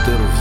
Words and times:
Інтерв'ю. 0.00 0.39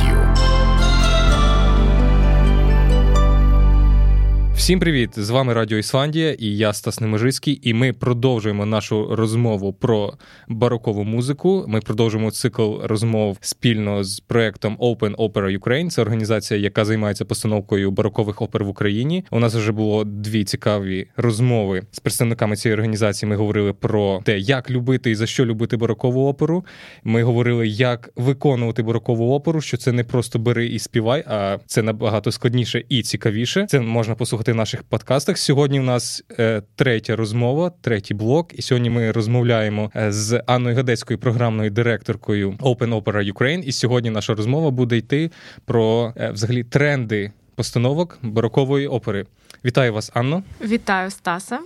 Всім 4.69 4.79
привіт! 4.79 5.09
З 5.19 5.29
вами 5.29 5.53
Радіо 5.53 5.77
Ісландія 5.77 6.31
і 6.31 6.45
я 6.45 6.73
Стас 6.73 7.01
Немежицький, 7.01 7.59
і 7.63 7.73
ми 7.73 7.93
продовжуємо 7.93 8.65
нашу 8.65 9.15
розмову 9.15 9.73
про 9.73 10.13
барокову 10.47 11.03
музику. 11.03 11.65
Ми 11.67 11.79
продовжуємо 11.79 12.31
цикл 12.31 12.75
розмов 12.83 13.37
спільно 13.41 14.03
з 14.03 14.19
проектом 14.19 14.77
Open 14.77 15.15
Opera 15.15 15.59
Ukraine. 15.59 15.89
Це 15.89 16.01
організація, 16.01 16.59
яка 16.59 16.85
займається 16.85 17.25
постановкою 17.25 17.91
барокових 17.91 18.41
опер 18.41 18.63
в 18.63 18.69
Україні. 18.69 19.25
У 19.31 19.39
нас 19.39 19.55
вже 19.55 19.71
було 19.71 20.03
дві 20.03 20.43
цікаві 20.43 21.07
розмови 21.17 21.81
з 21.91 21.99
представниками 21.99 22.55
цієї 22.55 22.73
організації. 22.73 23.29
Ми 23.29 23.35
говорили 23.35 23.73
про 23.73 24.21
те, 24.25 24.39
як 24.39 24.71
любити 24.71 25.11
і 25.11 25.15
за 25.15 25.27
що 25.27 25.45
любити 25.45 25.77
барокову 25.77 26.27
оперу. 26.27 26.65
Ми 27.03 27.23
говорили, 27.23 27.67
як 27.67 28.09
виконувати 28.15 28.83
барокову 28.83 29.33
оперу, 29.33 29.61
що 29.61 29.77
це 29.77 29.91
не 29.91 30.03
просто 30.03 30.39
бери 30.39 30.67
і 30.67 30.79
співай, 30.79 31.23
а 31.27 31.57
це 31.65 31.81
набагато 31.81 32.31
складніше 32.31 32.83
і 32.89 33.01
цікавіше. 33.01 33.65
Це 33.69 33.79
можна 33.79 34.15
послухати 34.15 34.58
наших 34.59 34.83
подкастах. 34.83 35.37
Сьогодні 35.37 35.79
у 35.79 35.83
нас 35.83 36.23
е, 36.39 36.61
третя 36.75 37.15
розмова, 37.15 37.71
третій 37.81 38.13
блок. 38.13 38.59
І 38.59 38.61
сьогодні 38.61 38.89
ми 38.89 39.11
розмовляємо 39.11 39.91
е, 39.95 40.11
з 40.11 40.43
Анною 40.45 40.75
Гадецькою, 40.75 41.19
програмною 41.19 41.69
директоркою 41.71 42.51
Open 42.51 43.03
Opera 43.03 43.33
Ukraine. 43.33 43.61
І 43.61 43.71
сьогодні 43.71 44.09
наша 44.09 44.35
розмова 44.35 44.71
буде 44.71 44.97
йти 44.97 45.31
про 45.65 46.13
е, 46.17 46.31
взагалі 46.31 46.63
тренди 46.63 47.31
постановок 47.55 48.19
барокової 48.21 48.87
опери. 48.87 49.25
Вітаю 49.65 49.93
вас, 49.93 50.11
Анно. 50.13 50.43
Вітаю 50.61 51.11
Стаса. 51.11 51.59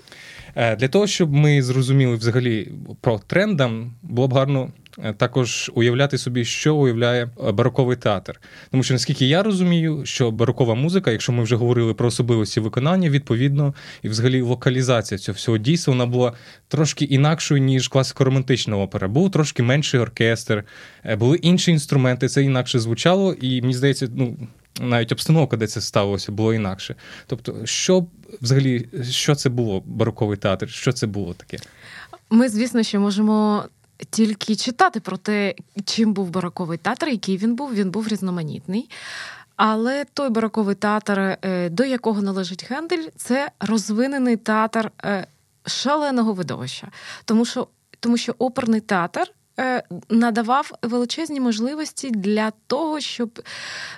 Для 0.55 0.87
того 0.87 1.07
щоб 1.07 1.33
ми 1.33 1.61
зрозуміли 1.61 2.15
взагалі 2.15 2.71
про 3.01 3.19
трендам, 3.19 3.93
було 4.01 4.27
б 4.27 4.33
гарно 4.33 4.69
також 5.17 5.71
уявляти 5.75 6.17
собі, 6.17 6.45
що 6.45 6.75
уявляє 6.75 7.23
е, 7.23 7.51
бароковий 7.51 7.97
театр. 7.97 8.41
Тому 8.71 8.83
що 8.83 8.93
наскільки 8.93 9.25
я 9.25 9.43
розумію, 9.43 10.05
що 10.05 10.31
барокова 10.31 10.75
музика, 10.75 11.11
якщо 11.11 11.31
ми 11.31 11.43
вже 11.43 11.55
говорили 11.55 11.93
про 11.93 12.07
особливості 12.07 12.59
виконання, 12.59 13.09
відповідно, 13.09 13.73
і 14.01 14.09
взагалі 14.09 14.41
локалізація 14.41 15.17
цього 15.17 15.35
всього 15.35 15.57
дійства 15.57 15.93
вона 15.93 16.05
була 16.05 16.33
трошки 16.67 17.05
інакшою, 17.05 17.61
ніж 17.61 17.89
класико-романтична 17.89 18.77
опера. 18.77 19.07
Був 19.07 19.31
трошки 19.31 19.63
менший 19.63 19.99
оркестр, 19.99 20.63
е, 21.05 21.15
були 21.15 21.37
інші 21.37 21.71
інструменти, 21.71 22.27
це 22.27 22.43
інакше 22.43 22.79
звучало, 22.79 23.33
і 23.33 23.61
мені 23.61 23.73
здається, 23.73 24.07
ну. 24.15 24.37
Навіть 24.81 25.11
обстановка, 25.11 25.57
де 25.57 25.67
це 25.67 25.81
сталося, 25.81 26.31
було 26.31 26.53
інакше. 26.53 26.95
Тобто, 27.27 27.65
що 27.65 28.05
взагалі, 28.41 28.87
що 29.09 29.35
це 29.35 29.49
було 29.49 29.83
бароковий 29.85 30.37
театр? 30.37 30.69
Що 30.69 30.91
це 30.91 31.07
було 31.07 31.33
таке? 31.33 31.57
Ми, 32.29 32.49
звісно, 32.49 32.83
що 32.83 32.99
можемо 32.99 33.63
тільки 34.09 34.55
читати 34.55 34.99
про 34.99 35.17
те, 35.17 35.55
чим 35.85 36.13
був 36.13 36.29
бароковий 36.29 36.77
театр, 36.77 37.07
який 37.07 37.37
він 37.37 37.55
був. 37.55 37.73
Він 37.73 37.91
був 37.91 38.07
різноманітний. 38.07 38.89
Але 39.55 40.05
той 40.13 40.29
бароковий 40.29 40.75
театр, 40.75 41.19
е, 41.19 41.69
до 41.69 41.83
якого 41.83 42.21
належить 42.21 42.65
Гендель, 42.69 43.07
це 43.15 43.51
розвинений 43.59 44.37
театр 44.37 44.91
е, 45.03 45.27
шаленого 45.65 46.33
видовища. 46.33 46.91
Тому 47.25 47.45
що, 47.45 47.67
Тому 47.99 48.17
що 48.17 48.35
оперний 48.37 48.81
театр. 48.81 49.31
Е, 49.59 49.83
надавав 50.09 50.71
величезні 50.81 51.39
можливості 51.39 52.11
для 52.11 52.51
того, 52.67 52.99
щоб 52.99 53.41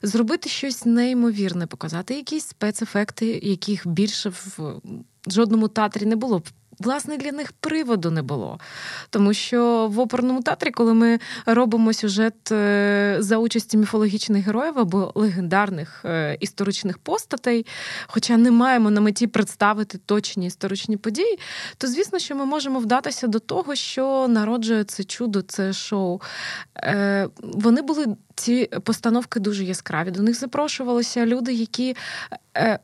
зробити 0.02 0.50
щось 0.50 0.86
неймовірне, 0.86 1.68
показати 1.68 2.16
якісь 2.16 2.48
спецефекти, 2.48 3.40
яких 3.44 3.88
більше 3.88 4.30
в 4.30 4.82
жодному 5.28 5.68
театрі 5.68 6.06
не 6.06 6.16
було 6.16 6.42
власне 6.80 7.18
для 7.18 7.32
них 7.32 7.52
приводу 7.52 8.12
не 8.12 8.22
було. 8.22 8.60
Тому 9.10 9.34
що 9.34 9.88
в 9.92 10.00
оперному 10.00 10.42
театрі, 10.42 10.72
коли 10.72 10.94
ми 10.94 11.20
робимо 11.46 11.94
сюжет 11.94 12.52
е, 12.52 13.18
за 13.20 13.38
участі 13.38 13.78
міфологічних 13.78 14.46
героїв 14.46 14.80
або 14.80 15.12
легендарних 15.16 16.02
е, 16.06 16.38
історичних 16.40 16.98
постатей, 16.98 17.66
хоча 18.08 18.38
не 18.38 18.52
маємо 18.52 18.90
на 18.90 19.02
меті 19.02 19.28
представити 19.28 19.98
точні 19.98 20.48
історичні 20.48 20.98
події, 20.98 21.40
то 21.78 21.88
звісно, 21.88 22.20
що 22.20 22.36
ми 22.36 22.46
можемо 22.46 22.80
вдатися 22.80 23.28
до 23.28 23.40
того, 23.40 23.76
що 23.76 24.28
народжує 24.28 24.84
це 24.84 25.04
чудо, 25.04 25.42
це 25.42 25.74
шоу. 25.74 26.22
Е, 26.78 27.30
вони 27.40 27.82
були. 27.82 28.16
Ці 28.36 28.66
постановки 28.84 29.40
дуже 29.40 29.64
яскраві. 29.64 30.12
До 30.12 30.24
них 30.24 30.40
запрошувалися 30.40 31.26
люди, 31.26 31.54
які, 31.54 31.96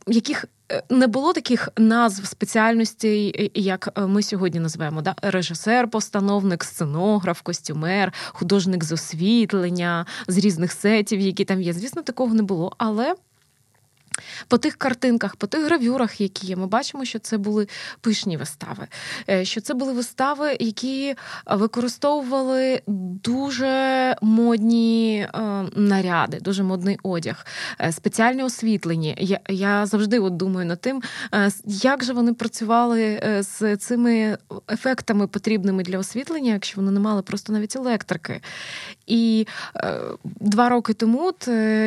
яких 0.07 0.45
не 0.89 1.07
було 1.07 1.33
таких 1.33 1.69
назв 1.77 2.25
спеціальностей, 2.25 3.51
як 3.53 3.89
е, 3.97 4.01
ми 4.01 4.23
сьогодні 4.23 4.59
називаємо 4.59 5.01
да? 5.01 5.15
режисер, 5.21 5.89
постановник, 5.89 6.63
сценограф, 6.63 7.41
костюмер, 7.41 8.13
художник 8.27 8.83
з 8.83 8.91
освітлення, 8.91 10.05
з 10.27 10.37
різних 10.37 10.71
сетів, 10.71 11.19
які 11.19 11.45
там 11.45 11.61
є. 11.61 11.73
Звісно, 11.73 12.01
такого 12.01 12.33
не 12.33 12.43
було. 12.43 12.73
Але 12.77 13.15
по 14.47 14.57
тих 14.57 14.75
картинках, 14.75 15.35
по 15.35 15.47
тих 15.47 15.65
гравюрах, 15.65 16.21
які 16.21 16.47
є, 16.47 16.55
ми 16.55 16.67
бачимо, 16.67 17.05
що 17.05 17.19
це 17.19 17.37
були 17.37 17.67
пишні 18.01 18.37
вистави, 18.37 18.87
е, 19.29 19.45
що 19.45 19.61
це 19.61 19.73
були 19.73 19.93
вистави, 19.93 20.57
які 20.59 21.15
використовували 21.45 22.81
дуже 23.23 24.15
модні 24.21 25.27
е, 25.33 25.39
наряди, 25.75 26.39
дуже 26.39 26.63
модний 26.63 26.97
одяг, 27.03 27.45
е, 27.81 27.91
спеціальне 27.91 28.43
освітлення. 28.43 29.15
Я 29.17 29.39
я 29.49 29.85
завжди 29.85 30.19
от 30.19 30.37
думаю 30.37 30.65
над 30.65 30.81
тим, 30.81 31.01
як 31.65 32.03
же 32.03 32.13
вони 32.13 32.33
працювали 32.33 33.21
з 33.39 33.77
цими 33.77 34.37
ефектами, 34.71 35.27
потрібними 35.27 35.83
для 35.83 35.97
освітлення, 35.97 36.53
якщо 36.53 36.81
вони 36.81 36.91
не 36.91 36.99
мали 36.99 37.21
просто 37.21 37.53
навіть 37.53 37.75
електрики. 37.75 38.41
І 39.11 39.47
два 40.23 40.69
роки 40.69 40.93
тому 40.93 41.33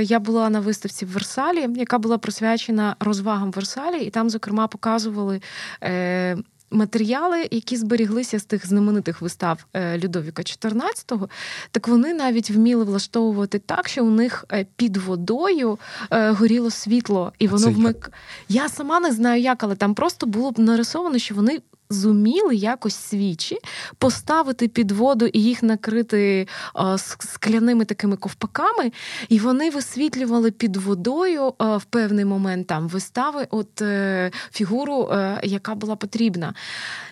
я 0.01 0.19
була 0.19 0.51
на 0.51 0.61
виставці 0.61 1.05
в 1.05 1.09
Версалі, 1.09 1.69
яка 1.77 1.99
була 1.99 2.19
присвячена 2.19 2.97
розвагам 3.01 3.51
Версалі, 3.51 4.05
і 4.05 4.11
там, 4.11 4.31
зокрема, 4.31 4.67
показували. 4.67 5.41
Е, 5.83 6.37
Матеріали, 6.71 7.49
які 7.51 7.77
зберіглися 7.77 8.39
з 8.39 8.45
тих 8.45 8.67
знаменитих 8.67 9.21
вистав 9.21 9.67
е, 9.75 9.99
Людовіка 9.99 10.43
XIV, 10.43 11.29
так 11.71 11.89
вони 11.89 12.15
навіть 12.15 12.51
вміли 12.51 12.85
влаштовувати 12.85 13.59
так, 13.59 13.89
що 13.89 14.05
у 14.05 14.11
них 14.11 14.45
е, 14.53 14.67
під 14.77 14.97
водою 14.97 15.79
е, 16.11 16.31
горіло 16.31 16.71
світло, 16.71 17.33
і 17.39 17.49
воно 17.49 17.71
вмик. 17.71 18.11
Я 18.49 18.69
сама 18.69 19.01
не 19.01 19.13
знаю 19.13 19.43
як, 19.43 19.63
але 19.65 19.75
там 19.75 19.95
просто 19.95 20.27
було 20.27 20.51
б 20.51 20.59
нарисовано, 20.59 21.19
що 21.19 21.35
вони 21.35 21.61
зуміли 21.95 22.55
якось 22.55 22.97
свічі 22.97 23.59
поставити 23.99 24.69
під 24.69 24.91
воду 24.91 25.27
і 25.27 25.43
їх 25.43 25.63
накрити 25.63 26.49
а, 26.75 26.99
скляними 26.99 27.85
такими 27.85 28.17
ковпаками, 28.17 28.93
і 29.29 29.39
вони 29.39 29.71
висвітлювали 29.71 30.51
під 30.51 30.77
водою 30.77 31.55
а, 31.59 31.77
в 31.77 31.85
певний 31.85 32.25
момент 32.25 32.67
там 32.67 32.89
вистави 32.89 33.47
от 33.51 33.83
е, 33.83 34.31
фігуру, 34.53 35.09
е, 35.13 35.41
яка 35.43 35.75
була 35.75 35.97
потрібна. 35.97 36.55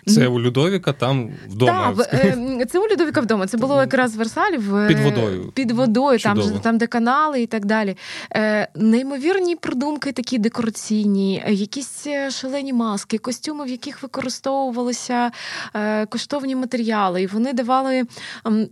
Це 0.07 0.27
у 0.27 0.39
Людовіка 0.39 0.93
там 0.93 1.29
вдома. 1.49 1.95
Так, 1.97 2.13
е, 2.13 2.65
Це 2.71 2.79
у 2.79 2.87
Людовіка 2.87 3.21
вдома. 3.21 3.47
Це 3.47 3.57
було 3.57 3.81
якраз 3.81 4.15
в 4.15 4.17
Версалі 4.17 4.57
в 4.57 4.87
під 4.87 4.99
водою, 4.99 5.51
під 5.53 5.71
водою, 5.71 6.19
там 6.19 6.41
там 6.63 6.77
де 6.77 6.87
канали 6.87 7.41
і 7.41 7.45
так 7.45 7.65
далі. 7.65 7.97
Неймовірні 8.75 9.55
придумки, 9.55 10.11
такі 10.11 10.37
декораційні, 10.37 11.43
якісь 11.47 12.07
шалені 12.29 12.73
маски, 12.73 13.17
костюми, 13.17 13.65
в 13.65 13.69
яких 13.69 14.03
використовували 14.03 14.72
використовувалися 14.73 15.31
е, 15.75 16.05
коштовні 16.05 16.55
матеріали, 16.55 17.21
і 17.21 17.27
вони 17.27 17.53
давали 17.53 18.03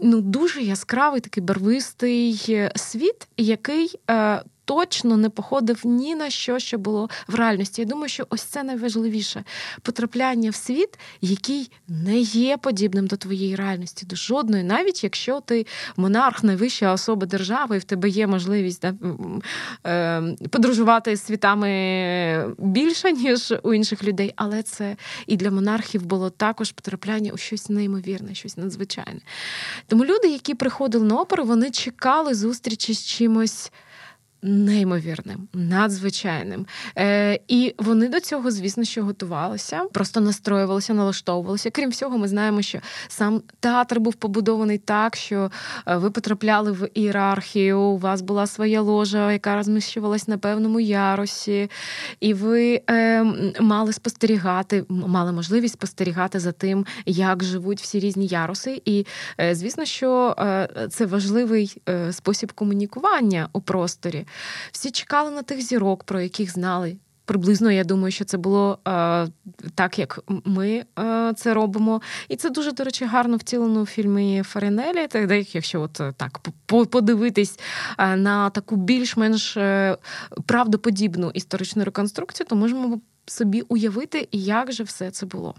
ну, 0.02 0.22
дуже 0.22 0.62
яскравий 0.62 1.22
такий 1.22 1.44
барвистий 1.44 2.46
е, 2.50 2.72
світ, 2.76 3.28
який 3.38 3.96
е, 4.10 4.42
точно 4.72 5.18
не 5.18 5.30
походив 5.30 5.82
ні 5.84 6.16
на 6.16 6.30
що, 6.30 6.60
що 6.60 6.78
було 6.78 7.10
в 7.28 7.36
реальності. 7.36 7.82
Я 7.82 7.88
думаю, 7.88 8.10
що 8.10 8.28
ось 8.30 8.42
це 8.42 8.64
найважливіше 8.64 9.44
потрапляння 9.82 10.50
в 10.50 10.56
світ, 10.56 11.00
який 11.22 11.72
не 11.88 12.20
є 12.20 12.58
подібним 12.58 13.08
до 13.08 13.18
твоєї 13.18 13.56
реальності, 13.56 14.06
до 14.06 14.16
жодної, 14.16 14.64
навіть 14.64 15.04
якщо 15.04 15.40
ти 15.40 15.66
монарх, 15.98 16.44
найвища 16.44 16.94
особа 16.94 17.26
держави, 17.26 17.76
і 17.76 17.80
в 17.80 17.84
тебе 17.84 18.10
є 18.10 18.28
можливість 18.28 18.82
да, 18.82 18.94
е, 19.90 20.36
подорожувати 20.50 21.18
світами 21.18 22.56
більше, 22.58 23.12
ніж 23.12 23.54
у 23.64 23.74
інших 23.74 24.04
людей. 24.04 24.34
Але 24.36 24.64
це 24.64 24.96
і 25.28 25.38
для 25.38 25.52
монархів 25.52 26.06
було 26.06 26.30
також 26.30 26.72
потрапляння 26.72 27.32
у 27.32 27.38
щось 27.38 27.70
неймовірне, 27.70 28.36
щось 28.36 28.58
надзвичайне. 28.58 29.20
Тому 29.88 30.06
люди, 30.06 30.28
які 30.28 30.56
приходили 30.56 31.06
на 31.06 31.16
оперу, 31.16 31.44
вони 31.46 31.72
чекали 31.72 32.36
зустрічі 32.36 32.94
з 32.94 33.06
чимось 33.06 33.72
Неймовірним, 34.44 35.48
надзвичайним. 35.54 36.66
Е, 36.98 37.40
І 37.48 37.76
вони 37.78 38.10
до 38.10 38.20
цього, 38.20 38.52
звісно, 38.52 38.84
що 38.84 39.04
готувалися, 39.04 39.86
просто 39.94 40.22
настроювалися, 40.22 40.94
налаштовувалися. 40.94 41.70
Крім 41.70 41.90
всього, 41.90 42.18
ми 42.18 42.28
знаємо, 42.28 42.62
що 42.62 42.80
сам 43.08 43.42
театр 43.60 44.00
був 44.00 44.16
побудований 44.16 44.78
так, 44.78 45.16
що 45.16 45.52
е, 45.88 45.98
ви 45.98 46.12
потрапляли 46.12 46.72
в 46.72 46.90
ієрархію, 46.94 47.80
у 47.80 47.98
вас 47.98 48.22
була 48.22 48.48
своя 48.48 48.82
ложа, 48.82 49.32
яка 49.32 49.56
розміщувалась 49.56 50.28
на 50.28 50.38
певному 50.38 50.80
ярусі, 50.80 51.70
і 52.20 52.34
ви 52.34 52.82
е, 52.90 53.24
мали 53.60 53.94
спостерігати, 53.94 54.86
мали 54.90 55.32
можливість 55.32 55.74
спостерігати 55.74 56.40
за 56.40 56.52
тим, 56.52 56.86
як 57.06 57.44
живуть 57.44 57.82
всі 57.82 58.00
різні 58.00 58.28
яруси. 58.28 58.82
І 58.86 59.06
е, 59.40 59.56
звісно, 59.56 59.86
що 59.86 60.36
е, 60.40 60.88
це 60.90 61.06
важливий 61.06 61.82
е, 61.90 62.14
спосіб 62.14 62.52
комунікування 62.52 63.50
у 63.54 63.62
просторі. 63.62 64.26
Всі 64.72 64.92
чекали 64.92 65.32
на 65.32 65.42
тих 65.42 65.62
зірок, 65.62 66.04
про 66.04 66.22
яких 66.22 66.52
знали. 66.52 66.98
Приблизно, 67.26 67.72
я 67.72 67.84
думаю, 67.84 68.12
що 68.12 68.26
це 68.26 68.38
було 68.38 68.80
е, 68.88 69.28
так, 69.76 70.00
як 70.00 70.20
ми 70.46 70.84
е, 71.00 71.34
це 71.36 71.54
робимо. 71.54 72.02
І 72.30 72.36
це 72.36 72.50
дуже, 72.50 72.72
до 72.72 72.84
речі, 72.84 73.06
гарно 73.06 73.38
втілено 73.38 73.82
у 73.82 73.86
фільмі 73.86 74.44
Фаренелі. 74.46 75.08
Якщо 75.54 75.82
от 75.82 76.02
е, 76.02 76.14
так 76.18 76.40
подивитись 76.68 77.60
е, 77.98 78.16
на 78.16 78.50
таку 78.50 78.76
більш-менш 78.76 79.58
е, 79.58 79.98
правдоподібну 80.46 81.32
історичну 81.34 81.84
реконструкцію, 81.84 82.48
то 82.50 82.56
можемо 82.56 83.02
собі 83.26 83.62
уявити, 83.62 84.28
як 84.32 84.72
же 84.72 84.84
все 84.84 85.12
це 85.12 85.26
було. 85.26 85.56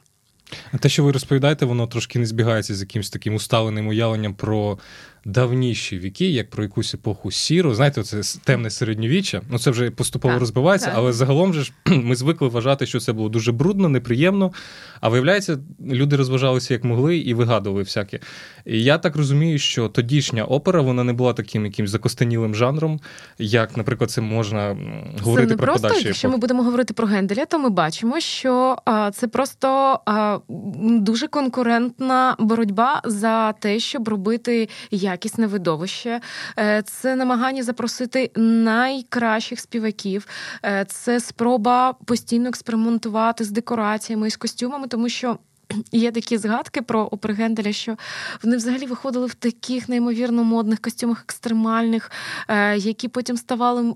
А 0.72 0.78
те, 0.78 0.88
що 0.88 1.04
ви 1.04 1.12
розповідаєте, 1.12 1.66
воно 1.66 1.86
трошки 1.86 2.18
не 2.18 2.26
збігається 2.26 2.75
з 2.75 2.80
якимось 2.80 3.10
таким 3.10 3.34
усталеним 3.34 3.88
уявленням 3.88 4.34
про 4.34 4.78
давніші 5.24 5.98
віки, 5.98 6.30
як 6.30 6.50
про 6.50 6.62
якусь 6.62 6.94
епоху 6.94 7.30
сіру. 7.30 7.74
Знаєте, 7.74 8.02
це 8.02 8.38
темне 8.44 8.70
середньовіччя. 8.70 9.42
Ну 9.50 9.58
це 9.58 9.70
вже 9.70 9.90
поступово 9.90 10.34
так, 10.34 10.40
розбивається, 10.40 10.86
так. 10.86 10.98
але 10.98 11.12
загалом 11.12 11.54
же 11.54 11.62
ж 11.62 11.72
ми 11.86 12.16
звикли 12.16 12.48
вважати, 12.48 12.86
що 12.86 13.00
це 13.00 13.12
було 13.12 13.28
дуже 13.28 13.52
брудно, 13.52 13.88
неприємно. 13.88 14.52
А 15.00 15.08
виявляється, 15.08 15.58
люди 15.86 16.16
розважалися 16.16 16.74
як 16.74 16.84
могли 16.84 17.19
і 17.19 17.34
вигадували 17.34 17.82
всяке. 17.82 18.20
І 18.64 18.82
я 18.82 18.98
так 18.98 19.16
розумію, 19.16 19.58
що 19.58 19.88
тодішня 19.88 20.44
опера 20.44 20.80
вона 20.80 21.04
не 21.04 21.12
була 21.12 21.32
таким 21.32 21.64
якимсь 21.64 21.90
закостенілим 21.90 22.54
жанром, 22.54 23.00
як, 23.38 23.76
наприклад, 23.76 24.10
це 24.10 24.20
можна 24.20 24.76
говорити 25.20 25.46
це 25.46 25.52
не 25.52 25.56
про 25.56 25.66
просто, 25.66 25.88
подальші 25.88 26.06
Якщо 26.06 26.28
ми 26.28 26.36
будемо 26.36 26.62
говорити 26.62 26.94
про 26.94 27.06
Генделя, 27.06 27.44
то 27.46 27.58
ми 27.58 27.70
бачимо, 27.70 28.20
що 28.20 28.76
а, 28.84 29.10
це 29.10 29.28
просто 29.28 30.00
а, 30.06 30.38
дуже 30.78 31.28
конкурентна 31.28 32.36
боротьба 32.38 33.00
за 33.04 33.52
те, 33.52 33.78
щоб 33.78 34.08
робити 34.08 34.68
якісне 35.12 35.47
видовище. 35.47 36.20
Е, 36.59 36.82
це 36.82 37.17
намагання 37.17 37.62
запросити 37.62 38.31
найкращих 38.37 39.61
співаків, 39.61 40.26
е, 40.64 40.85
це 40.88 41.20
спроба 41.20 41.93
постійно 41.93 42.49
експериментувати 42.49 43.44
з 43.44 43.50
декораціями 43.50 44.26
і 44.26 44.31
з 44.31 44.37
костюмами, 44.37 44.88
тому 44.88 45.09
що. 45.09 45.38
Є 45.93 46.11
такі 46.12 46.38
згадки 46.38 46.82
про 46.82 47.00
Опергенделя, 47.00 47.73
що 47.73 47.97
вони 48.43 48.56
взагалі 48.56 48.87
виходили 48.87 49.26
в 49.26 49.35
таких 49.35 49.88
неймовірно 49.88 50.44
модних 50.44 50.81
костюмах 50.81 51.23
екстремальних, 51.23 52.11
е, 52.49 52.76
які 52.76 53.09
потім 53.09 53.37
ставали 53.37 53.94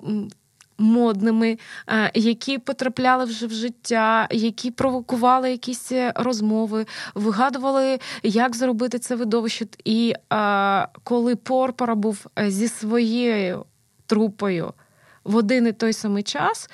модними, 0.79 1.59
е, 1.89 2.11
які 2.15 2.59
потрапляли 2.59 3.25
вже 3.25 3.47
в 3.47 3.53
життя, 3.53 4.29
які 4.31 4.71
провокували 4.71 5.51
якісь 5.51 5.93
е, 5.93 6.13
розмови, 6.17 6.87
вигадували, 7.15 7.99
як 8.23 8.57
зробити 8.57 8.99
це 8.99 9.17
видовище. 9.17 9.67
І 9.85 10.15
е, 10.33 10.89
коли 11.05 11.37
Порпора 11.37 11.95
був 11.95 12.27
зі 12.47 12.69
своєю 12.69 13.65
трупою 14.07 14.73
в 15.25 15.37
один 15.37 15.67
і 15.67 15.73
той 15.73 15.93
самий 15.93 16.23
час, 16.23 16.71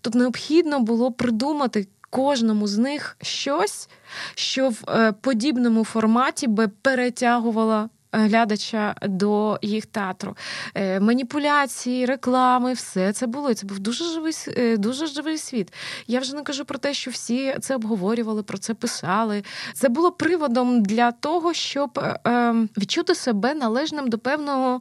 то 0.00 0.10
необхідно 0.18 0.80
було 0.80 1.12
придумати. 1.12 1.88
Кожному 2.10 2.66
з 2.66 2.78
них 2.78 3.16
щось, 3.22 3.88
що 4.34 4.68
в 4.68 5.12
подібному 5.20 5.84
форматі 5.84 6.46
би 6.46 6.68
перетягувало 6.68 7.88
глядача 8.14 8.94
до 9.02 9.58
їх 9.62 9.86
театру. 9.86 10.36
Е, 10.74 11.00
маніпуляції, 11.00 12.06
реклами, 12.06 12.72
все 12.72 13.12
це 13.12 13.26
було. 13.26 13.54
Це 13.54 13.66
був 13.66 13.78
дуже 13.78 14.04
живий 14.04 14.32
е, 14.48 14.76
дуже 14.76 15.06
живий 15.06 15.38
світ. 15.38 15.72
Я 16.06 16.20
вже 16.20 16.34
не 16.36 16.42
кажу 16.42 16.64
про 16.64 16.78
те, 16.78 16.94
що 16.94 17.10
всі 17.10 17.56
це 17.60 17.74
обговорювали, 17.74 18.42
про 18.42 18.58
це 18.58 18.74
писали. 18.74 19.44
Це 19.74 19.88
було 19.88 20.12
приводом 20.12 20.82
для 20.82 21.12
того, 21.12 21.54
щоб 21.54 21.98
е, 21.98 22.54
відчути 22.78 23.14
себе 23.14 23.54
належним 23.54 24.08
до 24.08 24.18
певного 24.18 24.80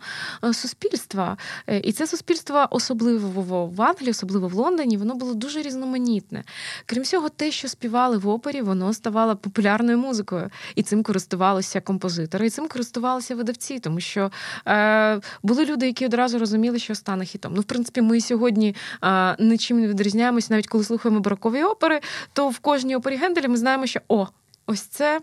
суспільства. 0.53 1.37
І 1.83 1.91
це 1.91 2.07
суспільство, 2.07 2.67
особливо 2.69 3.65
в 3.65 3.81
Англії, 3.81 4.11
особливо 4.11 4.47
в 4.47 4.53
Лондоні, 4.53 4.97
воно 4.97 5.15
було 5.15 5.33
дуже 5.33 5.61
різноманітне. 5.61 6.43
Крім 6.85 7.03
всього, 7.03 7.29
те, 7.29 7.51
що 7.51 7.67
співали 7.67 8.17
в 8.17 8.27
опері, 8.27 8.61
воно 8.61 8.93
ставало 8.93 9.35
популярною 9.35 9.97
музикою. 9.97 10.49
І 10.75 10.83
цим 10.83 11.03
користувалися 11.03 11.81
композитори, 11.81 12.47
і 12.47 12.49
цим 12.49 12.67
користувалися 12.67 13.22
займалися 13.23 13.35
видавці, 13.35 13.79
тому 13.79 13.99
що 13.99 14.31
е, 14.67 15.19
були 15.43 15.65
люди, 15.65 15.87
які 15.87 16.05
одразу 16.05 16.39
розуміли, 16.39 16.79
що 16.79 16.95
стане 16.95 17.25
хітом. 17.25 17.53
Ну, 17.55 17.61
в 17.61 17.63
принципі, 17.63 18.01
ми 18.01 18.21
сьогодні 18.21 18.75
е, 19.03 19.35
нічим 19.39 19.79
не 19.79 19.87
відрізняємося, 19.87 20.47
навіть 20.49 20.67
коли 20.67 20.83
слухаємо 20.83 21.19
барокові 21.19 21.63
опери, 21.63 22.01
то 22.33 22.49
в 22.49 22.59
кожній 22.59 22.95
опері 22.95 23.15
Генделя 23.15 23.47
ми 23.47 23.57
знаємо, 23.57 23.85
що 23.87 23.99
о, 24.07 24.27
ось 24.65 24.81
це 24.81 25.21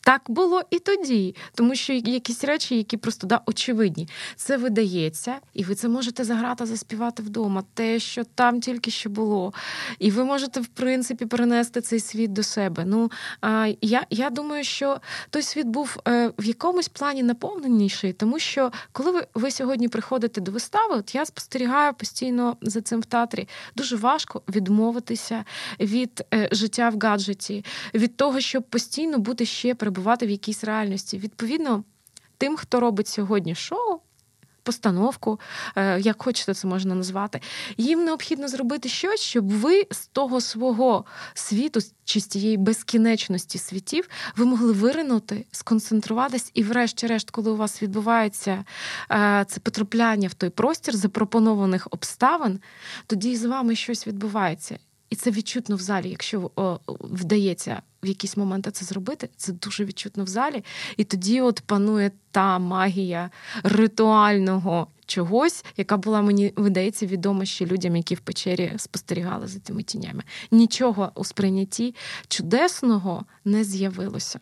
так 0.00 0.22
було 0.28 0.62
і 0.70 0.78
тоді, 0.78 1.34
тому 1.54 1.74
що 1.74 1.92
якісь 1.92 2.44
речі, 2.44 2.76
які 2.76 2.96
просто 2.96 3.26
да, 3.26 3.40
очевидні, 3.46 4.08
це 4.36 4.56
видається, 4.56 5.36
і 5.54 5.64
ви 5.64 5.74
це 5.74 5.88
можете 5.88 6.24
заграти, 6.24 6.66
заспівати 6.66 7.22
вдома, 7.22 7.62
те, 7.74 7.98
що 7.98 8.24
там 8.24 8.60
тільки 8.60 8.90
що 8.90 9.10
було. 9.10 9.52
І 9.98 10.10
ви 10.10 10.24
можете, 10.24 10.60
в 10.60 10.66
принципі, 10.66 11.26
перенести 11.26 11.80
цей 11.80 12.00
світ 12.00 12.32
до 12.32 12.42
себе. 12.42 12.84
Ну 12.86 13.10
я 13.80 14.06
я 14.10 14.30
думаю, 14.30 14.64
що 14.64 15.00
той 15.30 15.42
світ 15.42 15.66
був 15.66 15.96
е, 16.08 16.32
в 16.38 16.44
якомусь 16.44 16.88
плані 16.88 17.22
наповненіший, 17.22 18.12
тому 18.12 18.38
що 18.38 18.72
коли 18.92 19.10
ви, 19.10 19.26
ви 19.34 19.50
сьогодні 19.50 19.88
приходите 19.88 20.40
до 20.40 20.52
вистави, 20.52 20.94
от 20.94 21.14
я 21.14 21.26
спостерігаю 21.26 21.94
постійно 21.94 22.56
за 22.62 22.80
цим 22.80 23.00
в 23.00 23.04
театрі, 23.04 23.48
дуже 23.76 23.96
важко 23.96 24.42
відмовитися 24.48 25.44
від 25.80 26.24
е, 26.34 26.48
життя 26.52 26.88
в 26.88 26.98
гаджеті, 26.98 27.64
від 27.94 28.16
того, 28.16 28.40
щоб 28.40 28.62
постійно 28.62 29.18
бути 29.18 29.46
ще 29.46 29.74
перебувати 29.90 30.26
в 30.26 30.30
якійсь 30.30 30.64
реальності. 30.64 31.18
Відповідно, 31.18 31.84
тим, 32.38 32.56
хто 32.56 32.80
робить 32.80 33.08
сьогодні 33.08 33.54
шоу. 33.54 34.00
Постановку, 34.62 35.40
е, 35.76 36.00
як 36.00 36.22
хочете, 36.22 36.54
це 36.54 36.68
можна 36.68 36.94
назвати, 36.94 37.40
їм 37.76 38.04
необхідно 38.04 38.48
зробити 38.48 38.88
щось, 38.88 39.20
щоб 39.20 39.48
ви 39.48 39.86
з 39.90 40.06
того 40.06 40.40
свого 40.40 41.04
світу, 41.34 41.80
чи 42.04 42.20
з 42.20 42.26
тієї 42.26 42.56
безкінечності 42.56 43.58
світів, 43.58 44.08
ви 44.36 44.44
могли 44.44 44.72
виринути, 44.72 45.46
сконцентруватись, 45.52 46.50
і, 46.54 46.62
врешті-решт, 46.62 47.30
коли 47.30 47.50
у 47.50 47.56
вас 47.56 47.82
відбувається 47.82 48.64
е, 49.10 49.44
це 49.48 49.60
потрапляння 49.60 50.28
в 50.28 50.34
той 50.34 50.50
простір 50.50 50.96
запропонованих 50.96 51.88
обставин, 51.90 52.60
тоді 53.06 53.36
з 53.36 53.44
вами 53.44 53.76
щось 53.76 54.06
відбувається. 54.06 54.78
І 55.10 55.16
це 55.16 55.30
відчутно 55.30 55.76
в 55.76 55.80
залі. 55.80 56.10
Якщо 56.10 56.50
вдається 57.00 57.82
в 58.02 58.06
якісь 58.06 58.36
моменти 58.36 58.70
це 58.70 58.84
зробити, 58.84 59.28
це 59.36 59.52
дуже 59.52 59.84
відчутно 59.84 60.24
в 60.24 60.26
залі. 60.26 60.64
І 60.96 61.04
тоді 61.04 61.40
от 61.40 61.60
панує 61.66 62.10
та 62.30 62.58
магія 62.58 63.30
ритуального 63.62 64.86
чогось, 65.06 65.64
яка 65.76 65.96
була 65.96 66.22
мені 66.22 66.52
видається 66.56 67.06
відома 67.06 67.44
ще 67.44 67.66
людям, 67.66 67.96
які 67.96 68.14
в 68.14 68.20
печері 68.20 68.72
спостерігали 68.76 69.46
за 69.46 69.60
цими 69.60 69.82
тінями. 69.82 70.22
Нічого 70.50 71.12
у 71.14 71.24
сприйнятті 71.24 71.94
чудесного 72.28 73.24
не 73.44 73.64
з'явилося. 73.64 74.38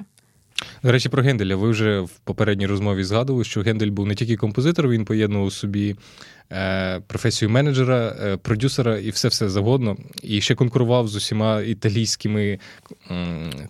До 0.82 0.92
речі, 0.92 1.08
про 1.08 1.22
Генделя. 1.22 1.56
Ви 1.56 1.70
вже 1.70 2.00
в 2.00 2.10
попередній 2.24 2.66
розмові 2.66 3.04
згадували, 3.04 3.44
що 3.44 3.60
Гендель 3.60 3.90
був 3.90 4.06
не 4.06 4.14
тільки 4.14 4.36
композитор, 4.36 4.88
він 4.88 5.04
поєднував 5.04 5.46
у 5.46 5.50
собі 5.50 5.96
е, 6.52 7.00
професію 7.06 7.50
менеджера, 7.50 8.16
е, 8.22 8.36
продюсера 8.36 8.98
і 8.98 9.10
все-все 9.10 9.48
завгодно. 9.48 9.96
І 10.22 10.40
ще 10.40 10.54
конкурував 10.54 11.08
з 11.08 11.16
усіма 11.16 11.60
італійськими 11.60 12.58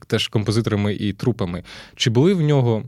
теж 0.07 0.29
композиторами 0.29 0.95
і 0.95 1.13
трупами. 1.13 1.63
Чи 1.97 2.11
були 2.11 2.35
в 2.35 2.41
нього 2.41 2.83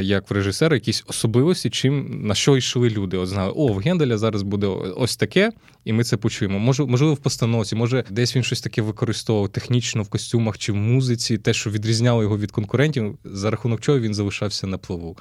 як 0.00 0.30
в 0.30 0.34
режисера 0.34 0.76
якісь 0.76 1.04
особливості, 1.06 1.70
чим 1.70 2.20
на 2.26 2.34
що 2.34 2.56
йшли 2.56 2.90
люди. 2.90 3.16
От 3.16 3.28
знали, 3.28 3.52
о, 3.56 3.66
в 3.66 3.78
Генделя 3.78 4.18
зараз 4.18 4.42
буде 4.42 4.66
ось 4.96 5.16
таке, 5.16 5.52
і 5.84 5.92
ми 5.92 6.04
це 6.04 6.16
почуємо. 6.16 6.58
Може, 6.58 6.84
можливо, 6.84 7.14
в 7.14 7.18
постановці, 7.18 7.76
може, 7.76 8.04
десь 8.10 8.36
він 8.36 8.42
щось 8.42 8.60
таке 8.60 8.82
використовував 8.82 9.48
технічно 9.48 10.02
в 10.02 10.08
костюмах 10.08 10.58
чи 10.58 10.72
в 10.72 10.76
музиці, 10.76 11.38
те, 11.38 11.52
що 11.52 11.70
відрізняло 11.70 12.22
його 12.22 12.38
від 12.38 12.50
конкурентів, 12.50 13.18
за 13.24 13.50
рахунок 13.50 13.80
чого 13.80 14.00
він 14.00 14.14
залишався 14.14 14.66
на 14.66 14.78
плаву. 14.78 15.16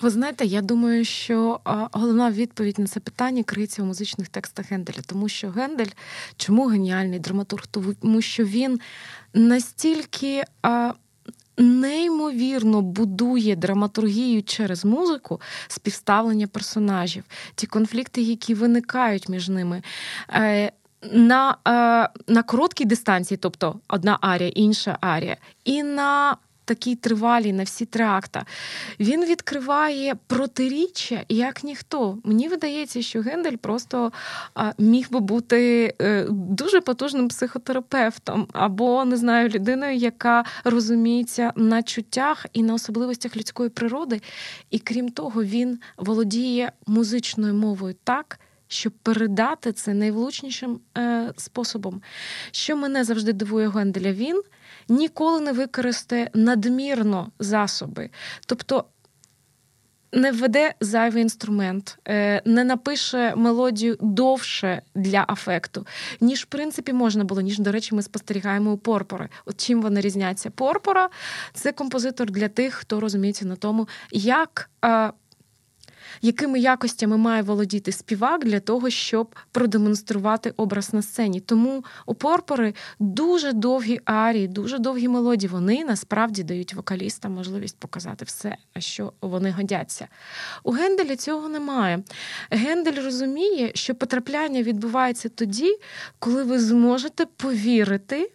Ви 0.00 0.10
знаєте, 0.10 0.44
я 0.44 0.62
думаю, 0.62 1.04
що 1.04 1.60
головна 1.92 2.30
відповідь 2.30 2.78
на 2.78 2.86
це 2.86 3.00
питання 3.00 3.42
криється 3.42 3.82
у 3.82 3.86
музичних 3.86 4.28
текстах 4.28 4.70
Генделя, 4.70 4.98
тому 5.06 5.28
що 5.28 5.50
Гендель 5.50 5.90
чому 6.36 6.66
геніальний 6.66 7.18
драматург? 7.18 7.66
Тому 7.66 8.22
що 8.22 8.44
він 8.44 8.80
настільки 9.34 10.42
неймовірно 11.58 12.82
будує 12.82 13.56
драматургію 13.56 14.42
через 14.42 14.84
музику 14.84 15.40
співставлення 15.68 16.46
персонажів, 16.46 17.24
ті 17.54 17.66
конфлікти, 17.66 18.22
які 18.22 18.54
виникають 18.54 19.28
між 19.28 19.48
ними. 19.48 19.82
Е, 20.32 20.72
на 21.12 21.56
е, 21.68 22.32
на 22.32 22.42
короткій 22.42 22.84
дистанції, 22.84 23.38
тобто 23.38 23.80
одна 23.88 24.18
арія, 24.20 24.48
інша 24.54 24.98
арія, 25.00 25.36
і 25.64 25.82
на 25.82 26.36
такий 26.64 26.96
тривалій 26.96 27.52
на 27.52 27.62
всі 27.62 27.86
три. 27.86 28.00
Він 29.00 29.24
відкриває 29.24 30.14
протиріччя 30.26 31.24
як 31.28 31.64
ніхто. 31.64 32.18
Мені 32.24 32.48
видається, 32.48 33.02
що 33.02 33.20
Гендель 33.20 33.56
просто 33.56 34.12
міг 34.78 35.10
би 35.10 35.20
бути 35.20 35.94
е, 36.02 36.26
дуже 36.30 36.80
потужним 36.80 37.28
психотерапевтом, 37.28 38.46
або 38.52 39.04
не 39.04 39.16
знаю, 39.16 39.48
людиною, 39.48 39.96
яка 39.96 40.44
розуміється 40.64 41.52
на 41.56 41.82
чуттях 41.82 42.46
і 42.52 42.62
на 42.62 42.74
особливостях 42.74 43.36
людської 43.36 43.70
природи. 43.70 44.20
І 44.70 44.78
крім 44.78 45.08
того, 45.08 45.44
він 45.44 45.78
володіє 45.96 46.72
музичною 46.86 47.54
мовою 47.54 47.94
так. 48.04 48.38
Щоб 48.72 48.92
передати 48.92 49.72
це 49.72 49.94
найвлучнішим 49.94 50.80
е, 50.98 51.32
способом. 51.36 52.02
Що 52.50 52.76
мене 52.76 53.04
завжди 53.04 53.32
дивує 53.32 53.68
Генделя, 53.68 54.12
він 54.12 54.42
ніколи 54.88 55.40
не 55.40 55.52
використає 55.52 56.30
надмірно 56.34 57.32
засоби. 57.38 58.10
Тобто 58.46 58.84
не 60.12 60.32
введе 60.32 60.74
зайвий 60.80 61.22
інструмент, 61.22 61.98
е, 62.08 62.42
не 62.44 62.64
напише 62.64 63.34
мелодію 63.36 63.96
довше 64.00 64.82
для 64.94 65.24
афекту, 65.28 65.86
ніж 66.20 66.42
в 66.42 66.46
принципі 66.46 66.92
можна 66.92 67.24
було, 67.24 67.40
ніж, 67.40 67.58
до 67.58 67.72
речі, 67.72 67.94
ми 67.94 68.02
спостерігаємо 68.02 68.72
у 68.72 68.76
порпори. 68.76 69.28
От 69.46 69.60
чим 69.60 69.82
вони 69.82 70.00
різняться? 70.00 70.50
Порпора 70.50 71.08
це 71.54 71.72
композитор 71.72 72.30
для 72.30 72.48
тих, 72.48 72.74
хто 72.74 73.00
розуміється 73.00 73.44
на 73.44 73.56
тому, 73.56 73.88
як 74.12 74.70
е, 74.84 75.12
якими 76.22 76.60
якостями 76.60 77.16
має 77.16 77.42
володіти 77.42 77.92
співак 77.92 78.44
для 78.44 78.60
того, 78.60 78.90
щоб 78.90 79.34
продемонструвати 79.52 80.52
образ 80.56 80.94
на 80.94 81.02
сцені. 81.02 81.40
Тому 81.40 81.84
у 82.06 82.14
порпори 82.14 82.74
дуже 82.98 83.52
довгі 83.52 84.00
арії, 84.04 84.48
дуже 84.48 84.78
довгі 84.78 85.08
мелодії. 85.08 85.50
Вони 85.50 85.84
насправді 85.84 86.42
дають 86.42 86.74
вокалістам 86.74 87.32
можливість 87.32 87.78
показати 87.78 88.24
все, 88.24 88.56
а 88.74 88.80
що 88.80 89.12
вони 89.20 89.50
годяться. 89.50 90.08
У 90.62 90.70
Генделя 90.70 91.16
цього 91.16 91.48
немає. 91.48 92.02
Гендель 92.50 93.04
розуміє, 93.04 93.70
що 93.74 93.94
потрапляння 93.94 94.62
відбувається 94.62 95.28
тоді, 95.28 95.76
коли 96.18 96.42
ви 96.42 96.60
зможете 96.60 97.26
повірити 97.26 98.30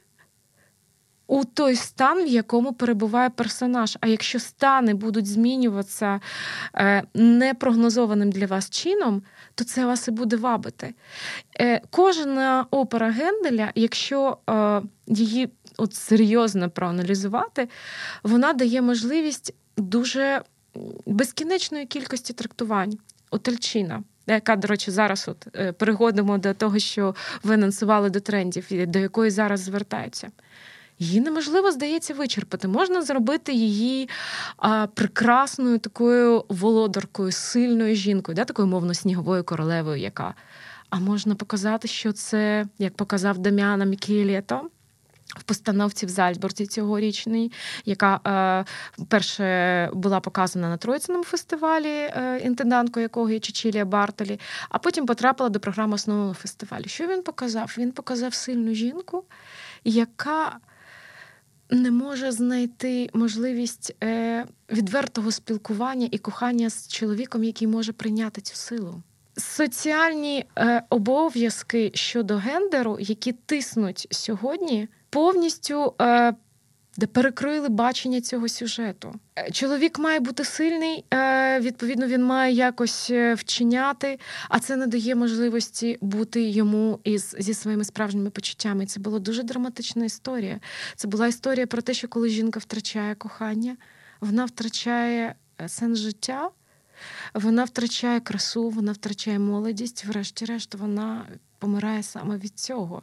у 1.28 1.46
той 1.46 1.76
стан, 1.76 2.24
в 2.24 2.28
якому 2.28 2.74
перебуває 2.74 3.30
персонаж. 3.30 3.98
А 4.02 4.08
якщо 4.08 4.40
стани 4.40 4.94
будуть 4.94 5.28
змінюватися 5.28 6.20
е, 6.76 7.04
непрогнозованим 7.14 8.32
для 8.32 8.46
вас 8.46 8.70
чином, 8.70 9.24
то 9.56 9.64
це 9.64 9.86
вас 9.86 10.08
і 10.08 10.12
буде 10.12 10.36
вабити. 10.36 10.94
Е, 11.62 11.82
кожна 11.90 12.66
опера 12.72 13.10
Генделя, 13.10 13.72
якщо 13.76 14.38
е, 14.50 14.82
її 15.08 15.50
от 15.78 15.94
серйозно 15.94 16.70
проаналізувати, 16.70 17.70
вона 18.24 18.54
дає 18.54 18.82
можливість 18.82 19.54
дуже 19.78 20.42
безкінечної 21.06 21.86
кількості 21.86 22.34
трактувань. 22.34 22.98
Отельчина. 23.32 24.04
Яка, 24.28 24.56
до 24.56 24.68
речі, 24.68 24.92
зараз 24.92 25.28
от 25.28 25.48
переходимо 25.78 26.38
до 26.38 26.54
того, 26.54 26.80
що 26.80 27.16
ви 27.44 27.54
анонсували 27.54 28.10
до 28.10 28.20
трендів, 28.20 28.68
до 28.88 29.00
якої 29.00 29.32
зараз 29.32 29.60
звертаються 29.60 30.32
її 31.00 31.22
неможливо 31.22 31.72
здається 31.72 32.14
вичерпати. 32.14 32.68
Можна 32.68 33.02
зробити 33.02 33.54
її 33.54 34.10
а, 34.58 34.88
прекрасною 34.88 35.80
такою 35.80 36.46
володаркою, 36.50 37.32
сильною 37.32 37.96
жінкою, 37.96 38.36
да, 38.36 38.46
такою 38.46 38.68
мовно 38.68 38.94
сніговою 38.94 39.44
королевою, 39.44 39.98
яка. 39.98 40.34
А 40.90 41.00
можна 41.00 41.36
показати, 41.36 41.88
що 41.88 42.12
це, 42.12 42.66
як 42.80 42.96
показав 42.96 43.38
Дам'яна 43.38 43.86
Мікієлєто, 43.86 44.70
в 45.26 45.44
постановці 45.44 46.06
в 46.06 46.10
Зальцбурзі 46.10 46.66
цьогорічній, 46.66 47.52
яка 47.86 48.20
е, 48.28 49.04
перше 49.06 49.90
була 49.94 50.20
показана 50.20 50.70
на 50.70 50.78
Троїциному 50.78 51.24
фестивалі, 51.24 51.90
е, 51.90 52.42
інтенданткою 52.44 53.02
якого 53.04 53.30
є 53.30 53.40
Чечілія 53.40 53.86
Бартолі, 53.86 54.40
а 54.70 54.78
потім 54.78 55.06
потрапила 55.06 55.50
до 55.50 55.60
програми 55.60 55.94
основного 55.94 56.34
фестивалю. 56.34 56.84
Що 56.86 57.08
він 57.08 57.24
показав? 57.24 57.76
Він 57.78 57.92
показав 57.92 58.34
сильну 58.34 58.74
жінку, 58.74 59.24
яка 59.84 60.58
не 61.70 61.92
може 61.92 62.32
знайти 62.32 63.10
можливість 63.14 63.96
е, 64.04 64.46
відвертого 64.72 65.32
спілкування 65.32 66.08
і 66.12 66.18
кохання 66.18 66.70
з 66.70 66.88
чоловіком, 66.88 67.44
який 67.44 67.68
може 67.68 67.94
прийняти 67.94 68.42
цю 68.42 68.56
силу. 68.56 69.04
Соціальні 69.38 70.46
е, 70.58 70.84
обов'язки 70.90 71.92
щодо 71.94 72.38
гендеру, 72.38 72.98
які 73.00 73.32
тиснуть 73.32 74.08
сьогодні, 74.12 74.88
повністю 75.10 75.94
е, 76.02 76.34
де 76.98 77.08
перекрили 77.08 77.70
бачення 77.70 78.22
цього 78.22 78.50
сюжету. 78.50 79.14
Е, 79.36 79.52
чоловік 79.52 80.00
має 80.00 80.20
бути 80.20 80.46
сильний, 80.46 81.06
е, 81.14 81.60
відповідно, 81.60 82.08
він 82.08 82.24
має 82.24 82.54
якось 82.54 83.10
е, 83.10 83.34
вчиняти, 83.34 84.20
а 84.50 84.60
це 84.60 84.76
не 84.76 84.88
дає 84.88 85.16
можливості 85.16 85.98
бути 86.02 86.42
йому 86.42 87.00
із 87.04 87.36
зі 87.40 87.54
своїми 87.54 87.84
справжніми 87.84 88.30
почуттями. 88.30 88.86
Це 88.86 89.00
була 89.00 89.20
дуже 89.20 89.44
драматична 89.44 90.06
історія. 90.06 90.60
Це 90.96 91.08
була 91.08 91.28
історія 91.28 91.68
про 91.68 91.82
те, 91.82 91.94
що 91.94 92.08
коли 92.08 92.30
жінка 92.30 92.60
втрачає 92.60 93.16
кохання, 93.16 93.78
вона 94.22 94.46
втрачає 94.46 95.36
сенс 95.68 96.00
життя. 96.00 96.50
Вона 97.34 97.64
втрачає 97.64 98.20
красу, 98.20 98.70
вона 98.70 98.92
втрачає 98.92 99.40
молодість, 99.40 100.06
врешті-решт, 100.06 100.76
вона 100.76 101.26
помирає 101.66 102.04
саме 102.04 102.38
від 102.38 102.60
цього. 102.60 103.02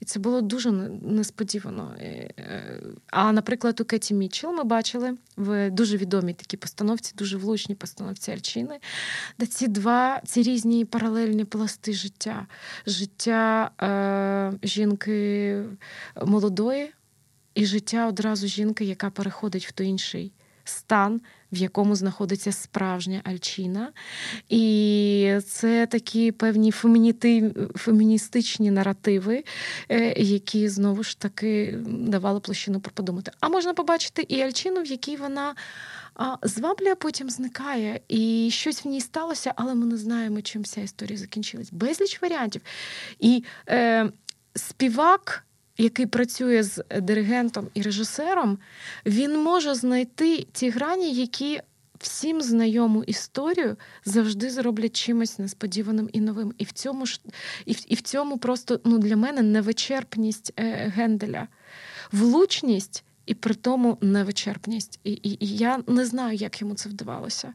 І 0.00 0.04
це 0.04 0.18
було 0.20 0.40
дуже 0.40 0.70
несподівано. 1.02 1.94
Е, 1.98 2.30
а, 3.10 3.32
наприклад, 3.32 3.80
у 3.80 3.84
Кеті 3.84 4.14
Мітчелл 4.14 4.52
ми 4.52 4.64
бачили 4.64 5.16
в 5.36 5.70
дуже 5.70 5.96
відомій 5.96 6.34
такій 6.34 6.56
постановці, 6.56 7.14
дуже 7.16 7.36
влучній 7.36 7.74
постановці 7.74 8.32
Альчини, 8.32 8.78
де 9.38 9.46
ці 9.46 9.68
два 9.68 10.20
ці 10.24 10.42
різні 10.42 10.84
паралельні 10.84 11.44
пласти 11.44 11.92
життя, 11.92 12.46
життя 12.86 13.70
е, 13.82 14.66
жінки 14.68 15.62
молодої 16.26 16.92
і 17.54 17.66
життя 17.66 18.06
одразу 18.06 18.46
жінки, 18.46 18.84
яка 18.84 19.10
переходить 19.10 19.66
в 19.66 19.72
той 19.72 19.86
інший 19.86 20.32
стан, 20.64 21.20
в 21.52 21.56
якому 21.56 21.94
знаходиться 21.94 22.52
справжня 22.52 23.20
Альчина. 23.24 23.92
І 24.48 25.38
це 25.46 25.86
такі 25.86 26.32
певні 26.32 26.70
фемініти, 26.70 27.54
феміністичні 27.76 28.70
наративи, 28.70 29.44
е, 29.88 30.22
які 30.22 30.68
знову 30.68 31.02
ж 31.02 31.20
таки 31.20 31.78
давали 31.86 32.40
площину 32.40 32.80
подумати. 32.80 33.32
А 33.40 33.48
можна 33.48 33.74
побачити 33.74 34.22
і 34.28 34.40
Альчину, 34.40 34.82
в 34.82 34.86
якій 34.86 35.16
вона. 35.16 35.54
Зваблює, 36.42 36.94
потім 36.94 37.30
зникає, 37.30 38.00
і 38.08 38.48
щось 38.52 38.84
в 38.84 38.88
ній 38.88 39.00
сталося, 39.00 39.52
але 39.56 39.74
ми 39.74 39.86
не 39.86 39.96
знаємо, 39.96 40.42
чим 40.42 40.64
ця 40.64 40.80
історія 40.80 41.18
закінчилась. 41.18 41.72
Безліч 41.72 42.22
варіантів. 42.22 42.62
І 43.18 43.44
е, 43.68 44.10
співак 44.54 45.45
який 45.78 46.06
працює 46.06 46.62
з 46.62 46.84
диригентом 47.00 47.68
і 47.74 47.82
режисером, 47.82 48.58
він 49.06 49.42
може 49.42 49.74
знайти 49.74 50.46
ті 50.52 50.70
грані, 50.70 51.14
які 51.14 51.60
всім 51.98 52.42
знайому 52.42 53.04
історію 53.04 53.76
завжди 54.04 54.50
зроблять 54.50 54.96
чимось 54.96 55.38
несподіваним 55.38 56.08
і 56.12 56.20
новим. 56.20 56.54
І 56.58 56.64
в 56.64 56.72
цьому 56.72 57.06
ж 57.06 57.20
і 57.66 57.76
і 57.88 57.94
в 57.94 58.00
цьому 58.00 58.38
просто 58.38 58.80
ну, 58.84 58.98
для 58.98 59.16
мене 59.16 59.42
невичерпність 59.42 60.52
е, 60.56 60.92
Генделя, 60.96 61.48
влучність 62.12 63.04
і 63.26 63.34
при 63.34 63.54
тому 63.54 63.98
невичерпність. 64.00 65.00
І, 65.04 65.12
і, 65.12 65.44
і 65.44 65.56
я 65.56 65.80
не 65.86 66.06
знаю, 66.06 66.36
як 66.36 66.60
йому 66.60 66.74
це 66.74 66.88
вдавалося. 66.88 67.52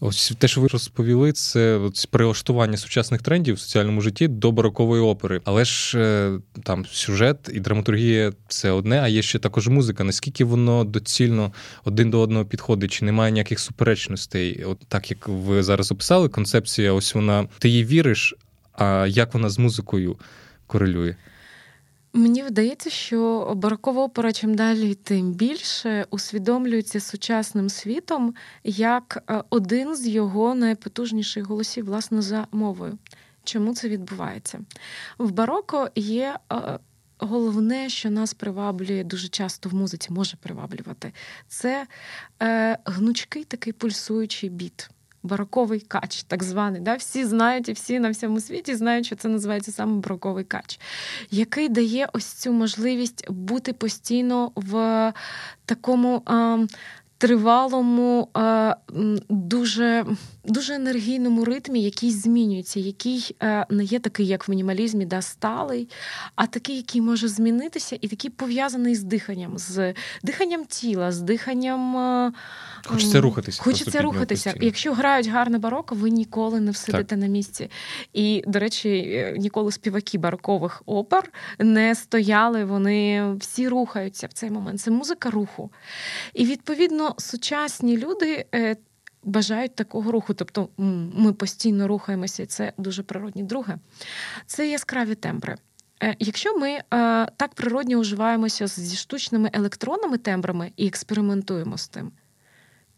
Ось 0.00 0.32
те, 0.38 0.48
що 0.48 0.60
ви 0.60 0.68
розповіли, 0.68 1.32
це 1.32 1.80
прилаштування 2.10 2.76
сучасних 2.76 3.22
трендів 3.22 3.54
в 3.54 3.58
соціальному 3.58 4.00
житті 4.00 4.28
до 4.28 4.52
барокової 4.52 5.02
опери. 5.02 5.40
Але 5.44 5.64
ж 5.64 5.98
е, 5.98 6.38
там 6.62 6.86
сюжет 6.86 7.50
і 7.52 7.60
драматургія 7.60 8.32
це 8.48 8.70
одне, 8.70 9.00
а 9.00 9.08
є 9.08 9.22
ще 9.22 9.38
також 9.38 9.68
музика. 9.68 10.04
Наскільки 10.04 10.44
воно 10.44 10.84
доцільно 10.84 11.52
один 11.84 12.10
до 12.10 12.20
одного 12.20 12.44
підходить, 12.44 12.92
чи 12.92 13.04
немає 13.04 13.32
ніяких 13.32 13.60
суперечностей? 13.60 14.64
От 14.64 14.78
так 14.88 15.10
як 15.10 15.28
ви 15.28 15.62
зараз 15.62 15.92
описали, 15.92 16.28
концепція, 16.28 16.92
ось 16.92 17.14
вона 17.14 17.48
ти 17.58 17.68
їй 17.68 17.84
віриш, 17.84 18.34
а 18.72 19.06
як 19.08 19.34
вона 19.34 19.50
з 19.50 19.58
музикою 19.58 20.16
корелює? 20.66 21.14
Мені 22.18 22.42
вдається, 22.42 22.90
що 22.90 23.52
барокова 23.56 24.04
опера 24.04 24.32
чим 24.32 24.54
далі, 24.54 24.94
тим 24.94 25.32
більше 25.32 26.06
усвідомлюється 26.10 27.00
сучасним 27.00 27.68
світом 27.68 28.34
як 28.64 29.24
е, 29.30 29.42
один 29.50 29.96
з 29.96 30.06
його 30.06 30.54
найпотужніших 30.54 31.44
голосів, 31.44 31.84
власне, 31.84 32.22
за 32.22 32.46
мовою. 32.52 32.98
Чому 33.44 33.74
це 33.74 33.88
відбувається? 33.88 34.60
В 35.18 35.30
бароко 35.30 35.90
є 35.94 36.38
е, 36.52 36.78
головне, 37.18 37.88
що 37.88 38.10
нас 38.10 38.34
приваблює 38.34 39.04
дуже 39.04 39.28
часто 39.28 39.68
в 39.68 39.74
музиці, 39.74 40.12
може 40.12 40.36
приваблювати, 40.36 41.12
це 41.48 41.86
е, 42.42 42.78
гнучкий 42.84 43.44
такий 43.44 43.72
пульсуючий 43.72 44.50
біт. 44.50 44.90
Бароковий 45.28 45.80
кач, 45.80 46.22
так 46.22 46.42
званий. 46.42 46.80
Да? 46.80 46.94
Всі 46.94 47.24
знають 47.24 47.68
і 47.68 47.72
всі 47.72 47.98
на 47.98 48.10
всьому 48.10 48.40
світі 48.40 48.74
знають, 48.74 49.06
що 49.06 49.16
це 49.16 49.28
називається 49.28 49.72
саме 49.72 50.00
бароковий 50.00 50.44
кач, 50.44 50.80
який 51.30 51.68
дає 51.68 52.08
ось 52.12 52.26
цю 52.26 52.52
можливість 52.52 53.30
бути 53.30 53.72
постійно 53.72 54.52
в 54.54 55.12
такому 55.64 56.22
е, 56.28 56.66
тривалому, 57.18 58.28
е, 58.36 58.76
дуже 59.28 60.04
дуже 60.44 60.74
енергійному 60.74 61.44
ритмі, 61.44 61.82
який 61.82 62.10
змінюється, 62.10 62.80
який 62.80 63.36
е, 63.42 63.66
не 63.70 63.84
є 63.84 63.98
такий, 63.98 64.26
як 64.26 64.48
в 64.48 64.50
мінімалізмі, 64.50 65.06
да, 65.06 65.22
сталий, 65.22 65.88
а 66.34 66.46
такий, 66.46 66.76
який 66.76 67.00
може 67.00 67.28
змінитися, 67.28 67.98
і 68.00 68.08
такий 68.08 68.30
пов'язаний 68.30 68.94
з 68.94 69.02
диханням, 69.02 69.58
з 69.58 69.94
диханням 70.22 70.64
тіла, 70.64 71.12
з 71.12 71.20
диханням. 71.20 71.96
Е, 71.96 72.32
хочеться 72.84 73.20
рухатися. 73.20 73.62
Хочеться 73.62 74.02
рухатися. 74.02 74.54
Якщо 74.60 74.92
грають 74.92 75.26
гарне 75.26 75.58
бароко, 75.58 75.94
ви 75.94 76.10
ніколи 76.10 76.60
не 76.60 76.70
всидите 76.70 77.04
так. 77.04 77.18
на 77.18 77.26
місці. 77.26 77.70
І, 78.12 78.44
до 78.46 78.58
речі, 78.58 79.34
ніколи 79.38 79.72
співаки 79.72 80.18
барокових 80.18 80.82
опер 80.86 81.32
не 81.58 81.94
стояли, 81.94 82.64
вони 82.64 83.32
всі 83.40 83.68
рухаються 83.68 84.26
в 84.26 84.32
цей 84.32 84.50
момент. 84.50 84.80
Це 84.80 84.90
музика 84.90 85.30
руху. 85.30 85.70
І 86.34 86.46
відповідно 86.46 87.07
сучасні 87.18 87.96
люди 87.96 88.46
бажають 89.22 89.74
такого 89.74 90.12
руху. 90.12 90.34
Тобто 90.34 90.68
ми 91.14 91.32
постійно 91.32 91.88
рухаємося, 91.88 92.42
і 92.42 92.46
це 92.46 92.72
дуже 92.78 93.02
природні. 93.02 93.42
Друге, 93.42 93.78
це 94.46 94.70
яскраві 94.70 95.14
тембри. 95.14 95.56
Е, 96.02 96.16
якщо 96.18 96.58
ми 96.58 96.70
е, 96.70 96.82
так 97.36 97.54
природньо 97.54 97.96
уживаємося 97.98 98.66
зі 98.66 98.96
штучними 98.96 99.50
електронними 99.52 100.18
тембрами 100.18 100.72
і 100.76 100.86
експериментуємо 100.86 101.78
з 101.78 101.88
тим. 101.88 102.12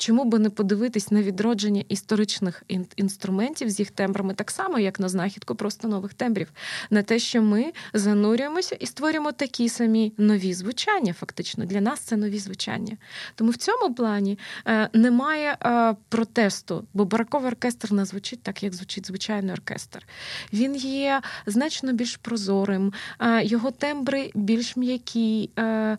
Чому 0.00 0.24
би 0.24 0.38
не 0.38 0.50
подивитись 0.50 1.10
на 1.10 1.22
відродження 1.22 1.84
історичних 1.88 2.62
інструментів 2.96 3.70
з 3.70 3.78
їх 3.78 3.90
тембрами, 3.90 4.34
так 4.34 4.50
само, 4.50 4.78
як 4.78 5.00
на 5.00 5.08
знахідку 5.08 5.54
просто 5.54 5.88
нових 5.88 6.14
тембрів, 6.14 6.52
на 6.90 7.02
те, 7.02 7.18
що 7.18 7.42
ми 7.42 7.72
занурюємося 7.94 8.74
і 8.74 8.86
створюємо 8.86 9.32
такі 9.32 9.68
самі 9.68 10.12
нові 10.18 10.54
звучання. 10.54 11.12
Фактично, 11.12 11.64
для 11.64 11.80
нас 11.80 12.00
це 12.00 12.16
нові 12.16 12.38
звучання. 12.38 12.96
Тому 13.34 13.50
в 13.50 13.56
цьому 13.56 13.94
плані 13.94 14.38
е, 14.66 14.88
немає 14.92 15.56
е, 15.64 15.94
протесту, 16.08 16.84
бо 16.94 17.04
бараковий 17.04 17.48
оркестр 17.48 17.92
не 17.92 18.04
звучить 18.04 18.42
так, 18.42 18.62
як 18.62 18.74
звучить 18.74 19.06
звичайний 19.06 19.52
оркестр. 19.52 20.06
Він 20.52 20.76
є 20.76 21.20
значно 21.46 21.92
більш 21.92 22.16
прозорим, 22.16 22.92
е, 23.20 23.44
його 23.44 23.70
тембри 23.70 24.30
більш 24.34 24.76
м'які, 24.76 25.50
е, 25.58 25.98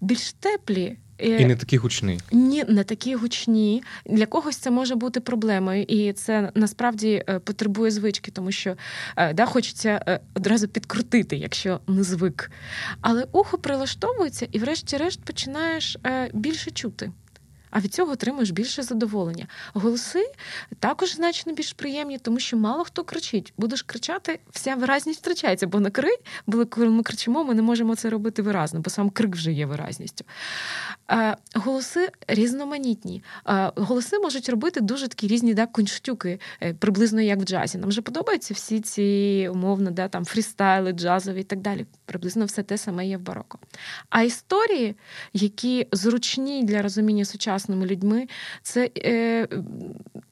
більш 0.00 0.32
теплі. 0.32 0.98
І 1.22 1.44
не 1.46 1.56
такі 1.56 1.76
гучні. 1.76 2.20
Ні, 2.32 2.64
не 2.68 2.84
такі 2.84 3.14
гучні. 3.14 3.82
Для 4.06 4.26
когось 4.26 4.56
це 4.56 4.70
може 4.70 4.94
бути 4.94 5.20
проблемою, 5.20 5.82
і 5.82 6.12
це 6.12 6.52
насправді 6.54 7.24
е, 7.28 7.38
потребує 7.38 7.90
звички, 7.90 8.30
тому 8.30 8.52
що 8.52 8.76
е, 9.16 9.34
да, 9.34 9.46
хочеться 9.46 10.04
е, 10.08 10.20
одразу 10.34 10.68
підкрутити, 10.68 11.36
якщо 11.36 11.80
не 11.86 12.02
звик. 12.02 12.50
Але 13.00 13.26
ухо 13.32 13.58
прилаштовується, 13.58 14.48
і, 14.52 14.58
врешті-решт, 14.58 15.20
починаєш 15.24 15.96
більше 16.32 16.70
чути 16.70 17.12
а 17.72 17.80
від 17.80 17.94
цього 17.94 18.12
отримуєш 18.12 18.50
більше 18.50 18.82
задоволення. 18.82 19.46
Голоси 19.74 20.32
також 20.78 21.14
значно 21.14 21.52
більш 21.52 21.72
приємні, 21.72 22.18
тому 22.18 22.38
що 22.38 22.56
мало 22.56 22.84
хто 22.84 23.04
кричить. 23.04 23.52
Будеш 23.56 23.82
кричати, 23.82 24.38
вся 24.50 24.74
виразність 24.74 25.20
втрачається, 25.20 25.66
бо 25.66 25.80
на 25.80 25.90
крик, 25.90 26.20
коли 26.70 26.88
ми 26.88 27.02
кричимо, 27.02 27.44
ми 27.44 27.54
не 27.54 27.62
можемо 27.62 27.96
це 27.96 28.10
робити 28.10 28.42
виразно, 28.42 28.80
бо 28.80 28.90
сам 28.90 29.10
крик 29.10 29.36
вже 29.36 29.52
є 29.52 29.66
виразністю. 29.66 30.24
Голоси 31.54 32.08
різноманітні. 32.28 33.22
Голоси 33.76 34.18
можуть 34.18 34.48
робити 34.48 34.80
дуже 34.80 35.08
такі 35.08 35.26
різні 35.28 35.54
да, 35.54 35.66
кунштюки, 35.66 36.40
е, 36.62 36.74
приблизно 36.74 37.20
як 37.20 37.38
в 37.38 37.44
джазі. 37.44 37.78
Нам 37.78 37.88
вже 37.88 38.02
подобаються 38.02 38.54
всі 38.54 38.80
ці 38.80 39.48
умовно, 39.52 39.90
да, 39.90 40.08
там 40.08 40.24
фрістайли, 40.24 40.92
джазові 40.92 41.40
і 41.40 41.44
так 41.44 41.60
далі. 41.60 41.86
Приблизно 42.04 42.44
все 42.44 42.62
те 42.62 42.78
саме 42.78 43.06
є 43.06 43.16
в 43.16 43.20
бароко. 43.20 43.58
А 44.10 44.22
історії, 44.22 44.96
які 45.32 45.86
зручні 45.92 46.64
для 46.64 46.82
розуміння 46.82 47.24
сучасного 47.24 47.61
сучасними 47.62 47.86
людьми. 47.86 48.28
Це 48.62 48.90
е, 48.98 49.48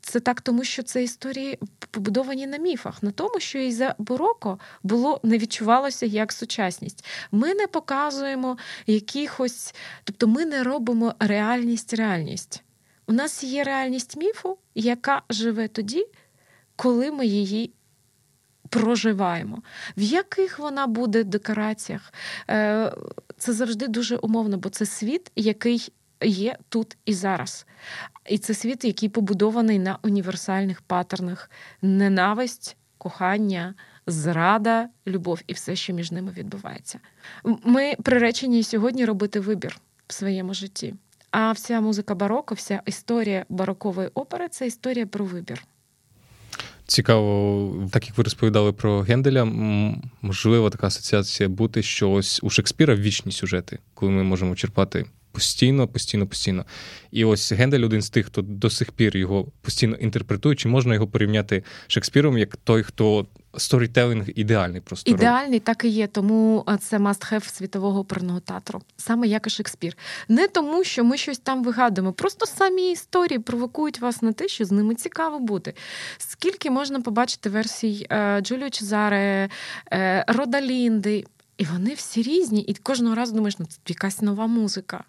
це 0.01 0.21
так, 0.21 0.41
тому 0.41 0.65
що 0.65 0.83
це 0.83 1.03
історії 1.03 1.59
побудовані 1.91 2.47
на 2.47 2.59
міфах, 2.59 3.03
на 3.03 3.11
тому, 3.11 3.41
що 3.41 3.59
і 3.59 3.73
за 3.73 3.95
Бороко 3.99 4.59
було 4.83 5.21
не 5.23 5.39
відчувалося 5.39 6.07
як 6.07 6.33
сучасність. 6.33 7.05
Ми 7.33 7.55
не 7.55 7.67
показуємо 7.67 8.59
якихось, 8.87 9.75
тобто 10.05 10.27
ми 10.27 10.45
не 10.45 10.63
робимо 10.63 11.15
реальність 11.19 11.95
реальність. 11.95 12.63
У 13.07 13.13
нас 13.13 13.45
є 13.45 13.65
реальність 13.65 14.17
міфу, 14.17 14.59
яка 14.75 15.23
живе 15.31 15.69
тоді, 15.69 16.07
коли 16.77 17.11
ми 17.11 17.27
її. 17.27 17.73
Проживаємо, 18.71 19.63
в 19.97 20.03
яких 20.03 20.59
вона 20.59 20.87
буде 20.87 21.25
декораціях. 21.25 22.13
Е, 22.51 22.93
це 23.39 23.53
завжди 23.53 23.89
дуже 23.89 24.17
умовно, 24.17 24.57
бо 24.59 24.69
це 24.69 24.87
світ, 24.87 25.31
який 25.37 25.93
є 26.23 26.57
тут 26.69 26.97
і 27.05 27.15
зараз. 27.15 27.67
І 28.29 28.39
це 28.39 28.55
світ, 28.55 28.85
який 28.85 29.09
побудований 29.09 29.79
на 29.79 29.99
універсальних 30.03 30.83
паттернах: 30.83 31.51
ненависть, 31.83 32.77
кохання, 32.99 33.75
зрада, 34.07 34.89
любов 35.07 35.41
і 35.47 35.53
все, 35.53 35.77
що 35.77 35.93
між 35.93 36.13
ними 36.13 36.33
відбувається. 36.33 36.99
Ми 37.65 37.95
приречені 38.03 38.63
сьогодні 38.63 39.05
робити 39.05 39.41
вибір 39.41 39.79
в 40.07 40.13
своєму 40.13 40.55
житті. 40.55 40.95
А 41.31 41.53
вся 41.53 41.81
музика 41.81 42.15
бароко, 42.15 42.55
вся 42.55 42.83
історія 42.87 43.45
барокової 43.49 44.09
опери 44.15 44.49
це 44.49 44.67
історія 44.67 45.07
про 45.07 45.25
вибір. 45.25 45.65
Цікаво, 46.87 47.89
так 47.93 48.07
як 48.09 48.19
ви 48.19 48.25
розповідали 48.25 48.73
про 48.73 49.01
Генделя, 49.01 49.45
можливо, 50.23 50.71
така 50.71 50.87
асоціація 50.87 51.49
бути, 51.49 51.83
що 51.83 52.11
ось 52.11 52.41
у 52.43 52.51
Шекспіра 52.51 52.95
вічні 52.95 53.33
сюжети, 53.33 53.79
коли 53.95 54.13
ми 54.13 54.23
можемо 54.23 54.57
черпати 54.57 55.07
Постійно, 55.33 55.89
постійно, 55.89 56.27
постійно. 56.27 56.65
І 57.11 57.25
ось 57.25 57.53
Гендель 57.53 57.85
один 57.85 58.03
з 58.03 58.11
тих, 58.11 58.27
хто 58.27 58.43
до 58.43 58.71
сих 58.71 58.93
пір 58.93 59.17
його 59.17 59.47
постійно 59.61 59.97
інтерпретує, 59.97 60.57
чи 60.57 60.69
можна 60.69 60.95
його 60.95 61.07
порівняти 61.07 61.63
Шекспіром 61.87 62.39
як 62.39 62.57
той, 62.57 62.83
хто 62.83 63.27
сторітелінг 63.57 64.25
ідеальний 64.35 64.81
просто 64.81 65.11
ідеальний, 65.11 65.61
так 65.61 65.85
і 65.85 65.89
є. 65.89 66.07
Тому 66.07 66.67
це 66.81 66.99
must-have 66.99 67.53
світового 67.53 68.01
оперного 68.01 68.41
театру, 68.41 68.83
саме 68.97 69.27
як 69.27 69.47
і 69.47 69.51
Шекспір. 69.51 69.97
Не 70.29 70.49
тому, 70.49 70.85
що 70.85 71.05
ми 71.05 71.17
щось 71.17 71.39
там 71.39 71.65
вигадуємо, 71.65 72.13
просто 72.13 72.47
самі 72.47 72.93
історії 72.93 73.39
провокують 73.39 74.01
вас 74.01 74.23
на 74.23 74.33
те, 74.33 74.49
що 74.49 74.65
з 74.65 74.71
ними 74.71 74.95
цікаво 74.95 75.39
бути. 75.39 75.75
Скільки 76.19 76.71
можна 76.71 77.01
побачити 77.01 77.51
версій 77.51 78.07
е, 78.11 78.41
Джуліо 78.41 78.71
Чезаре, 78.71 79.49
е, 79.93 80.25
Роделінди, 80.29 81.25
і 81.59 81.65
вони 81.65 81.95
всі 81.95 82.23
різні, 82.23 82.61
і 82.61 82.75
кожного 82.75 83.15
разу 83.15 83.35
думаєш, 83.35 83.59
ну 83.59 83.67
це 83.67 83.79
якась 83.87 84.23
нова 84.23 84.47
музика. 84.47 85.05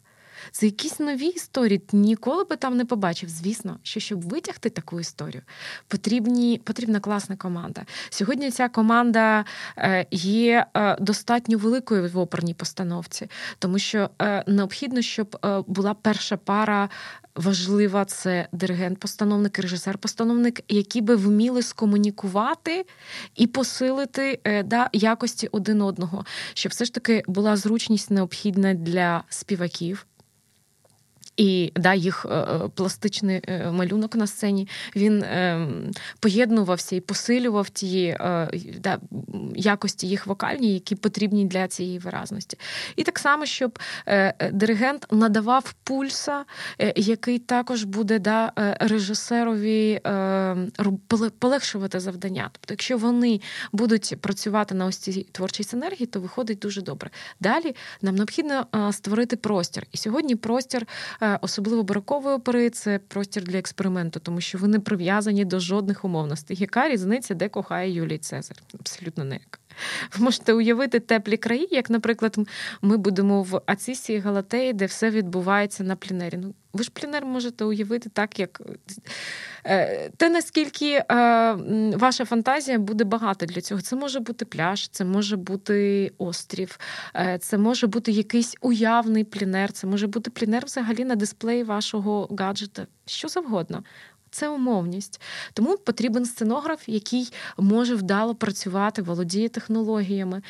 Це 0.51 0.65
якісь 0.65 0.99
нові 0.99 1.25
історії. 1.25 1.77
Ти 1.77 1.97
ніколи 1.97 2.43
би 2.43 2.55
там 2.55 2.77
не 2.77 2.85
побачив. 2.85 3.29
Звісно, 3.29 3.79
що 3.83 3.99
щоб 3.99 4.29
витягти 4.29 4.69
таку 4.69 4.99
історію, 4.99 5.43
потрібні, 5.87 6.61
потрібна 6.63 6.99
класна 6.99 7.35
команда. 7.35 7.85
Сьогодні 8.09 8.51
ця 8.51 8.69
команда 8.69 9.45
е, 9.77 10.05
є 10.11 10.65
е, 10.73 10.97
достатньо 10.99 11.57
великою 11.57 12.09
в 12.09 12.17
оперній 12.17 12.53
постановці, 12.53 13.27
тому 13.59 13.79
що 13.79 14.09
е, 14.21 14.43
необхідно, 14.47 15.01
щоб 15.01 15.37
була 15.67 15.93
перша 15.93 16.37
пара. 16.37 16.89
Важлива 17.35 18.05
це 18.05 18.47
диригент-постановник, 18.51 19.59
режисер-постановник, 19.59 20.63
які 20.67 21.01
би 21.01 21.15
вміли 21.15 21.61
скомунікувати 21.61 22.85
і 23.35 23.47
посилити 23.47 24.39
да, 24.65 24.89
якості 24.93 25.47
один 25.51 25.81
одного, 25.81 26.25
щоб 26.53 26.71
все 26.71 26.85
ж 26.85 26.93
таки 26.93 27.23
була 27.27 27.55
зручність 27.57 28.11
необхідна 28.11 28.73
для 28.73 29.23
співаків, 29.29 30.05
і 31.37 31.71
да, 31.75 31.93
їх 31.93 32.25
е, 32.29 32.33
е, 32.33 32.69
пластичний 32.75 33.41
е, 33.47 33.71
малюнок 33.71 34.15
на 34.15 34.27
сцені 34.27 34.67
він 34.95 35.25
поєднувався 36.19 36.95
і 36.95 36.99
посилював 36.99 37.69
ті 37.69 38.17
да, 38.79 38.99
якості 39.55 40.07
їх 40.07 40.27
вокальні, 40.27 40.73
які 40.73 40.95
потрібні 40.95 41.45
для 41.45 41.67
цієї 41.67 41.99
виразності. 41.99 42.57
І 42.95 43.03
так 43.03 43.19
само, 43.19 43.45
щоб 43.45 43.79
диригент 44.51 45.07
надавав 45.11 45.73
пульса, 45.83 46.45
який 46.95 47.39
також 47.39 47.83
буде 47.83 48.19
да, 48.19 48.51
режисерові 48.79 50.01
полегшувати 51.39 51.99
завдання. 51.99 52.49
Тобто, 52.51 52.73
якщо 52.73 52.97
вони 52.97 53.41
будуть 53.71 54.15
працювати 54.21 54.75
на 54.75 54.85
ось 54.85 54.97
цій 54.97 55.27
творчій 55.31 55.63
синергії, 55.63 56.05
то 56.05 56.19
виходить 56.19 56.59
дуже 56.59 56.81
добре. 56.81 57.09
Далі 57.39 57.75
нам 58.01 58.15
необхідно 58.15 58.67
створити 58.91 59.35
простір. 59.35 59.87
І 59.91 59.97
сьогодні 59.97 60.35
простір 60.35 60.87
особливо 61.41 61.83
барокової 61.83 62.35
опери, 62.35 62.69
це 62.69 62.99
простір 62.99 63.43
для 63.43 63.57
експерименту, 63.57 64.19
тому 64.19 64.41
що 64.41 64.57
ви 64.57 64.67
не 64.67 64.79
прив'язані 64.79 65.45
до 65.45 65.59
жодних 65.59 66.05
умовностей. 66.05 66.57
Яка 66.57 66.89
різниця, 66.89 67.33
де 67.33 67.49
кохає 67.49 67.91
Юлій 67.91 68.17
Цезар? 68.17 68.57
Абсолютно 68.79 69.23
ніяк. 69.23 69.60
Ви 70.17 70.23
можете 70.25 70.53
уявити 70.53 70.99
теплі 70.99 71.37
краї, 71.37 71.67
як, 71.71 71.89
наприклад, 71.89 72.37
ми 72.81 72.97
будемо 72.97 73.43
в 73.43 73.61
Ацисі 73.65 74.17
Галатеї, 74.17 74.73
де 74.73 74.85
все 74.85 75.09
відбувається 75.09 75.83
на 75.83 75.95
плінері. 75.95 76.37
Ну, 76.37 76.53
ви 76.73 76.83
ж 76.83 76.91
плінер 76.93 77.25
можете 77.25 77.65
уявити 77.65 78.09
так, 78.09 78.39
як 78.39 78.61
е, 79.65 80.09
те, 80.17 80.29
наскільки 80.29 80.85
е, 80.91 81.03
ваша 81.95 82.25
фантазія 82.25 82.79
буде 82.79 83.03
багата 83.03 83.45
для 83.45 83.61
цього. 83.61 83.81
Це 83.81 83.95
може 83.95 84.19
бути 84.19 84.45
пляж, 84.45 84.87
це 84.87 85.05
може 85.05 85.37
бути 85.37 86.11
острів, 86.17 86.79
е, 87.15 87.37
це 87.41 87.57
може 87.57 87.87
бути 87.87 88.11
якийсь 88.11 88.55
уявний 88.61 89.23
плінер, 89.23 89.71
це 89.71 89.87
може 89.87 90.07
бути 90.07 90.29
плінер 90.29 90.65
взагалі 90.65 91.05
на 91.05 91.15
дисплеї 91.15 91.63
вашого 91.63 92.35
гаджета, 92.39 92.87
що 93.05 93.27
завгодно. 93.27 93.83
Це 94.31 94.49
умовність. 94.49 95.21
Тому 95.53 95.77
потрібен 95.77 96.25
сценограф, 96.25 96.89
який 96.89 97.33
може 97.57 97.95
вдало 97.95 98.35
працювати, 98.35 99.01
володіє 99.01 99.49
технологіями. 99.49 100.41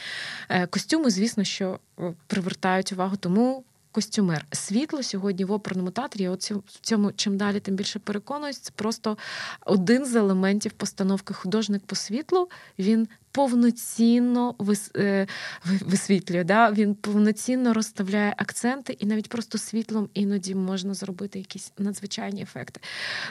Костюми, 0.69 1.09
звісно, 1.09 1.43
що 1.43 1.79
привертають 2.27 2.91
увагу. 2.91 3.15
Тому 3.17 3.63
костюмер. 3.91 4.45
Світло 4.51 5.03
сьогодні 5.03 5.45
в 5.45 5.51
оперному 5.51 5.91
театрі, 5.91 6.23
я 6.23 6.31
в 6.31 6.37
цьому 6.81 7.11
чим 7.11 7.37
далі, 7.37 7.59
тим 7.59 7.75
більше 7.75 7.99
переконуюсь, 7.99 8.57
це 8.57 8.71
просто 8.75 9.17
один 9.65 10.05
з 10.05 10.15
елементів 10.15 10.71
постановки 10.71 11.33
художник 11.33 11.83
по 11.85 11.95
світлу. 11.95 12.49
Він 12.79 13.07
повноцінно 13.31 14.55
е, 14.95 15.27
висвітлює, 15.65 16.43
да? 16.43 16.71
він 16.71 16.95
повноцінно 16.95 17.73
розставляє 17.73 18.33
акценти, 18.37 18.97
і 18.99 19.05
навіть 19.05 19.29
просто 19.29 19.57
світлом 19.57 20.09
іноді 20.13 20.55
можна 20.55 20.93
зробити 20.93 21.39
якісь 21.39 21.71
надзвичайні 21.77 22.41
ефекти. 22.41 22.79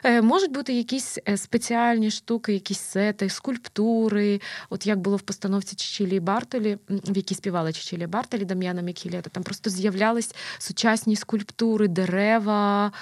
Е, 0.04 0.22
можуть 0.22 0.52
бути 0.52 0.72
якісь 0.72 1.18
е, 1.28 1.36
спеціальні 1.36 2.10
штуки, 2.10 2.52
якісь 2.52 2.80
сети, 2.80 3.28
скульптури. 3.28 4.40
От 4.70 4.86
як 4.86 4.98
було 4.98 5.16
в 5.16 5.20
постановці 5.20 5.76
Чичілі 5.76 6.20
Бартолі, 6.20 6.78
в 6.88 7.16
якій 7.16 7.34
співали 7.34 7.72
Чичілі 7.72 8.06
Бартолі, 8.06 8.44
Дам'яна 8.44 8.82
Мікілєта, 8.82 9.30
там 9.30 9.42
просто 9.42 9.70
з'являлись 9.70 10.34
сучасні 10.58 11.16
скульптури, 11.16 11.88
дерева, 11.88 12.92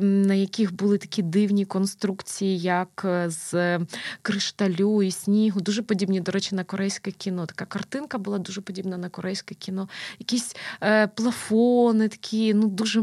на 0.00 0.34
яких 0.34 0.74
були 0.74 0.98
такі 0.98 1.22
дивні 1.22 1.64
конструкції, 1.64 2.58
як 2.58 3.06
з 3.26 3.78
кришталю 4.22 5.02
і 5.02 5.10
снігу. 5.10 5.60
Дуже 5.60 5.82
подібні 5.82 6.05
подібні, 6.06 6.20
до 6.20 6.32
речі, 6.32 6.54
на 6.54 6.64
корейське 6.64 7.10
кіно. 7.10 7.46
Така 7.46 7.64
картинка 7.64 8.18
була 8.18 8.38
дуже 8.38 8.60
подібна 8.60 8.96
на 8.96 9.08
корейське 9.08 9.54
кіно. 9.54 9.88
Якісь 10.18 10.56
е, 10.82 11.06
плафони, 11.06 12.08
такі, 12.08 12.54
ну 12.54 12.68
дуже. 12.68 13.02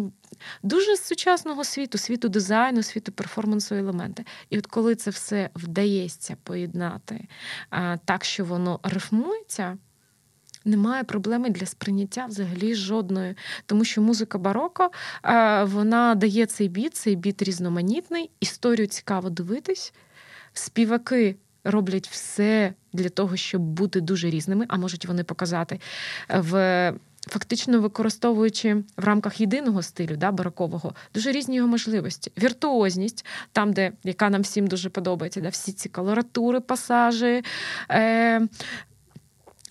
Дуже 0.64 0.98
сучасного 0.98 1.64
світу, 1.64 1.98
світу 1.98 2.30
дизайну, 2.30 2.84
світу 2.84 3.12
перформансу 3.12 3.76
елементи. 3.76 4.26
І 4.50 4.58
от 4.58 4.68
коли 4.68 4.96
це 4.96 5.12
все 5.12 5.50
вдається 5.56 6.38
поєднати 6.44 7.28
а, 7.70 7.98
так, 8.06 8.24
що 8.26 8.46
воно 8.46 8.80
рифмується, 8.84 9.78
немає 10.66 11.04
проблеми 11.04 11.50
для 11.50 11.66
сприйняття 11.66 12.26
взагалі 12.26 12.76
жодної. 12.76 13.36
Тому 13.66 13.86
що 13.86 14.02
музика 14.02 14.38
бароко 14.38 14.92
а, 15.22 15.64
вона 15.64 16.16
дає 16.16 16.46
цей 16.46 16.68
біт, 16.68 16.96
цей 16.96 17.16
біт 17.16 17.42
різноманітний, 17.42 18.30
історію 18.40 18.88
цікаво 18.88 19.30
дивитись. 19.30 19.94
Співаки 20.54 21.36
роблять 21.64 22.08
все 22.08 22.74
для 22.94 23.10
того, 23.10 23.36
щоб 23.36 23.62
бути 23.62 24.02
дуже 24.02 24.30
різними, 24.30 24.66
а 24.68 24.78
можуть 24.78 25.06
вони 25.06 25.24
показати 25.24 25.80
в. 26.30 26.94
Фактично 27.28 27.82
використовуючи 27.82 28.76
в 28.98 29.04
рамках 29.06 29.42
єдиного 29.42 29.82
стилю 29.82 30.16
да, 30.18 30.32
барокового 30.32 30.94
дуже 31.14 31.32
різні 31.32 31.56
його 31.56 31.68
можливості. 31.68 32.32
Віртуозність, 32.38 33.26
там, 33.52 33.74
де 33.74 33.92
яка 34.04 34.30
нам 34.30 34.42
всім 34.42 34.68
дуже 34.68 34.90
подобається, 34.90 35.42
да, 35.42 35.50
всі 35.50 35.72
ці 35.72 35.90
колоратури, 35.90 36.60
пасажі, 36.60 37.44
е, 37.92 38.48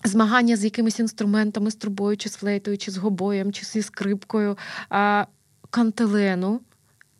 змагання 0.03 0.55
з 0.55 0.63
якимись 0.63 0.99
інструментами, 0.99 1.71
з 1.71 1.75
трубою, 1.75 2.17
чи 2.17 2.29
з 2.29 2.35
флейтою, 2.35 2.77
чи 2.77 2.91
з 2.91 2.97
гобоєм, 2.97 3.51
чи 3.51 3.65
зі 3.65 3.81
скрипкою, 3.81 4.57
е, 4.91 5.25
кантелену 5.69 6.61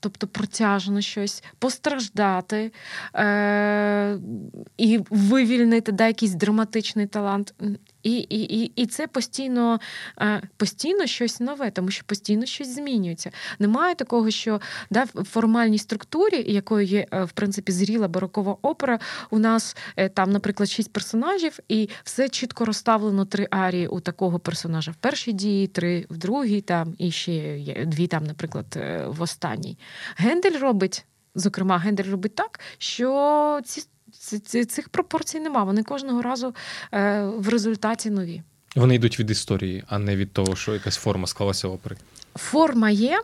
тобто 0.03 0.27
протяжно 0.27 1.01
щось, 1.01 1.43
постраждати 1.59 2.71
е- 3.15 4.17
і 4.77 4.99
вивільнити 5.09 5.91
да, 5.91 6.07
якийсь 6.07 6.33
драматичний 6.33 7.07
талант. 7.07 7.53
І 8.03 8.17
і, 8.17 8.71
і, 8.75 8.85
це 8.85 9.07
постійно 9.07 9.79
е, 10.21 10.41
постійно 10.57 11.05
щось 11.05 11.39
нове, 11.39 11.71
тому 11.71 11.91
що 11.91 12.03
постійно 12.05 12.45
щось 12.45 12.75
змінюється. 12.75 13.31
Немає 13.59 13.95
такого, 13.95 14.31
що 14.31 14.61
да, 14.89 15.03
в 15.13 15.23
формальній 15.23 15.77
структурі, 15.77 16.51
якою 16.51 16.85
є 16.85 17.07
е, 17.11 17.23
в 17.23 17.31
принципі 17.31 17.71
зріла 17.71 18.07
барокова 18.07 18.57
опера, 18.61 18.99
у 19.29 19.39
нас 19.39 19.77
е, 19.95 20.09
там, 20.09 20.31
наприклад, 20.31 20.69
шість 20.69 20.93
персонажів, 20.93 21.59
і 21.67 21.89
все 22.03 22.29
чітко 22.29 22.65
розставлено 22.65 23.25
три 23.25 23.47
арії 23.51 23.87
у 23.87 23.99
такого 23.99 24.39
персонажа 24.39 24.91
в 24.91 24.95
першій 24.95 25.33
дії, 25.33 25.67
три 25.67 26.05
в 26.09 26.17
другій, 26.17 26.61
там 26.61 26.95
і 26.97 27.11
ще 27.11 27.59
дві 27.87 28.07
там, 28.07 28.23
наприклад, 28.23 28.79
в 29.07 29.21
останній. 29.21 29.77
Гендель 30.17 30.59
робить. 30.59 31.05
Зокрема, 31.35 31.77
Гендель 31.77 32.11
робить 32.11 32.35
так, 32.35 32.59
що 32.77 33.59
ці 33.65 33.87
цих 34.69 34.89
пропорцій 34.89 35.39
нема. 35.39 35.63
Вони 35.63 35.83
кожного 35.83 36.21
разу 36.21 36.55
е, 36.91 37.23
в 37.23 37.49
результаті 37.49 38.09
нові. 38.09 38.41
Вони 38.75 38.95
йдуть 38.95 39.19
від 39.19 39.29
історії, 39.29 39.83
а 39.87 39.99
не 39.99 40.15
від 40.15 40.33
того, 40.33 40.55
що 40.55 40.73
якась 40.73 40.95
форма 40.95 41.27
склалася 41.27 41.67
опери. 41.67 41.95
Форма 42.35 42.89
є. 42.89 43.21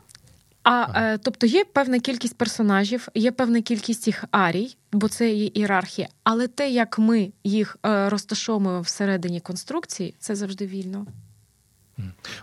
А 0.64 0.72
ага. 0.72 1.14
Е, 1.14 1.18
тобто 1.18 1.48
є 1.48 1.66
певна 1.74 2.00
кількість 2.00 2.38
персонажів, 2.38 3.08
є 3.16 3.32
певна 3.32 3.62
кількість 3.62 4.08
їх 4.08 4.26
арій, 4.32 4.76
бо 4.92 5.08
це 5.08 5.32
є 5.34 5.52
ієрархія. 5.54 6.08
Але 6.24 6.48
те, 6.48 6.70
як 6.70 7.00
ми 7.00 7.32
їх 7.44 7.78
е, 7.86 8.10
розташовуємо 8.10 8.82
всередині 8.82 9.40
конструкції, 9.40 10.16
це 10.20 10.36
завжди 10.36 10.66
вільно. 10.66 11.06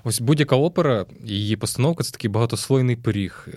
Ось 0.05 0.21
будь-яка 0.21 0.57
опера, 0.57 1.07
її 1.25 1.57
постановка 1.57 2.05
це 2.05 2.11
такий 2.11 2.31
багатослойний 2.31 2.97
пиріг, 2.97 3.49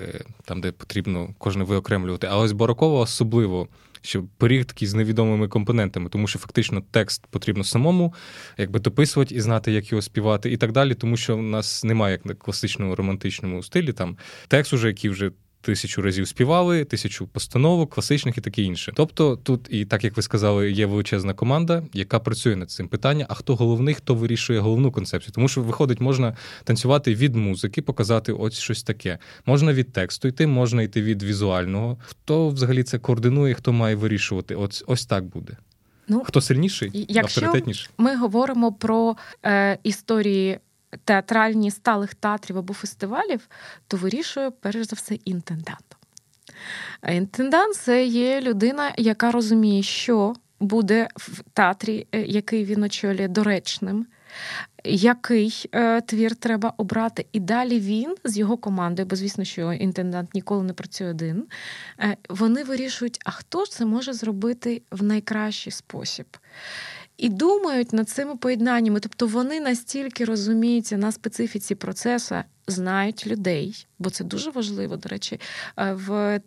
там 0.45 0.61
де 0.61 0.71
потрібно 0.71 1.29
кожне 1.37 1.63
виокремлювати. 1.63 2.27
А 2.27 2.37
ось 2.37 2.51
барокова 2.51 2.99
особливо 2.99 3.67
що 4.01 4.23
пиріг 4.37 4.65
такий 4.65 4.87
з 4.87 4.93
невідомими 4.93 5.47
компонентами, 5.47 6.09
тому 6.09 6.27
що 6.27 6.39
фактично 6.39 6.83
текст 6.91 7.27
потрібно 7.27 7.63
самому 7.63 8.13
якби 8.57 8.79
дописувати 8.79 9.35
і 9.35 9.41
знати, 9.41 9.71
як 9.71 9.91
його 9.91 10.01
співати, 10.01 10.51
і 10.51 10.57
так 10.57 10.71
далі, 10.71 10.93
тому 10.93 11.17
що 11.17 11.37
в 11.37 11.43
нас 11.43 11.83
немає 11.83 12.11
як 12.11 12.25
на 12.25 12.33
класичному 12.33 12.95
романтичному 12.95 13.63
стилі 13.63 13.93
там 13.93 14.17
текст, 14.47 14.73
уже 14.73 14.87
який 14.87 15.09
вже 15.09 15.31
тисячу 15.61 16.01
разів 16.01 16.27
співали, 16.27 16.85
тисячу 16.85 17.27
постановок, 17.27 17.93
класичних 17.93 18.37
і 18.37 18.41
таке 18.41 18.61
інше. 18.61 18.91
Тобто, 18.95 19.35
тут, 19.35 19.67
і 19.69 19.85
так 19.85 20.03
як 20.03 20.17
ви 20.17 20.21
сказали, 20.23 20.71
є 20.71 20.85
величезна 20.85 21.33
команда, 21.33 21.83
яка 21.93 22.19
працює 22.19 22.55
над 22.55 22.71
цим 22.71 22.87
питанням. 22.87 23.27
А 23.29 23.33
хто 23.33 23.55
головний, 23.55 23.93
хто 23.93 24.15
вирішує 24.15 24.59
головну 24.59 24.91
концепцію? 24.91 25.33
Тому 25.35 25.47
що 25.47 25.61
виходить, 25.61 26.01
можна 26.01 26.37
танцювати 26.63 27.15
від 27.15 27.35
музики, 27.35 27.81
показати 27.81 28.31
ось 28.31 28.59
щось 28.59 28.83
таке. 28.83 29.17
Можна 29.45 29.73
від 29.73 29.93
тексту 29.93 30.27
йти, 30.27 30.47
можна 30.47 30.81
йти 30.81 31.01
від 31.01 31.23
візуального. 31.23 31.97
Хто 32.01 32.49
взагалі 32.49 32.83
це 32.83 32.99
координує, 32.99 33.53
хто 33.53 33.73
має 33.73 33.95
вирішувати? 33.95 34.55
Ось 34.55 34.83
ось 34.87 35.05
так 35.05 35.23
буде. 35.23 35.57
Ну, 36.07 36.23
Хто 36.25 36.41
сильніший, 36.41 37.05
якщо 37.09 37.41
авторитетніший? 37.41 37.89
Ми 37.97 38.15
говоримо 38.15 38.73
про 38.73 39.15
е, 39.45 39.77
історії 39.83 40.59
театральні 41.03 41.71
сталих 41.71 42.13
театрів 42.13 42.57
або 42.57 42.73
фестивалів, 42.73 43.49
то 43.87 43.97
вирішує 43.97 44.51
перш 44.51 44.87
за 44.87 44.95
все 44.95 45.15
інтендант. 45.15 45.97
Інтендант 47.09 47.75
це 47.75 48.05
є 48.05 48.41
людина, 48.41 48.93
яка 48.97 49.31
розуміє, 49.31 49.83
що 49.83 50.33
буде 50.59 51.07
в 51.15 51.43
театрі, 51.53 52.07
е, 52.11 52.21
який 52.21 52.65
він 52.65 52.83
очолює 52.83 53.27
доречним. 53.27 54.05
Який 54.83 55.65
е, 55.71 56.01
твір 56.01 56.35
треба 56.35 56.73
обрати, 56.77 57.25
і 57.31 57.39
далі 57.39 57.79
він 57.79 58.15
з 58.23 58.37
його 58.37 58.57
командою, 58.57 59.05
бо 59.05 59.15
звісно, 59.15 59.43
що 59.43 59.73
інтендант 59.73 60.33
ніколи 60.33 60.63
не 60.63 60.73
працює 60.73 61.09
один. 61.09 61.45
Е, 61.99 62.17
вони 62.29 62.63
вирішують, 62.63 63.19
а 63.25 63.31
хто 63.31 63.65
ж 63.65 63.71
це 63.71 63.85
може 63.85 64.13
зробити 64.13 64.81
в 64.91 65.03
найкращий 65.03 65.73
спосіб 65.73 66.25
і 67.19 67.29
думають 67.29 67.93
над 67.93 68.09
цими 68.09 68.35
поєднаннями. 68.35 68.99
Тобто 68.99 69.27
вони 69.27 69.59
настільки 69.59 70.25
розуміються 70.25 70.97
на 70.97 71.11
специфіці 71.11 71.75
процесу, 71.75 72.35
знають 72.67 73.27
людей, 73.27 73.87
бо 73.99 74.09
це 74.09 74.23
дуже 74.23 74.51
важливо. 74.51 74.97
До 74.97 75.09
речі, 75.09 75.39
е, 75.77 75.93
в 75.93 76.41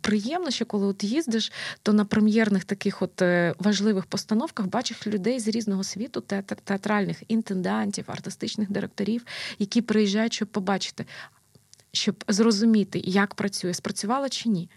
приємно, 0.00 0.50
що 0.50 0.66
коли 0.66 0.86
от 0.86 1.04
їздиш, 1.04 1.52
то 1.82 1.92
на 1.92 2.04
прем'єрних 2.04 2.64
таких 2.64 3.02
от 3.02 3.22
е, 3.22 3.54
важливих 3.58 4.06
постановках 4.06 4.66
бачиш 4.66 5.06
людей 5.06 5.40
з 5.40 5.48
різного 5.48 5.84
світу, 5.84 6.20
театр, 6.20 6.56
театральних 6.64 7.22
інтендантів, 7.28 8.04
артистичних 8.06 8.70
директорів, 8.70 9.24
які 9.58 9.82
приїжджають, 9.82 10.32
щоб 10.32 10.48
побачити. 10.48 11.06
Щоб 11.94 12.24
зрозуміти, 12.28 13.00
як 13.04 13.34
працює, 13.34 13.74
спрацювала 13.74 14.28
чи 14.28 14.48
ні. 14.48 14.68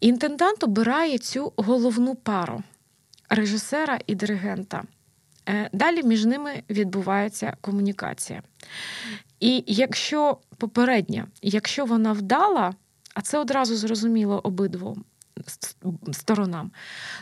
Інтендант 0.00 0.64
обирає 0.64 1.18
цю 1.18 1.52
головну 1.56 2.14
пару 2.14 2.62
режисера 3.28 3.98
і 4.06 4.14
диригента. 4.14 4.82
Е, 5.48 5.70
далі 5.72 6.02
між 6.02 6.24
ними 6.24 6.62
відбувається 6.70 7.56
комунікація. 7.60 8.42
І 9.40 9.64
якщо 9.66 10.38
попередня, 10.56 11.26
якщо 11.42 11.84
вона 11.84 12.12
вдала, 12.12 12.74
а 13.14 13.20
це 13.20 13.38
одразу 13.38 13.76
зрозуміло 13.76 14.40
обидвом, 14.44 15.04
сторонам, 16.12 16.70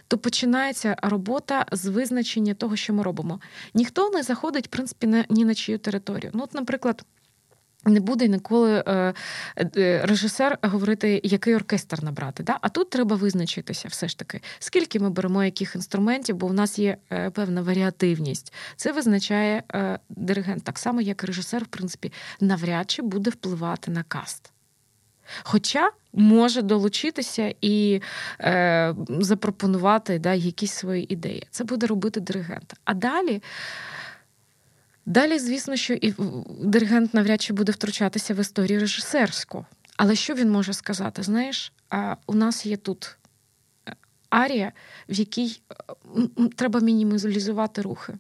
то 0.09 0.19
починається 0.19 0.97
робота 1.03 1.66
з 1.73 1.87
визначення 1.87 2.55
того, 2.55 2.77
що 2.77 2.95
ми 2.95 3.03
робимо. 3.03 3.40
Ніхто 3.75 4.11
не 4.11 4.23
заходить, 4.23 4.66
в 4.66 4.71
принципі, 4.71 5.25
ні 5.31 5.45
на 5.45 5.55
чию 5.55 5.79
територію. 5.79 6.31
Ну, 6.35 6.42
от, 6.42 6.55
наприклад. 6.55 7.05
Не 7.87 8.01
буде 8.01 8.29
ніколи 8.29 8.85
е, 8.87 9.14
е, 9.77 10.01
режисер 10.05 10.59
говорити, 10.62 11.20
який 11.25 11.55
оркестр 11.55 12.05
набрати. 12.05 12.42
Да? 12.42 12.59
А 12.61 12.68
тут 12.68 12.90
треба 12.90 13.16
визначитися 13.16 13.88
все 13.88 14.09
ж 14.09 14.18
таки, 14.18 14.40
скільки 14.59 15.01
ми 15.01 15.11
беремо 15.11 15.44
яких 15.44 15.75
інструментів, 15.75 16.37
бо 16.37 16.46
в 16.46 16.53
нас 16.53 16.79
є 16.79 16.96
е, 17.12 17.31
певна 17.31 17.62
варіативність. 17.62 18.53
Це 18.77 18.92
визначає 18.92 19.62
диригент, 20.09 20.64
так 20.64 20.79
само, 20.79 21.01
як 21.01 21.25
режисер, 21.25 21.64
в 21.64 21.66
принципі, 21.66 22.12
навряд 22.40 22.90
чи 22.90 23.03
буде 23.03 23.31
впливати 23.31 23.90
на 23.90 24.03
каст. 24.03 24.53
Хоча 25.42 25.90
може 26.12 26.62
долучитися 26.62 27.55
і 27.61 28.01
е, 28.40 28.94
запропонувати 29.09 30.18
да, 30.18 30.35
якісь 30.35 30.72
свої 30.72 31.12
ідеї. 31.12 31.46
Це 31.51 31.64
буде 31.64 31.87
робити 31.87 32.20
диригент. 32.20 32.75
А 32.85 32.94
далі. 32.94 33.42
Далі, 35.07 35.38
звісно, 35.38 35.77
що 35.77 35.95
і 35.95 36.14
диригент 36.61 37.14
навряд 37.14 37.42
чи 37.42 37.53
буде 37.53 37.73
втручатися 37.73 38.35
в 38.35 38.40
історію 38.40 38.81
режисерську. 38.81 39.66
Але 39.97 40.14
що 40.14 40.35
він 40.35 40.51
може 40.51 40.73
сказати? 40.73 41.23
Знаєш, 41.23 41.73
у 42.27 42.35
нас 42.35 42.66
є 42.66 42.77
тут 42.77 43.16
е, 43.88 43.97
арія, 44.31 44.73
в 45.09 45.14
якій 45.14 45.61
е, 45.71 45.75
треба 46.57 46.81
мінімалізувати 46.81 47.83
рухи. 47.83 48.14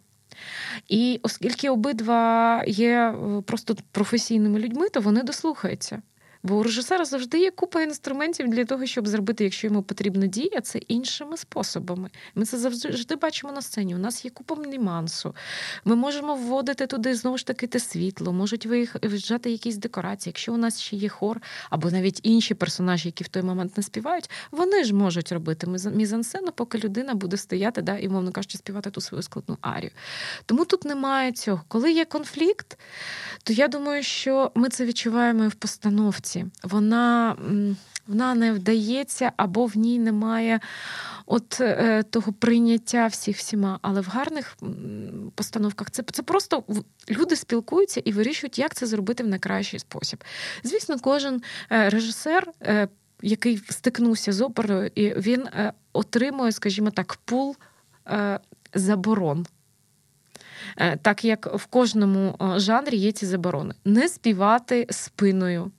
І 0.88 1.20
оскільки 1.22 1.70
обидва 1.70 2.62
є 2.66 2.90
е, 2.90 3.42
просто 3.42 3.76
професійними 3.92 4.58
людьми, 4.58 4.88
то 4.88 5.00
вони 5.00 5.22
дослухаються. 5.22 6.02
Бо 6.46 6.56
у 6.56 6.62
режисера 6.62 7.04
завжди 7.04 7.38
є 7.38 7.50
купа 7.50 7.82
інструментів 7.82 8.48
для 8.48 8.64
того, 8.64 8.86
щоб 8.86 9.08
зробити, 9.08 9.44
якщо 9.44 9.66
йому 9.66 9.82
потрібна 9.82 10.26
дія, 10.26 10.60
це 10.60 10.78
іншими 10.78 11.36
способами. 11.36 12.10
Ми 12.34 12.44
це 12.44 12.58
завжди 12.58 13.16
бачимо 13.16 13.52
на 13.52 13.62
сцені. 13.62 13.94
У 13.94 13.98
нас 13.98 14.24
є 14.24 14.30
купа 14.30 14.54
нюансу. 14.54 15.34
Ми 15.84 15.96
можемо 15.96 16.34
вводити 16.34 16.86
туди 16.86 17.14
знову 17.14 17.38
ж 17.38 17.46
таки 17.46 17.66
те 17.66 17.78
світло, 17.78 18.32
можуть 18.32 18.66
виїжджати 18.66 19.50
якісь 19.50 19.76
декорації. 19.76 20.30
Якщо 20.30 20.54
у 20.54 20.56
нас 20.56 20.80
ще 20.80 20.96
є 20.96 21.08
хор, 21.08 21.40
або 21.70 21.90
навіть 21.90 22.20
інші 22.22 22.54
персонажі, 22.54 23.08
які 23.08 23.24
в 23.24 23.28
той 23.28 23.42
момент 23.42 23.76
не 23.76 23.82
співають, 23.82 24.30
вони 24.50 24.84
ж 24.84 24.94
можуть 24.94 25.32
робити 25.32 25.66
мізансцену, 25.94 26.52
поки 26.52 26.78
людина 26.78 27.14
буде 27.14 27.36
стояти, 27.36 27.82
да, 27.82 27.98
і, 27.98 28.08
мовно 28.08 28.32
кажучи, 28.32 28.58
співати 28.58 28.90
ту 28.90 29.00
свою 29.00 29.22
складну 29.22 29.58
арію. 29.60 29.90
Тому 30.46 30.64
тут 30.64 30.84
немає 30.84 31.32
цього. 31.32 31.62
Коли 31.68 31.92
є 31.92 32.04
конфлікт, 32.04 32.78
то 33.42 33.52
я 33.52 33.68
думаю, 33.68 34.02
що 34.02 34.52
ми 34.54 34.68
це 34.68 34.84
відчуваємо 34.84 35.44
і 35.44 35.48
в 35.48 35.54
постановці 35.54 36.35
роботі. 36.36 36.56
Вона 36.62 37.36
вона 38.06 38.34
не 38.34 38.52
вдається 38.52 39.32
або 39.36 39.66
в 39.66 39.76
ній 39.76 39.98
немає 39.98 40.60
от 41.26 41.60
е, 41.60 42.02
того 42.02 42.32
прийняття 42.32 43.06
всіх 43.06 43.36
всіма. 43.36 43.78
Але 43.82 44.00
в 44.00 44.06
гарних 44.06 44.56
постановках 45.34 45.90
це 45.90 46.02
це 46.12 46.22
просто 46.22 46.64
люди 47.10 47.36
спілкуються 47.36 48.00
і 48.04 48.12
вирішують, 48.12 48.58
як 48.58 48.74
це 48.74 48.86
зробити 48.86 49.24
в 49.24 49.26
найкращий 49.26 49.80
спосіб. 49.80 50.24
Звісно, 50.62 50.96
кожен 51.00 51.42
е, 51.72 51.90
режисер. 51.90 52.52
Е, 52.62 52.88
який 53.22 53.56
стикнувся 53.56 54.32
з 54.32 54.40
оперою, 54.40 54.90
і 54.94 55.08
він 55.10 55.46
е, 55.46 55.72
отримує, 55.92 56.52
скажімо 56.52 56.90
так, 56.90 57.18
пул 57.24 57.56
е, 58.08 58.40
заборон. 58.74 59.46
Е, 60.76 60.96
так 60.96 61.24
як 61.24 61.54
в 61.54 61.66
кожному 61.66 62.36
жанрі 62.56 62.96
є 62.96 63.12
ці 63.12 63.26
заборони. 63.26 63.74
Не 63.84 64.08
співати 64.08 64.86
спиною, 64.90 65.70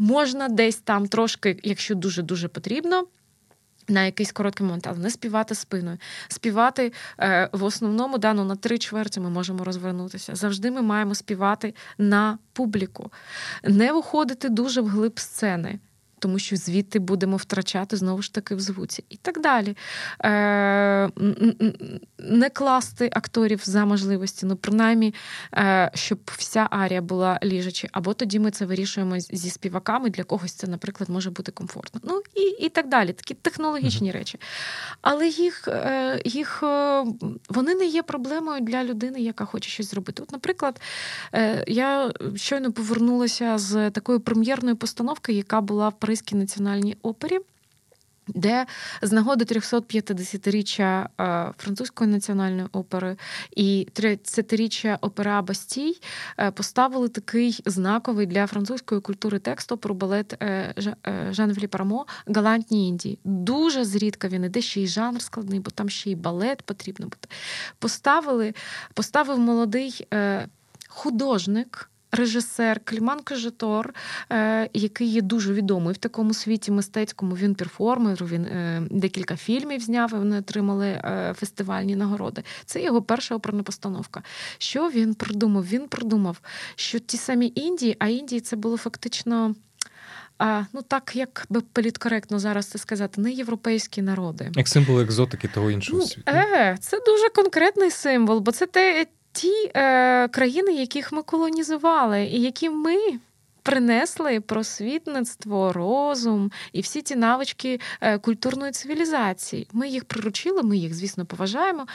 Можна 0.00 0.48
десь 0.48 0.76
там 0.76 1.08
трошки, 1.08 1.60
якщо 1.62 1.94
дуже-дуже 1.94 2.48
потрібно. 2.48 3.06
На 3.88 4.04
якийсь 4.04 4.32
короткий 4.32 4.66
момент, 4.66 4.86
але 4.86 4.98
не 4.98 5.10
співати 5.10 5.54
спиною. 5.54 5.98
Співати 6.28 6.92
е, 7.18 7.50
в 7.52 7.64
основному 7.64 8.18
да, 8.18 8.32
ну, 8.32 8.44
на 8.44 8.56
три 8.56 8.78
чверті 8.78 9.20
ми 9.20 9.30
можемо 9.30 9.64
розвернутися. 9.64 10.34
Завжди 10.34 10.70
ми 10.70 10.82
маємо 10.82 11.14
співати 11.14 11.74
на 11.98 12.38
публіку, 12.52 13.12
не 13.64 13.92
виходити 13.92 14.48
дуже 14.48 14.80
вглиб 14.80 15.18
сцени 15.18 15.78
тому 16.20 16.38
що 16.38 16.56
звідти 16.56 16.98
будемо 16.98 17.36
втрачати 17.36 17.96
знову 17.96 18.22
ж 18.22 18.34
таки 18.34 18.54
в 18.54 18.60
звуці 18.60 19.04
і 19.08 19.16
так 19.16 19.40
далі. 19.40 19.76
Е, 20.24 21.10
Не 22.22 22.50
класти 22.50 23.10
акторів 23.12 23.60
за 23.64 23.84
можливості, 23.84 24.46
ну 24.46 24.56
принаймні, 24.56 25.14
е, 25.54 25.90
щоб 25.94 26.18
вся 26.26 26.68
арія 26.70 27.02
була 27.02 27.38
ліжачі, 27.44 27.88
або 27.92 28.14
тоді 28.14 28.38
ми 28.38 28.50
це 28.50 28.66
вирішуємо 28.66 29.20
зі 29.20 29.50
співаками. 29.50 30.10
Для 30.10 30.24
когось 30.24 30.52
це, 30.52 30.66
наприклад, 30.66 31.10
може 31.10 31.30
бути 31.30 31.52
комфортно. 31.52 32.00
Ну 32.04 32.22
і 32.34 32.64
і 32.64 32.68
так 32.68 32.88
далі. 32.88 33.12
Такі 33.12 33.34
технологічні 33.34 34.08
mm-hmm. 34.10 34.12
речі. 34.12 34.40
Але 35.00 35.28
їх, 35.28 35.68
е, 35.68 36.22
їх 36.24 36.62
е, 36.62 37.04
вони 37.48 37.74
не 37.74 37.86
є 37.86 38.02
проблемою 38.02 38.60
для 38.60 38.84
людини, 38.84 39.20
яка 39.20 39.44
хоче 39.44 39.70
щось 39.70 39.90
зробити. 39.90 40.22
От, 40.22 40.32
наприклад, 40.32 40.80
я 41.66 42.12
щойно 42.36 42.72
повернулася 42.72 43.58
з 43.58 43.90
такої 43.90 44.18
прем'єрної 44.18 44.74
постановки, 44.74 45.32
яка 45.32 45.60
була 45.60 45.88
в 45.88 45.98
Паризькій 45.98 46.36
національній 46.36 46.96
опері. 47.02 47.38
Де 48.34 48.66
з 49.02 49.12
нагоди 49.12 49.44
350-річчя 49.44 51.06
е, 51.20 51.52
французької 51.58 52.10
національної 52.10 52.68
опери 52.72 53.16
і 53.56 53.88
30-річчя 53.94 54.98
опера 55.00 55.42
Бастій 55.42 56.00
е, 56.38 56.50
поставили 56.50 57.08
такий 57.08 57.62
знаковий 57.66 58.26
для 58.26 58.46
французької 58.46 59.00
культури 59.00 59.38
тексту 59.38 59.76
про 59.76 59.94
балет 59.94 60.42
е, 60.42 60.74
Жан 61.30 61.54
Філіпа 61.54 61.78
Рамо 61.78 62.06
Галантні 62.26 62.88
Індії. 62.88 63.18
Дуже 63.24 63.84
зрідка 63.84 64.28
він 64.28 64.44
іде 64.44 64.60
ще 64.60 64.80
й 64.82 64.86
жанр 64.86 65.22
складний, 65.22 65.60
бо 65.60 65.70
там 65.70 65.88
ще 65.88 66.10
й 66.10 66.14
балет 66.14 66.62
потрібно 66.62 67.06
бути. 67.06 67.28
Поставили, 67.78 68.54
поставив 68.94 69.38
молодий 69.38 70.06
художник 70.88 71.90
режисер 72.12 72.80
Кліман 72.84 73.20
Кажетор, 73.20 73.94
е, 74.32 74.70
який 74.74 75.08
є 75.08 75.22
дуже 75.22 75.52
відомий 75.52 75.94
в 75.94 75.96
такому 75.96 76.34
світі 76.34 76.70
мистецькому. 76.70 77.34
Він 77.34 77.54
перформер, 77.54 78.24
він 78.24 78.44
е, 78.44 78.82
декілька 78.90 79.36
фільмів 79.36 79.80
зняв. 79.80 80.10
і 80.12 80.16
Вони 80.16 80.38
отримали 80.38 80.86
е, 80.86 81.34
фестивальні 81.38 81.96
нагороди. 81.96 82.42
Це 82.64 82.82
його 82.82 83.02
перша 83.02 83.34
оперна 83.34 83.62
постановка. 83.62 84.22
Що 84.58 84.90
він 84.90 85.14
придумав? 85.14 85.66
Він 85.66 85.88
придумав, 85.88 86.40
що 86.74 86.98
ті 86.98 87.16
самі 87.16 87.52
Індії, 87.54 87.96
а 87.98 88.08
Індії 88.08 88.40
це 88.40 88.56
було 88.56 88.76
фактично. 88.76 89.54
А, 90.38 90.62
Ну 90.72 90.82
так 90.82 91.16
як 91.16 91.46
би 91.50 91.60
політкоректно 91.60 92.38
зараз 92.38 92.66
це 92.66 92.78
сказати, 92.78 93.20
не 93.20 93.32
європейські 93.32 94.02
народи, 94.02 94.50
як 94.54 94.68
символ 94.68 95.00
екзотики 95.00 95.48
того 95.48 95.70
іншого 95.70 95.98
ну, 95.98 96.06
світу. 96.06 96.32
Е, 96.32 96.76
Це 96.80 97.00
дуже 97.06 97.28
конкретний 97.28 97.90
символ, 97.90 98.40
бо 98.40 98.52
це 98.52 98.66
те 98.66 99.06
ті 99.32 99.70
е, 99.74 100.28
країни, 100.28 100.72
яких 100.72 101.12
ми 101.12 101.22
колонізували, 101.22 102.24
і 102.24 102.40
які 102.40 102.70
ми. 102.70 102.96
Принесли 103.62 104.40
просвітництво, 104.40 105.72
розум 105.72 106.50
і 106.72 106.80
всі 106.80 107.02
ті 107.02 107.16
навички 107.16 107.80
е, 108.00 108.18
культурної 108.18 108.72
цивілізації. 108.72 109.66
Ми 109.72 109.88
їх 109.88 110.04
приручили, 110.04 110.62
ми 110.62 110.76
їх, 110.76 110.94
звісно, 110.94 111.26
поважаємо. 111.26 111.86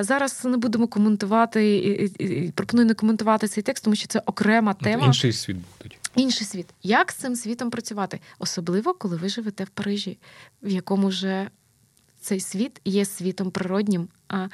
Зараз 0.00 0.44
не 0.44 0.56
будемо 0.56 0.86
коментувати, 0.86 2.52
пропоную 2.54 2.86
не 2.88 2.94
коментувати 2.94 3.48
цей 3.48 3.62
текст, 3.62 3.84
тому 3.84 3.96
що 3.96 4.06
це 4.06 4.22
окрема 4.26 4.74
тема. 4.74 5.06
Інший 5.06 5.32
світ 5.32 5.56
буде. 5.82 5.96
Інший 6.16 6.46
світ. 6.46 6.66
Як 6.82 7.12
з 7.12 7.14
цим 7.14 7.36
світом 7.36 7.70
працювати? 7.70 8.20
Особливо, 8.38 8.94
коли 8.94 9.16
ви 9.16 9.28
живете 9.28 9.64
в 9.64 9.68
Парижі, 9.68 10.18
в 10.62 10.68
якому 10.68 11.08
вже 11.08 11.50
цей 12.20 12.40
світ 12.40 12.80
є 12.84 13.04
світом 13.04 13.50
природнім. 13.50 14.08
А, 14.28 14.48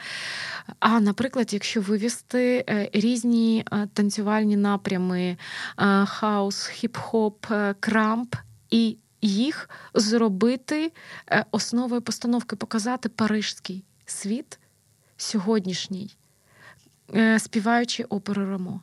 а 0.80 1.00
наприклад, 1.00 1.52
якщо 1.52 1.80
вивести 1.80 2.64
е, 2.68 2.90
різні 2.92 3.64
е, 3.72 3.88
танцювальні 3.92 4.56
напрями, 4.56 5.36
е, 5.78 6.06
хаус, 6.06 6.70
хіп-хоп, 6.70 7.74
крамп 7.80 8.36
і 8.70 8.96
їх 9.22 9.70
зробити 9.94 10.92
основою 11.50 12.02
постановки, 12.02 12.56
показати 12.56 13.08
парижський 13.08 13.84
світ 14.06 14.58
сьогоднішній, 15.16 16.16
співаючи 17.38 18.04
оперу 18.04 18.50
Рамо. 18.50 18.80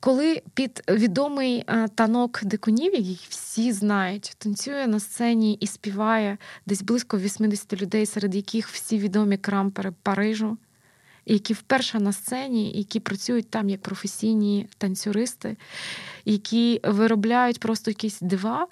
Коли 0.00 0.42
під 0.54 0.82
відомий 0.88 1.64
е, 1.66 1.88
танок 1.88 2.44
дикунів, 2.44 2.94
який 2.94 3.26
всі 3.28 3.72
знають, 3.72 4.34
танцює 4.38 4.86
на 4.86 5.00
сцені 5.00 5.54
і 5.54 5.66
співає 5.66 6.38
десь 6.66 6.82
близько 6.82 7.18
80 7.18 7.82
людей, 7.82 8.06
серед 8.06 8.34
яких 8.34 8.68
всі 8.68 8.98
відомі 8.98 9.36
крампери 9.36 9.92
Парижу, 10.02 10.58
які 11.26 11.54
вперше 11.54 12.00
на 12.00 12.12
сцені, 12.12 12.72
які 12.72 13.00
працюють 13.00 13.50
там 13.50 13.68
як 13.68 13.82
професійні 13.82 14.68
танцюристи, 14.78 15.56
які 16.24 16.80
виробляють 16.84 17.60
просто 17.60 17.90
якісь 17.90 18.20
дива. 18.20 18.66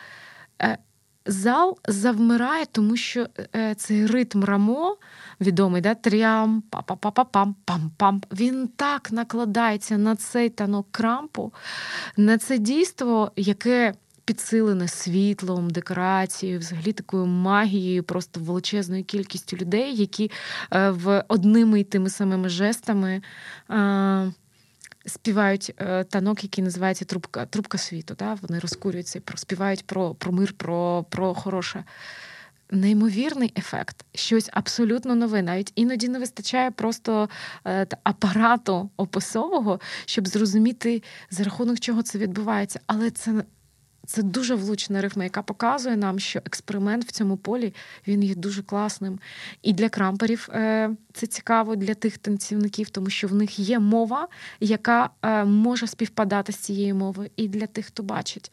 Е, 1.28 1.32
зал 1.32 1.78
завмирає, 1.88 2.66
тому 2.72 2.96
що 2.96 3.26
е, 3.56 3.74
цей 3.74 4.06
ритм 4.06 4.44
рамо 4.44 4.96
відомий, 5.40 5.82
да? 5.82 5.94
трям, 5.94 6.62
па-па-па-па-пам, 6.70 7.54
пам-пам. 7.66 8.22
Він 8.32 8.68
так 8.76 9.12
накладається 9.12 9.98
на 9.98 10.16
цей 10.16 10.50
танок 10.50 10.86
крампу, 10.90 11.52
на 12.16 12.38
це 12.38 12.58
дійство, 12.58 13.32
яке 13.36 13.94
підсилене 14.24 14.88
світлом, 14.88 15.70
декорацією, 15.70 16.58
взагалі 16.58 16.92
такою 16.92 17.26
магією, 17.26 18.02
просто 18.02 18.40
величезною 18.40 19.04
кількістю 19.04 19.56
людей, 19.56 19.96
які 19.96 20.30
е, 20.72 20.90
в 20.90 21.24
одними 21.28 21.80
й 21.80 21.84
тими 21.84 22.10
самими 22.10 22.48
жестами. 22.48 23.22
Співають 25.06 25.74
е, 25.78 26.04
танок, 26.04 26.44
який 26.44 26.64
називається 26.64 27.04
Трубка 27.04 27.46
трубка 27.46 27.78
світу. 27.78 28.14
Да? 28.18 28.38
Вони 28.42 28.58
розкурюються 28.58 29.20
про 29.20 29.36
співають 29.36 29.86
про 29.86 30.14
про 30.14 30.32
мир, 30.32 30.52
про, 30.52 31.04
про 31.10 31.34
хороше. 31.34 31.84
Неймовірний 32.70 33.52
ефект, 33.56 34.04
щось 34.14 34.50
абсолютно 34.52 35.14
нове. 35.14 35.42
Навіть 35.42 35.72
іноді 35.74 36.08
не 36.08 36.18
вистачає 36.18 36.70
просто 36.70 37.28
е, 37.66 37.86
апарату 38.02 38.90
описового, 38.96 39.80
щоб 40.06 40.28
зрозуміти, 40.28 41.02
за 41.30 41.44
рахунок 41.44 41.80
чого 41.80 42.02
це 42.02 42.18
відбувається. 42.18 42.80
Але 42.86 43.10
це 43.10 43.44
це 44.06 44.22
дуже 44.22 44.54
влучна 44.54 45.00
рифма, 45.00 45.24
яка 45.24 45.42
показує 45.42 45.96
нам, 45.96 46.18
що 46.18 46.38
експеримент 46.38 47.04
в 47.04 47.10
цьому 47.10 47.36
полі 47.36 47.74
він 48.06 48.22
є 48.22 48.34
дуже 48.34 48.62
класним. 48.62 49.18
І 49.62 49.72
для 49.72 49.88
крамперів 49.88 50.48
е, 50.52 50.90
це 51.12 51.26
цікаво 51.26 51.76
для 51.76 51.94
тих 51.94 52.18
танцівників, 52.18 52.90
тому 52.90 53.10
що 53.10 53.28
в 53.28 53.34
них 53.34 53.58
є 53.58 53.78
мова, 53.78 54.28
яка 54.60 55.10
е, 55.22 55.44
може 55.44 55.86
співпадати 55.86 56.52
з 56.52 56.56
цією 56.56 56.94
мовою, 56.94 57.30
і 57.36 57.48
для 57.48 57.66
тих, 57.66 57.86
хто 57.86 58.02
бачить. 58.02 58.52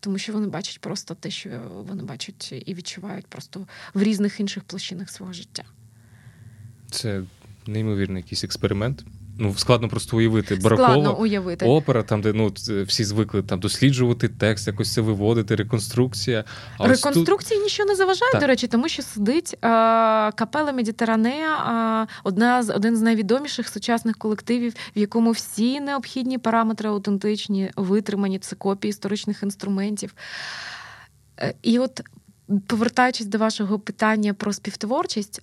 Тому 0.00 0.18
що 0.18 0.32
вони 0.32 0.46
бачать 0.46 0.80
просто 0.80 1.14
те, 1.14 1.30
що 1.30 1.50
вони 1.88 2.02
бачать 2.02 2.52
і 2.66 2.74
відчувають 2.74 3.26
просто 3.26 3.66
в 3.94 4.02
різних 4.02 4.40
інших 4.40 4.64
площинах 4.64 5.10
свого 5.10 5.32
життя. 5.32 5.64
Це 6.90 7.22
неймовірний 7.66 8.22
якийсь 8.22 8.44
експеримент 8.44 9.04
ну 9.40 9.54
складно 9.56 9.88
просто 9.88 10.16
уявити. 10.16 10.54
Барокова 10.54 11.10
уявити. 11.10 11.66
опера, 11.66 12.02
там 12.02 12.20
де 12.20 12.32
ну 12.32 12.52
всі 12.86 13.04
звикли 13.04 13.42
там 13.42 13.60
досліджувати 13.60 14.28
текст, 14.28 14.66
якось 14.66 14.92
це 14.92 15.00
виводити, 15.00 15.56
реконструкція. 15.56 16.44
А 16.78 16.88
Реконструкції 16.88 17.58
тут... 17.58 17.64
нічого 17.64 17.88
не 17.88 17.94
заважає, 17.94 18.32
так. 18.32 18.40
до 18.40 18.46
речі, 18.46 18.66
тому 18.66 18.88
що 18.88 19.02
сидить 19.02 19.56
а, 19.60 20.30
капела 20.34 20.72
Медітеранея, 20.72 21.56
а, 21.56 22.06
одна 22.24 22.62
з 22.62 22.74
один 22.74 22.96
з 22.96 23.02
найвідоміших 23.02 23.68
сучасних 23.68 24.18
колективів, 24.18 24.72
в 24.96 24.98
якому 24.98 25.30
всі 25.30 25.80
необхідні 25.80 26.38
параметри 26.38 26.88
аутентичні, 26.88 27.70
витримані 27.76 28.38
це 28.38 28.56
копії 28.56 28.90
історичних 28.90 29.42
інструментів. 29.42 30.14
Е, 31.38 31.54
і 31.62 31.78
от 31.78 32.00
Повертаючись 32.66 33.26
до 33.26 33.38
вашого 33.38 33.78
питання 33.78 34.34
про 34.34 34.52
співтворчість, 34.52 35.42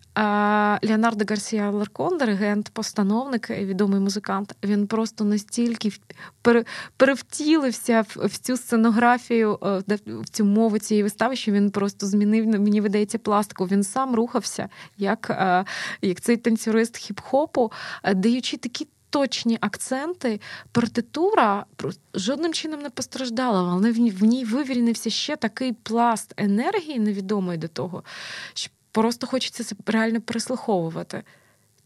Леонардо 0.84 1.26
Гарсія 1.30 1.72
Ларкон, 1.72 2.18
диригент, 2.18 2.70
постановник, 2.70 3.50
відомий 3.50 4.00
музикант, 4.00 4.56
він 4.64 4.88
просто 4.88 5.24
настільки 5.24 5.92
перевтілився 6.98 8.06
в 8.16 8.38
цю 8.38 8.58
сценографію, 8.58 9.60
в 10.06 10.30
цю 10.32 10.46
мову 10.46 10.80
цієї 10.80 11.04
вистави, 11.04 11.36
що 11.36 11.52
він 11.52 11.72
просто 11.72 12.08
змінив, 12.08 12.48
мені 12.48 12.82
видається, 12.82 13.18
пластику. 13.18 13.66
Він 13.66 13.84
сам 13.84 14.16
рухався, 14.16 14.70
як 14.98 15.32
як 16.02 16.22
цей 16.22 16.38
танцюрист 16.38 17.12
хіп-хопу, 17.12 17.72
даючи 18.16 18.58
такі 18.58 18.88
точні 19.18 19.58
акценти, 19.62 20.42
партитура 20.72 21.66
жодним 22.14 22.54
чином 22.54 22.82
не 22.82 22.90
постраждала, 22.90 23.72
але 23.74 23.92
в 23.92 24.24
ній 24.24 24.46
вивільнився 24.46 25.10
ще 25.10 25.36
такий 25.36 25.74
пласт 25.74 26.34
енергії, 26.38 27.00
невідомої 27.00 27.58
до 27.58 27.68
того, 27.68 28.04
що 28.54 28.72
просто 28.92 29.28
хочеться 29.28 29.64
це 29.64 29.76
реально 29.86 30.22
переслуховувати. 30.22 31.24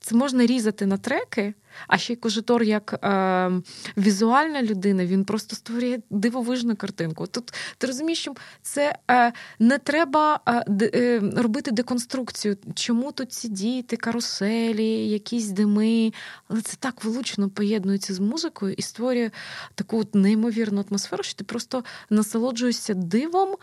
Це 0.03 0.15
можна 0.15 0.45
різати 0.45 0.85
на 0.85 0.97
треки, 0.97 1.53
а 1.87 1.97
ще 1.97 2.13
й 2.13 2.15
кожитор, 2.15 2.63
як 2.63 2.99
е, 3.03 3.51
візуальна 3.97 4.63
людина, 4.63 5.05
він 5.05 5.25
просто 5.25 5.55
створює 5.55 5.99
дивовижну 6.09 6.75
картинку. 6.75 7.27
Тут 7.27 7.53
ти 7.77 7.87
розумієш, 7.87 8.19
що 8.19 8.33
це 8.61 8.95
е, 9.11 9.33
не 9.59 9.77
треба 9.77 10.39
е, 10.47 10.63
е, 10.93 11.21
робити 11.35 11.71
деконструкцію. 11.71 12.57
Чому 12.75 13.11
тут 13.11 13.31
ці 13.31 13.49
діти, 13.49 13.97
каруселі, 13.97 15.09
якісь 15.09 15.47
дими, 15.47 16.13
але 16.47 16.61
це 16.61 16.77
так 16.79 17.03
влучно 17.03 17.49
поєднується 17.49 18.13
з 18.13 18.19
музикою 18.19 18.73
і 18.73 18.81
створює 18.81 19.31
таку 19.75 19.99
от 19.99 20.15
неймовірну 20.15 20.85
атмосферу, 20.89 21.23
що 21.23 21.33
ти 21.33 21.43
просто 21.43 21.83
насолоджуєшся 22.09 22.93
дивом 22.93 23.55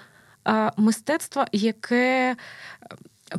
е, 0.48 0.72
мистецтва, 0.76 1.46
яке. 1.52 2.36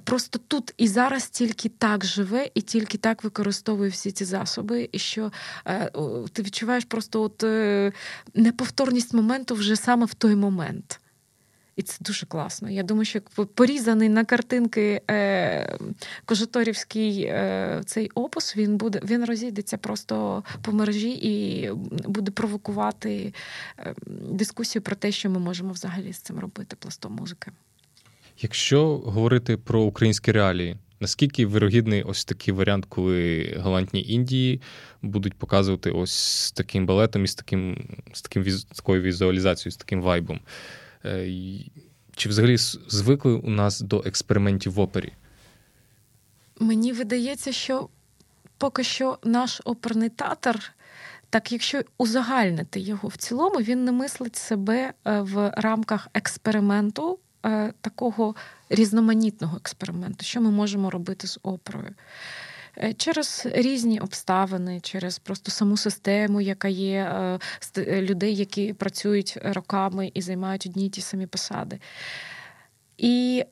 Просто 0.04 0.39
тут 0.47 0.73
і 0.78 0.88
зараз 0.88 1.30
тільки 1.30 1.69
так 1.69 2.06
живе, 2.06 2.49
і 2.54 2.62
тільки 2.62 2.97
так 2.97 3.23
використовує 3.23 3.89
всі 3.89 4.12
ці 4.12 4.25
засоби, 4.25 4.89
і 4.91 4.99
що 4.99 5.32
е, 5.65 5.91
ти 6.34 6.41
відчуваєш 6.41 6.86
просто 6.86 7.21
от 7.21 7.43
е, 7.43 7.91
неповторність 8.34 9.13
моменту 9.13 9.56
вже 9.56 9.75
саме 9.75 10.06
в 10.06 10.13
той 10.13 10.36
момент. 10.36 10.99
І 11.80 11.82
це 11.82 11.97
дуже 12.02 12.25
класно. 12.25 12.69
Я 12.69 12.84
думаю, 12.84 13.06
що 13.06 13.21
порізаний 13.56 14.10
на 14.10 14.25
картинки 14.25 15.02
е, 15.12 15.78
Кожиторівський 16.25 17.23
е, 17.23 17.82
цей 17.86 18.10
опус, 18.10 18.58
він 18.58 18.78
буде 18.78 19.02
він 19.04 19.25
розійдеться 19.25 19.78
просто 19.78 20.43
по 20.62 20.71
мережі 20.71 21.12
і 21.12 21.69
буде 22.08 22.32
провокувати 22.32 23.34
е, 23.80 23.95
дискусію 24.32 24.82
про 24.82 24.95
те, 24.95 25.12
що 25.12 25.30
ми 25.30 25.39
можемо 25.39 25.71
взагалі 25.71 26.13
з 26.13 26.17
цим 26.17 26.39
робити 26.39 26.75
пластом 26.80 27.15
музики. 27.15 27.52
Якщо 28.41 28.97
говорити 28.97 29.58
про 29.58 29.82
українські 29.82 30.32
реалії, 30.32 30.78
наскільки 30.99 31.45
вирогідний 31.45 32.04
ось 32.04 32.25
такий 32.25 32.54
варіант, 32.54 32.86
коли 32.89 33.43
галантні 33.60 34.04
Індії 34.04 34.62
будуть 35.02 35.34
показувати 35.34 35.91
ось 35.91 36.13
з 36.13 36.52
таким 36.52 36.86
балетом 36.86 37.25
і 37.25 37.28
з 37.28 37.36
таким 37.36 37.89
з 38.13 38.21
таким 38.21 38.49
з 38.49 38.63
такою 38.63 39.02
візуалізацією, 39.02 39.71
з 39.71 39.78
таким 39.78 40.02
вайбом? 40.02 40.39
Е, 41.06 41.30
чи 42.15 42.30
взагалі 42.30 42.58
звикли 42.88 43.34
у 43.34 43.49
нас 43.49 43.82
до 43.82 44.04
експериментів 44.06 44.73
в 44.73 44.80
опері? 44.80 45.13
Мені 46.60 46.93
видається, 46.93 47.52
що 47.52 47.89
поки 48.58 48.84
що 48.84 49.17
наш 49.23 49.62
оперний 49.65 50.10
театр. 50.10 50.71
Так, 51.30 51.52
якщо 51.52 51.82
узагальнити 51.97 52.80
його 52.80 53.08
в 53.08 53.17
цілому, 53.17 53.56
він 53.56 53.86
не 53.86 53.91
мислить 53.91 54.36
себе 54.36 54.93
е, 55.06 55.21
в 55.21 55.54
рамках 55.58 56.08
експерименту 56.13 57.19
такого 57.82 58.36
різноманітного 58.69 59.58
експерименту, 59.58 60.25
що 60.25 60.41
ми 60.41 60.52
можемо 60.52 60.89
робити 60.89 61.28
з 61.28 61.39
оперою. 61.43 61.95
Е, 62.78 62.93
через 62.93 63.47
різні 63.52 63.99
обставини, 63.99 64.80
через 64.80 65.19
просто 65.19 65.52
саму 65.52 65.78
систему, 65.78 66.41
яка 66.41 66.67
є 66.67 66.95
е, 66.97 67.39
е, 67.78 68.02
людей, 68.02 68.36
які 68.36 68.73
працюють 68.73 69.38
роками 69.43 70.12
і 70.13 70.21
займають 70.21 70.65
одні 70.65 70.86
й 70.86 70.89
ті 70.89 71.02
самі 71.02 71.28
посади. 71.28 71.80
І, 72.97 73.45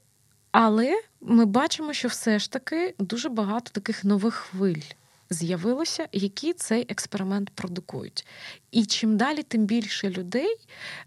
Але 0.52 1.02
ми 1.22 1.46
бачимо, 1.46 1.94
що 1.94 2.08
все 2.08 2.40
ж 2.40 2.52
таки 2.52 2.96
дуже 3.00 3.30
багато 3.30 3.72
таких 3.72 4.04
нових 4.04 4.34
хвиль 4.34 4.82
з'явилося, 5.30 6.08
які 6.12 6.54
цей 6.54 6.86
експеримент 6.90 7.50
продукують. 7.50 8.26
І 8.72 8.86
чим 8.86 9.18
далі, 9.18 9.44
тим 9.44 9.66
більше 9.66 10.10
людей 10.10 10.56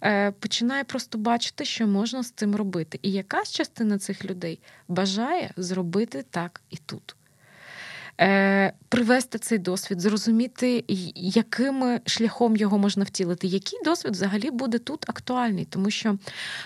е, 0.02 0.30
починає 0.30 0.84
просто 0.84 1.18
бачити, 1.18 1.64
що 1.64 1.86
можна 1.86 2.22
з 2.22 2.30
цим 2.30 2.56
робити. 2.56 2.98
І 3.02 3.12
якась 3.12 3.52
частина 3.52 3.98
цих 3.98 4.24
людей 4.24 4.58
бажає 4.88 5.50
зробити 5.56 6.24
так 6.30 6.60
і 6.70 6.76
тут. 6.76 7.16
Е, 8.20 8.72
привести 8.88 9.38
цей 9.38 9.58
досвід, 9.58 10.00
зрозуміти, 10.00 10.84
яким 11.14 12.00
шляхом 12.06 12.56
його 12.56 12.78
можна 12.78 13.04
втілити, 13.04 13.46
який 13.46 13.78
досвід 13.84 14.12
взагалі 14.12 14.50
буде 14.50 14.78
тут 14.78 15.10
актуальний, 15.10 15.64
тому 15.64 15.90
що 15.90 16.18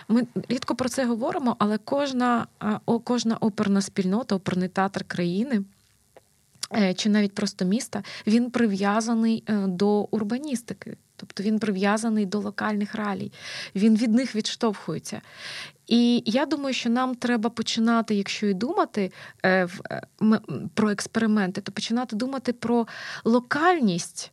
ми 0.08 0.26
рідко 0.48 0.74
про 0.74 0.88
це 0.88 1.04
говоримо, 1.06 1.56
але 1.58 1.78
кожна 1.78 2.46
кожна 3.04 3.36
оперна 3.36 3.80
спільнота, 3.80 4.34
оперний 4.34 4.68
театр 4.68 5.04
країни 5.04 5.62
чи 6.96 7.08
навіть 7.08 7.34
просто 7.34 7.64
міста, 7.64 8.02
він 8.26 8.50
прив'язаний 8.50 9.44
е, 9.48 9.66
до 9.66 9.88
урбаністики, 9.90 10.96
тобто 11.16 11.42
він 11.42 11.58
прив'язаний 11.58 12.26
до 12.26 12.40
локальних 12.40 12.94
ралій, 12.94 13.32
він 13.74 13.96
від 13.96 14.14
них 14.14 14.34
відштовхується. 14.34 15.20
І 15.86 16.22
я 16.26 16.46
думаю, 16.46 16.74
що 16.74 16.90
нам 16.90 17.14
треба 17.14 17.50
починати, 17.50 18.14
якщо 18.14 18.46
і 18.46 18.54
думати 18.54 19.12
е, 19.44 19.68
про 20.74 20.90
експерименти, 20.90 21.60
то 21.60 21.72
починати 21.72 22.16
думати 22.16 22.52
про 22.52 22.86
локальність. 23.24 24.30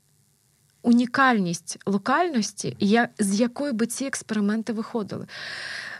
Унікальність 0.84 1.78
локальності, 1.86 2.78
з 3.20 3.40
якої 3.40 3.74
би 3.74 3.88
ці 3.88 4.06
експерименти 4.06 4.74
виходили. 4.74 5.28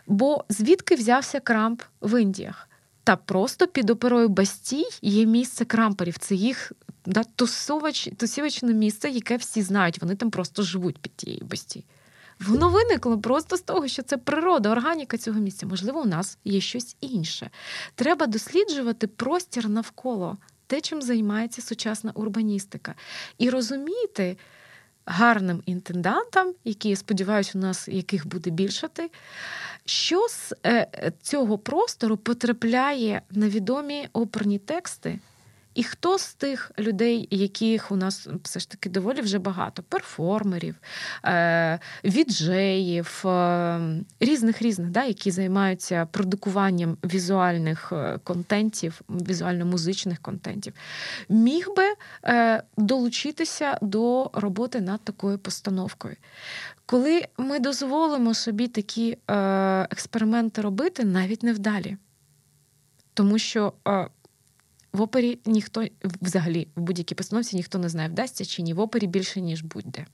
Бо 0.08 0.46
звідки 0.50 0.96
взявся 0.96 1.40
Крамп 1.40 1.82
в 2.02 2.22
Індіях? 2.22 2.70
Та 3.12 3.18
просто 3.18 3.68
під 3.68 3.90
оперою 3.90 4.30
Бастій 4.30 4.86
є 5.02 5.26
місце 5.26 5.66
крамперів. 5.66 6.18
Це 6.18 6.36
їх 6.36 6.72
да, 7.06 7.24
тусовач, 7.24 8.10
тусівочне 8.18 8.74
місце, 8.74 9.10
яке 9.10 9.38
всі 9.38 9.62
знають. 9.62 10.02
Вони 10.02 10.16
там 10.16 10.32
просто 10.32 10.64
живуть 10.64 10.98
під 10.98 11.16
тією 11.16 11.46
Бастій. 11.46 11.84
Воно 12.40 12.70
виникло 12.70 13.20
просто 13.20 13.58
з 13.58 13.62
того, 13.62 13.88
що 13.88 14.04
це 14.04 14.18
природа, 14.18 14.70
органіка 14.70 15.18
цього 15.18 15.40
місця. 15.40 15.66
Можливо, 15.66 16.02
у 16.02 16.06
нас 16.06 16.38
є 16.46 16.62
щось 16.62 16.96
інше. 17.02 17.50
Треба 17.96 18.28
досліджувати 18.28 19.08
простір 19.08 19.70
навколо 19.70 20.38
те, 20.68 20.82
чим 20.82 21.02
займається 21.02 21.62
сучасна 21.62 22.12
урбаністика, 22.16 22.96
і 23.38 23.50
розуміти, 23.50 24.38
гарним 25.06 25.64
інтендантам, 25.66 26.54
які 26.64 26.90
я 26.90 26.96
сподіваюся, 26.96 27.52
у 27.56 27.62
нас 27.62 27.88
яких 27.88 28.28
буде 28.28 28.50
більшати, 28.50 29.10
що 29.86 30.28
з 30.28 30.54
е, 30.66 31.12
цього 31.22 31.58
простору 31.58 32.18
потрапляє 32.18 33.22
на 33.32 33.50
відомі 33.50 34.08
оперні 34.14 34.60
тексти. 34.60 35.20
І 35.74 35.84
хто 35.84 36.18
з 36.18 36.34
тих 36.34 36.72
людей, 36.80 37.28
яких 37.32 37.92
у 37.92 37.96
нас 37.96 38.28
все 38.44 38.60
ж 38.60 38.70
таки 38.70 38.90
доволі 38.90 39.22
вже 39.22 39.40
багато: 39.40 39.84
перформерів, 39.84 40.76
е, 41.26 41.80
віджеїв, 42.04 43.24
е, 43.26 44.04
різних 44.20 44.62
різних, 44.62 44.90
да, 44.90 45.04
які 45.04 45.32
займаються 45.32 46.06
продукуванням 46.12 46.98
візуальних 47.04 47.92
е, 47.92 48.20
контентів, 48.24 49.02
візуально-музичних 49.10 50.20
контентів, 50.22 50.74
міг 51.30 51.68
би 51.78 51.84
долучитися 52.78 53.78
до 53.82 54.30
роботи 54.34 54.82
над 54.82 55.02
такою 55.02 55.38
постановкою. 55.38 56.16
Коли 56.86 57.26
ми 57.38 57.60
дозволимо 57.60 58.34
собі 58.34 58.68
такі 58.68 59.18
експерименти 59.92 60.62
робити, 60.62 61.04
навіть 61.04 61.44
невдалі. 61.44 61.98
Тому 63.14 63.40
що 63.40 63.74
в 64.94 65.02
опері 65.02 65.40
ніхто 65.46 65.86
взагалі 66.22 66.68
в 66.76 66.82
будь-якій 66.82 67.16
постановці 67.16 67.56
ніхто 67.56 67.78
не 67.78 67.90
знає, 67.90 68.10
вдасться 68.10 68.46
чи 68.46 68.62
ні 68.62 68.74
в 68.74 68.80
опері 68.80 69.08
більше, 69.08 69.42
ніж 69.42 69.62
будь-де. 69.62 70.06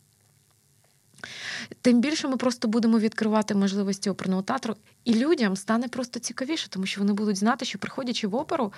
Тим 1.81 2.01
більше 2.01 2.27
ми 2.27 2.37
просто 2.37 2.67
будемо 2.67 2.99
відкривати 2.99 3.55
можливості 3.55 4.09
оперного 4.09 4.41
театру, 4.41 4.75
і 5.05 5.13
людям 5.13 5.55
стане 5.55 5.87
просто 5.87 6.19
цікавіше, 6.19 6.69
тому 6.69 6.85
що 6.85 7.01
вони 7.01 7.13
будуть 7.13 7.37
знати, 7.37 7.65
що 7.65 7.79
приходячи 7.79 8.27
в 8.27 8.35
оперу, 8.35 8.73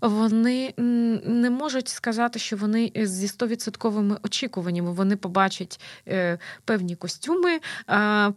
вони 0.00 0.74
не 1.26 1.50
можуть 1.50 1.88
сказати, 1.88 2.38
що 2.38 2.56
вони 2.56 2.92
зі 2.96 3.28
стовідсотковими 3.28 4.16
очікуваннями 4.22 4.92
вони 4.92 5.16
побачать 5.16 5.80
е, 6.08 6.38
певні 6.64 6.96
костюми, 6.96 7.60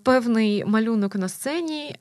певний 0.03 0.65
малюнок 0.65 1.15
на 1.15 1.29
сцені 1.29 1.95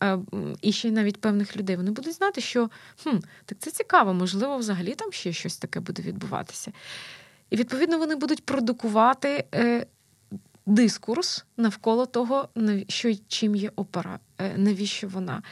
і 0.62 0.72
ще 0.72 0.88
й 0.88 0.92
навіть 0.92 1.20
певних 1.20 1.56
людей. 1.56 1.76
Вони 1.76 1.90
будуть 1.90 2.14
знати, 2.14 2.40
що 2.40 2.70
хм, 3.04 3.16
так 3.46 3.58
це 3.58 3.70
цікаво, 3.70 4.14
можливо, 4.14 4.56
взагалі 4.56 4.94
там 4.94 5.12
ще 5.12 5.32
щось 5.32 5.56
таке 5.56 5.80
буде 5.80 6.02
відбуватися. 6.02 6.72
І 7.50 7.56
відповідно 7.56 7.98
вони 7.98 8.16
будуть 8.16 8.44
продукувати 8.44 9.44
е, 9.54 9.86
дискурс 10.66 11.44
навколо 11.56 12.06
того, 12.06 12.48
що 12.88 13.14
чим 13.28 13.54
є 13.54 13.72
опера. 13.76 14.18
Е, 14.42 14.54
навіщо 14.56 15.08
вона. 15.08 15.42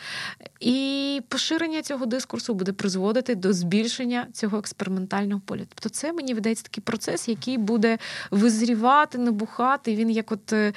І 0.61 1.21
поширення 1.29 1.83
цього 1.83 2.07
дискурсу 2.07 2.55
буде 2.55 2.73
призводити 2.73 3.35
до 3.35 3.53
збільшення 3.53 4.27
цього 4.33 4.59
експериментального 4.59 5.41
поля. 5.45 5.61
Тобто, 5.69 5.89
це 5.89 6.13
мені 6.13 6.35
видається 6.35 6.65
такий 6.65 6.83
процес, 6.85 7.29
який 7.29 7.59
буде 7.59 7.99
визрівати, 8.31 9.19
набухати. 9.19 9.97
Він 9.97 10.11
як 10.11 10.33
от 10.33 10.53
е, 10.53 10.73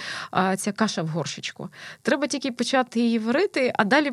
ця 0.57 0.72
каша 0.72 1.01
в 1.01 1.07
горшечку. 1.07 1.70
Треба 2.01 2.28
тільки 2.28 2.51
почати 2.51 2.99
її 2.99 3.20
варити, 3.20 3.74
а 3.76 3.84
далі 3.84 4.11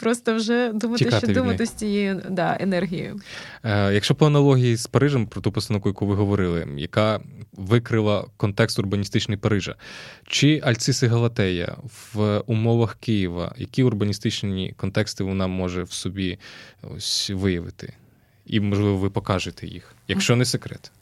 просто 0.00 0.34
вже 0.34 0.72
думати, 0.72 1.04
Чекати 1.04 1.26
що 1.26 1.34
думати 1.34 1.66
з 1.66 1.70
цією 1.70 2.22
да, 2.30 2.56
енергією. 2.60 3.20
Е, 3.64 3.94
Якщо 3.94 4.14
по 4.14 4.26
аналогії 4.26 4.76
з 4.76 4.86
Парижем, 4.86 5.26
про 5.26 5.40
ту 5.40 5.52
постановку, 5.52 5.88
яку 5.88 6.06
ви 6.06 6.14
говорили, 6.14 6.68
яка 6.76 7.20
викрила 7.52 8.26
контекст 8.36 8.78
урбаністичний 8.78 9.36
Парижа, 9.38 9.74
чи 10.26 10.60
Альциси 10.64 11.06
Галатея 11.06 11.76
в 12.12 12.42
умовах 12.46 12.96
Києва? 13.00 13.41
Києва, 13.42 13.54
які 13.58 13.82
урбаністичні 13.82 14.74
контексти 14.76 15.24
вона 15.24 15.46
може 15.46 15.82
в 15.82 15.92
собі 15.92 16.38
ось 16.82 17.30
виявити? 17.30 17.92
І, 18.46 18.60
можливо, 18.60 18.96
ви 18.96 19.10
покажете 19.10 19.66
їх, 19.66 19.94
якщо 20.08 20.36
не 20.36 20.44
секрет. 20.44 20.92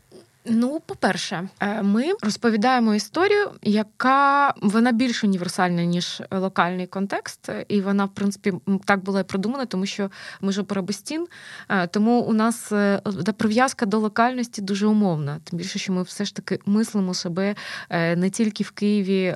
Ну, 0.44 0.80
по-перше, 0.86 1.48
е, 1.60 1.82
ми 1.82 2.04
розповідаємо 2.22 2.94
історію, 2.94 3.50
яка 3.62 4.54
вона 4.62 4.92
більш 4.92 5.24
універсальна 5.24 5.84
ніж 5.84 6.22
локальний 6.30 6.86
контекст, 6.86 7.48
і 7.68 7.80
вона, 7.80 8.04
в 8.04 8.14
принципі, 8.14 8.52
так 8.84 9.04
була 9.04 9.20
і 9.20 9.24
продумана, 9.24 9.66
тому 9.66 9.86
що 9.86 10.10
ми 10.40 10.52
ж 10.52 10.60
Операбестін, 10.60 11.26
е, 11.68 11.86
тому 11.86 12.20
у 12.20 12.32
нас 12.32 12.72
е, 12.72 13.00
прив'язка 13.36 13.86
до 13.86 13.98
локальності 13.98 14.62
дуже 14.62 14.86
умовна. 14.86 15.40
Тим 15.44 15.58
більше, 15.58 15.78
що 15.78 15.92
ми 15.92 16.02
все 16.02 16.24
ж 16.24 16.34
таки 16.34 16.58
мислимо 16.66 17.14
себе 17.14 17.54
не 17.90 18.30
тільки 18.30 18.64
в 18.64 18.70
Києві. 18.70 19.34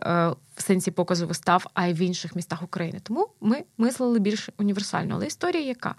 В 0.57 0.63
сенсі 0.63 0.91
показу 0.91 1.27
вистав, 1.27 1.67
а 1.75 1.87
й 1.87 1.93
в 1.93 1.99
інших 1.99 2.37
містах 2.37 2.63
України. 2.63 3.01
Тому 3.03 3.29
ми 3.41 3.63
мислили 3.79 4.19
більш 4.19 4.51
універсально. 4.59 5.15
Але 5.15 5.27
історія 5.27 5.63
яка? 5.63 5.95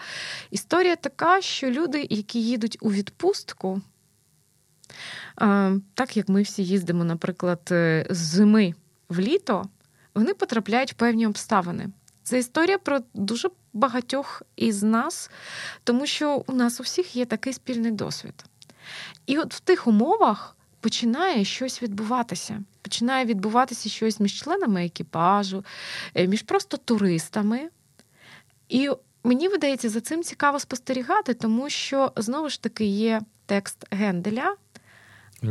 Історія 0.52 0.96
така, 0.96 1.42
що 1.42 1.72
люди, 1.72 2.08
які 2.10 2.44
їдуть 2.44 2.78
у 2.82 2.92
відпустку, 2.92 3.82
так 5.94 6.18
як 6.18 6.30
ми 6.30 6.42
всі 6.42 6.64
їздимо, 6.64 7.04
наприклад, 7.04 7.60
е, 7.72 8.08
з 8.10 8.18
зими 8.18 8.74
в 9.10 9.20
літо, 9.20 9.66
вони 10.16 10.34
потрапляють 10.34 10.92
в 10.92 10.96
певні 10.96 11.28
обставини. 11.28 11.90
Це 12.24 12.40
історія 12.40 12.78
про 12.78 13.00
дуже 13.14 13.50
багатьох 13.74 14.42
із 14.56 14.84
нас, 14.84 15.32
тому 15.84 16.06
що 16.06 16.44
у 16.48 16.54
нас 16.54 16.80
у 16.80 16.84
всіх 16.84 17.16
є 17.16 17.26
такий 17.26 17.54
спільний 17.54 17.92
досвід. 17.92 18.44
І 19.26 19.38
от 19.38 19.54
в 19.54 19.60
тих 19.60 19.88
умовах 19.88 20.56
починає 20.80 21.46
щось 21.46 21.84
відбуватися. 21.84 22.64
Починає 22.82 23.26
відбуватися 23.26 23.90
щось 23.90 24.20
між 24.20 24.42
членами 24.42 24.86
екіпажу, 24.86 25.66
е, 26.16 26.28
між 26.28 26.42
просто 26.42 26.78
туристами. 26.78 27.70
І 28.70 28.90
мені 29.24 29.48
видається, 29.48 29.90
за 29.90 30.02
цим 30.02 30.24
цікаво 30.24 30.60
спостерігати, 30.60 31.34
тому 31.34 31.70
що 31.70 32.12
знову 32.16 32.50
ж 32.50 32.62
таки 32.62 32.86
є 32.86 33.22
текст 33.46 33.86
Генделя, 33.92 34.56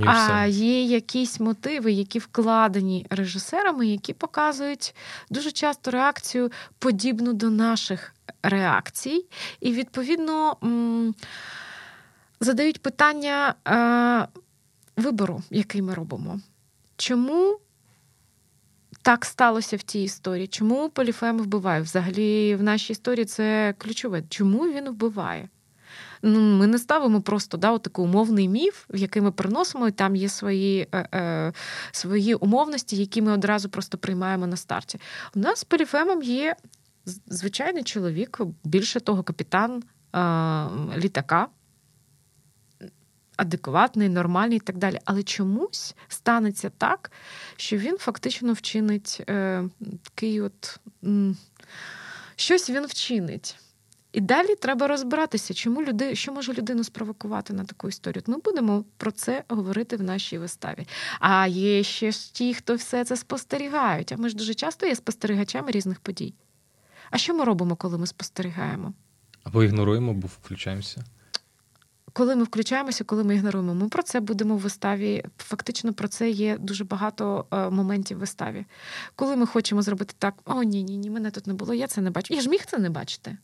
а 0.06 0.46
є 0.46 0.82
якісь 0.82 1.40
мотиви, 1.40 1.92
які 1.92 2.18
вкладені 2.18 3.06
режисерами, 3.10 3.86
які 3.86 4.12
показують 4.12 4.94
дуже 5.30 5.50
часто 5.50 5.90
реакцію 5.90 6.50
подібну 6.78 7.32
до 7.32 7.50
наших 7.50 8.14
реакцій, 8.42 9.26
і, 9.60 9.72
відповідно, 9.72 10.56
задають 12.40 12.82
питання 12.82 13.54
е, 13.68 14.40
вибору, 14.96 15.42
який 15.50 15.82
ми 15.82 15.94
робимо. 15.94 16.40
Чому? 16.96 17.58
Так 19.02 19.24
сталося 19.24 19.76
в 19.76 19.82
тій 19.82 20.02
історії. 20.02 20.46
Чому 20.46 20.88
Поліфем 20.90 21.38
вбиває? 21.38 21.82
Взагалі, 21.82 22.54
в 22.54 22.62
нашій 22.62 22.92
історії 22.92 23.24
це 23.24 23.74
ключове. 23.78 24.22
Чому 24.28 24.58
він 24.58 24.88
вбиває? 24.88 25.48
Ну, 26.24 26.40
ми 26.40 26.66
не 26.66 26.78
ставимо 26.78 27.20
просто 27.20 27.56
да, 27.56 27.78
такий 27.78 28.04
умовний 28.04 28.48
міф, 28.48 28.84
в 28.90 28.96
який 28.96 29.22
ми 29.22 29.32
приносимо, 29.32 29.88
і 29.88 29.92
там 29.92 30.16
є 30.16 30.28
свої 30.28 30.88
е, 30.92 31.08
е, 31.14 31.52
свої 31.92 32.34
умовності, 32.34 32.96
які 32.96 33.22
ми 33.22 33.32
одразу 33.32 33.68
просто 33.68 33.98
приймаємо 33.98 34.46
на 34.46 34.56
старті. 34.56 34.98
У 35.34 35.38
нас 35.38 35.58
з 35.58 35.64
Поліфемом 35.64 36.22
є 36.22 36.56
звичайний 37.26 37.82
чоловік, 37.82 38.40
більше 38.64 39.00
того, 39.00 39.22
капітан 39.22 39.82
е, 39.82 40.98
літака. 40.98 41.48
Адекватний, 43.36 44.08
нормальний 44.08 44.56
і 44.56 44.60
так 44.60 44.78
далі. 44.78 44.98
Але 45.04 45.22
чомусь 45.22 45.94
станеться 46.08 46.70
так, 46.78 47.12
що 47.56 47.76
він 47.76 47.98
фактично 47.98 48.52
вчинить 48.52 49.22
е, 49.28 49.64
такий 50.02 50.40
от 50.40 50.80
м, 51.04 51.36
щось 52.36 52.70
він 52.70 52.86
вчинить. 52.86 53.58
І 54.14 54.20
далі 54.20 54.54
треба 54.54 54.86
розбиратися, 54.86 55.54
чому 55.54 55.82
люди, 55.82 56.14
що 56.14 56.32
може 56.32 56.52
людину 56.52 56.84
спровокувати 56.84 57.52
на 57.52 57.64
таку 57.64 57.88
історію. 57.88 58.22
Ми 58.26 58.36
будемо 58.38 58.84
про 58.96 59.10
це 59.10 59.44
говорити 59.48 59.96
в 59.96 60.02
нашій 60.02 60.38
виставі. 60.38 60.86
А 61.20 61.46
є 61.46 61.82
ще 61.82 62.10
ж 62.10 62.34
ті, 62.34 62.54
хто 62.54 62.74
все 62.74 63.04
це 63.04 63.16
спостерігають. 63.16 64.12
А 64.12 64.16
ми 64.16 64.28
ж 64.28 64.36
дуже 64.36 64.54
часто 64.54 64.86
є 64.86 64.94
спостерігачами 64.94 65.70
різних 65.70 66.00
подій. 66.00 66.34
А 67.10 67.18
що 67.18 67.34
ми 67.34 67.44
робимо, 67.44 67.76
коли 67.76 67.98
ми 67.98 68.06
спостерігаємо? 68.06 68.92
Або 69.44 69.64
ігноруємо, 69.64 70.10
або 70.10 70.28
включаємося. 70.42 71.04
Коли 72.12 72.36
ми 72.36 72.44
включаємося, 72.44 73.04
коли 73.04 73.24
ми 73.24 73.34
ігноруємо, 73.34 73.74
ми 73.74 73.88
про 73.88 74.02
це 74.02 74.20
будемо 74.20 74.56
в 74.56 74.58
виставі. 74.58 75.24
Фактично 75.38 75.92
про 75.92 76.08
це 76.08 76.30
є 76.30 76.58
дуже 76.58 76.84
багато 76.84 77.46
е, 77.50 77.70
моментів 77.70 78.16
в 78.16 78.20
виставі. 78.20 78.64
Коли 79.16 79.36
ми 79.36 79.46
хочемо 79.46 79.82
зробити 79.82 80.14
так: 80.18 80.34
о, 80.44 80.62
ні, 80.62 80.82
ні, 80.82 80.96
ні, 80.96 81.10
мене 81.10 81.30
тут 81.30 81.46
не 81.46 81.54
було, 81.54 81.74
я 81.74 81.86
це 81.86 82.00
не 82.00 82.10
бачу. 82.10 82.34
Я 82.34 82.40
ж 82.40 82.48
міг 82.48 82.66
це 82.66 82.78
не 82.78 82.90
бачити. 82.90 83.36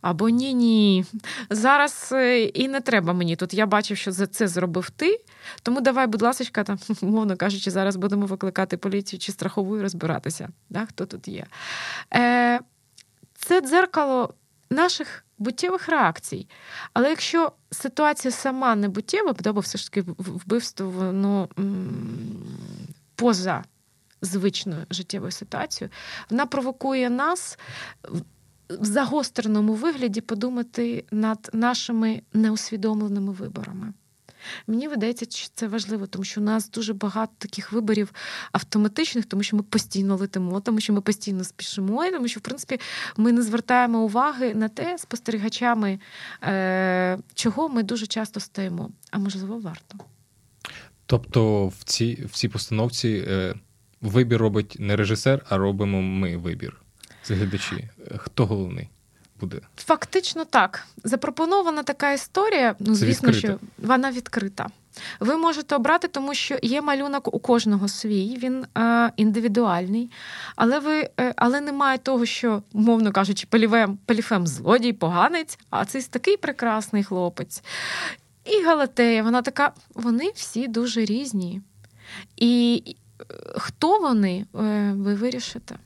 Або 0.00 0.28
ні, 0.28 0.54
ні. 0.54 1.04
Зараз 1.50 2.08
е, 2.12 2.42
і 2.44 2.68
не 2.68 2.80
треба 2.80 3.12
мені 3.12 3.36
тут. 3.36 3.54
Я 3.54 3.66
бачив, 3.66 3.96
що 3.96 4.12
за 4.12 4.26
це 4.26 4.48
зробив 4.48 4.90
ти. 4.90 5.20
Тому 5.62 5.80
давай, 5.80 6.06
будь 6.06 6.22
ласка, 6.22 6.64
там, 6.64 6.78
мовно 7.02 7.36
кажучи, 7.36 7.70
зараз 7.70 7.96
будемо 7.96 8.26
викликати 8.26 8.76
поліцію 8.76 9.20
чи 9.20 9.32
страхову 9.32 9.78
і 9.78 9.82
розбиратися, 9.82 10.48
да, 10.70 10.86
хто 10.86 11.06
тут 11.06 11.28
є. 11.28 11.46
Е, 12.14 12.60
Це 13.34 13.60
дзеркало 13.60 14.34
наших 14.70 15.24
буттєвих 15.38 15.88
реакцій. 15.88 16.48
Але 16.92 17.08
якщо 17.10 17.52
ситуація 17.70 18.32
сама 18.32 18.74
не 18.74 18.88
буттєва, 18.88 19.34
бо 19.44 19.60
все 19.60 19.78
ж 19.78 19.92
таки 19.92 20.04
вбивство 20.18 20.90
воно 20.90 21.48
поза 23.14 23.64
звичною 24.22 24.86
життєвою 24.90 25.32
ситуацією, 25.32 25.92
вона 26.30 26.46
провокує 26.46 27.10
нас 27.10 27.58
в 28.80 28.84
загостреному 28.84 29.74
вигляді 29.74 30.20
подумати 30.20 31.04
над 31.10 31.50
нашими 31.52 32.22
неусвідомленими 32.32 33.32
виборами. 33.32 33.92
Мені 34.66 34.88
видається, 34.88 35.26
що 35.30 35.48
це 35.54 35.68
важливо, 35.68 36.06
тому 36.06 36.24
що 36.24 36.40
у 36.40 36.44
нас 36.44 36.70
дуже 36.70 36.94
багато 36.94 37.32
таких 37.38 37.72
виборів 37.72 38.12
автоматичних, 38.52 39.24
тому 39.24 39.42
що 39.42 39.56
ми 39.56 39.62
постійно 39.62 40.16
летимо, 40.16 40.60
тому 40.60 40.80
що 40.80 40.92
ми 40.92 41.00
постійно 41.00 41.44
спішимо, 41.44 42.10
тому 42.10 42.28
що, 42.28 42.40
в 42.40 42.42
принципі, 42.42 42.80
ми 43.16 43.32
не 43.32 43.42
звертаємо 43.42 43.98
уваги 43.98 44.54
на 44.54 44.68
те 44.68 44.98
спостерігачами, 44.98 45.98
е, 46.42 47.18
чого 47.34 47.68
ми 47.68 47.82
дуже 47.82 48.06
часто 48.06 48.40
стаємо. 48.40 48.90
А 49.10 49.18
можливо, 49.18 49.58
варто. 49.58 49.98
Тобто 51.06 51.66
в 51.66 51.84
цій 51.84 52.26
в 52.26 52.30
цій 52.30 52.48
постановці 52.48 53.24
е, 53.28 53.54
вибір 54.00 54.40
робить 54.40 54.76
не 54.78 54.96
режисер, 54.96 55.46
а 55.48 55.56
робимо 55.56 56.02
ми 56.02 56.36
вибір. 56.36 56.81
Це 57.22 57.34
глядачі. 57.34 57.88
Хто 58.16 58.46
головний? 58.46 58.88
буде? 59.42 59.60
Фактично 59.76 60.44
так. 60.44 60.86
Запропонована 61.04 61.82
така 61.82 62.12
історія. 62.12 62.74
Ну, 62.78 62.94
звісно, 62.94 63.28
відкрита. 63.28 63.58
що 63.58 63.86
вона 63.88 64.12
відкрита. 64.12 64.66
Ви 65.20 65.36
можете 65.36 65.76
обрати, 65.76 66.08
тому 66.08 66.34
що 66.34 66.58
є 66.62 66.82
малюнок 66.82 67.34
у 67.34 67.38
кожного 67.38 67.88
свій, 67.88 68.38
він 68.42 68.64
е, 68.78 69.12
індивідуальний, 69.16 70.10
але 70.56 70.78
ви 70.78 71.10
е, 71.20 71.32
але 71.36 71.60
немає 71.60 71.98
того, 71.98 72.26
що, 72.26 72.62
мовно 72.72 73.12
кажучи, 73.12 73.46
поліфем, 73.50 73.98
поліфем 74.06 74.46
злодій, 74.46 74.92
поганець, 74.92 75.58
а 75.70 75.84
це 75.84 76.02
такий 76.02 76.36
прекрасний 76.36 77.04
хлопець. 77.04 77.62
І 78.44 78.62
Галатея, 78.62 79.22
вона 79.22 79.42
така, 79.42 79.72
вони 79.94 80.32
всі 80.34 80.68
дуже 80.68 81.04
різні. 81.04 81.60
І 82.36 82.82
е, 83.20 83.24
хто 83.56 83.98
вони, 83.98 84.46
е, 84.54 84.92
ви 84.96 85.14
вирішите 85.14 85.76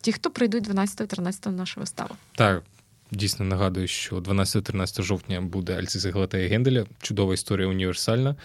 ті, 0.00 0.12
хто 0.12 0.30
прийдуть 0.30 0.68
12-13 0.68 1.46
на 1.46 1.52
нашу 1.52 1.80
виставу. 1.80 2.14
Так. 2.36 2.62
Дійсно 3.10 3.44
нагадую, 3.44 3.88
що 3.88 4.16
12-13 4.16 5.02
жовтня 5.02 5.40
буде 5.40 5.76
Альциса 5.78 6.10
Галатея 6.10 6.48
Генделя. 6.48 6.86
Чудова 7.00 7.34
історія 7.34 7.68
універсальна. 7.68 8.36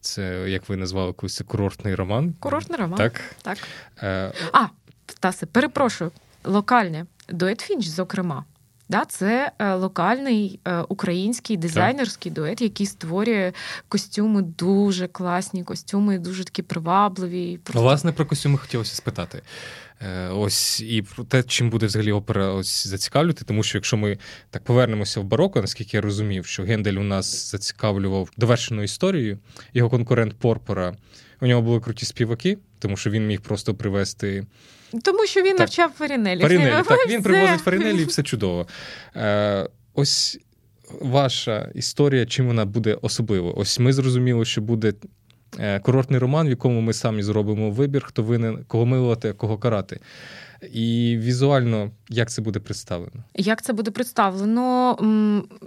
Це, 0.00 0.50
як 0.50 0.68
ви 0.68 0.76
назвали, 0.76 1.12
колись 1.12 1.42
курортний 1.46 1.94
роман. 1.94 2.34
Курортний 2.40 2.80
роман. 2.80 2.98
Так. 2.98 3.20
так. 3.42 3.58
Е... 4.02 4.32
А, 4.52 4.66
Тасе, 5.20 5.46
перепрошую, 5.46 6.10
локальне. 6.44 7.06
Дует 7.28 7.60
Фінч, 7.60 7.86
зокрема. 7.86 8.44
Да, 8.88 9.04
Це 9.04 9.52
е, 9.58 9.74
локальний 9.74 10.60
е, 10.64 10.80
український 10.80 11.56
дизайнерський 11.56 12.32
так. 12.32 12.36
дует, 12.36 12.60
який 12.60 12.86
створює 12.86 13.52
костюми 13.88 14.42
дуже 14.42 15.08
класні, 15.08 15.64
костюми 15.64 16.18
дуже 16.18 16.44
такі 16.44 16.62
привабливі. 16.62 17.60
Власне, 17.72 18.12
про 18.12 18.26
костюми 18.26 18.58
хотілося 18.58 18.96
спитати. 18.96 19.42
Е, 20.04 20.28
ось 20.28 20.80
і 20.80 21.02
про 21.02 21.24
те, 21.24 21.42
чим 21.42 21.70
буде 21.70 21.86
взагалі 21.86 22.12
опера 22.12 22.52
ось 22.52 22.86
зацікавлювати, 22.86 23.44
тому 23.44 23.62
що 23.62 23.78
якщо 23.78 23.96
ми 23.96 24.18
так 24.50 24.64
повернемося 24.64 25.20
в 25.20 25.24
бароко, 25.24 25.60
наскільки 25.60 25.96
я 25.96 26.00
розумів, 26.00 26.46
що 26.46 26.62
Гендель 26.62 26.94
у 26.94 27.02
нас 27.02 27.50
зацікавлював 27.50 28.30
довершеною 28.36 28.84
історією, 28.84 29.38
його 29.74 29.90
конкурент 29.90 30.34
Порпора, 30.38 30.96
у 31.40 31.46
нього 31.46 31.62
були 31.62 31.80
круті 31.80 32.06
співаки, 32.06 32.58
тому 32.78 32.96
що 32.96 33.10
він 33.10 33.26
міг 33.26 33.40
просто 33.40 33.74
привести. 33.74 34.46
Тому 35.02 35.26
що 35.26 35.42
він 35.42 35.50
так, 35.50 35.58
навчав 35.58 35.90
Фарінелі. 35.90 36.40
Фарінелі, 36.40 36.84
так, 36.88 37.08
він 37.08 37.22
привозить 37.22 37.60
Фарінелі, 37.60 38.02
і 38.02 38.04
все 38.04 38.22
чудово. 38.22 38.66
Е, 39.16 39.68
Ось 39.94 40.38
ваша 41.00 41.70
історія, 41.74 42.26
чим 42.26 42.46
вона 42.46 42.64
буде 42.64 42.98
особливо? 43.02 43.58
Ось 43.58 43.78
ми 43.78 43.92
зрозуміли, 43.92 44.44
що 44.44 44.60
буде 44.60 44.92
курортний 45.82 46.20
роман, 46.20 46.46
в 46.46 46.50
якому 46.50 46.80
ми 46.80 46.92
самі 46.92 47.22
зробимо 47.22 47.70
вибір, 47.70 48.04
хто 48.04 48.22
винен, 48.22 48.64
кого 48.68 48.86
милувати, 48.86 49.32
кого 49.32 49.58
карати. 49.58 50.00
І 50.72 51.16
візуально 51.20 51.90
як 52.08 52.30
це 52.30 52.42
буде 52.42 52.60
представлено? 52.60 53.24
Як 53.34 53.62
це 53.62 53.72
буде 53.72 53.90
представлено? 53.90 54.96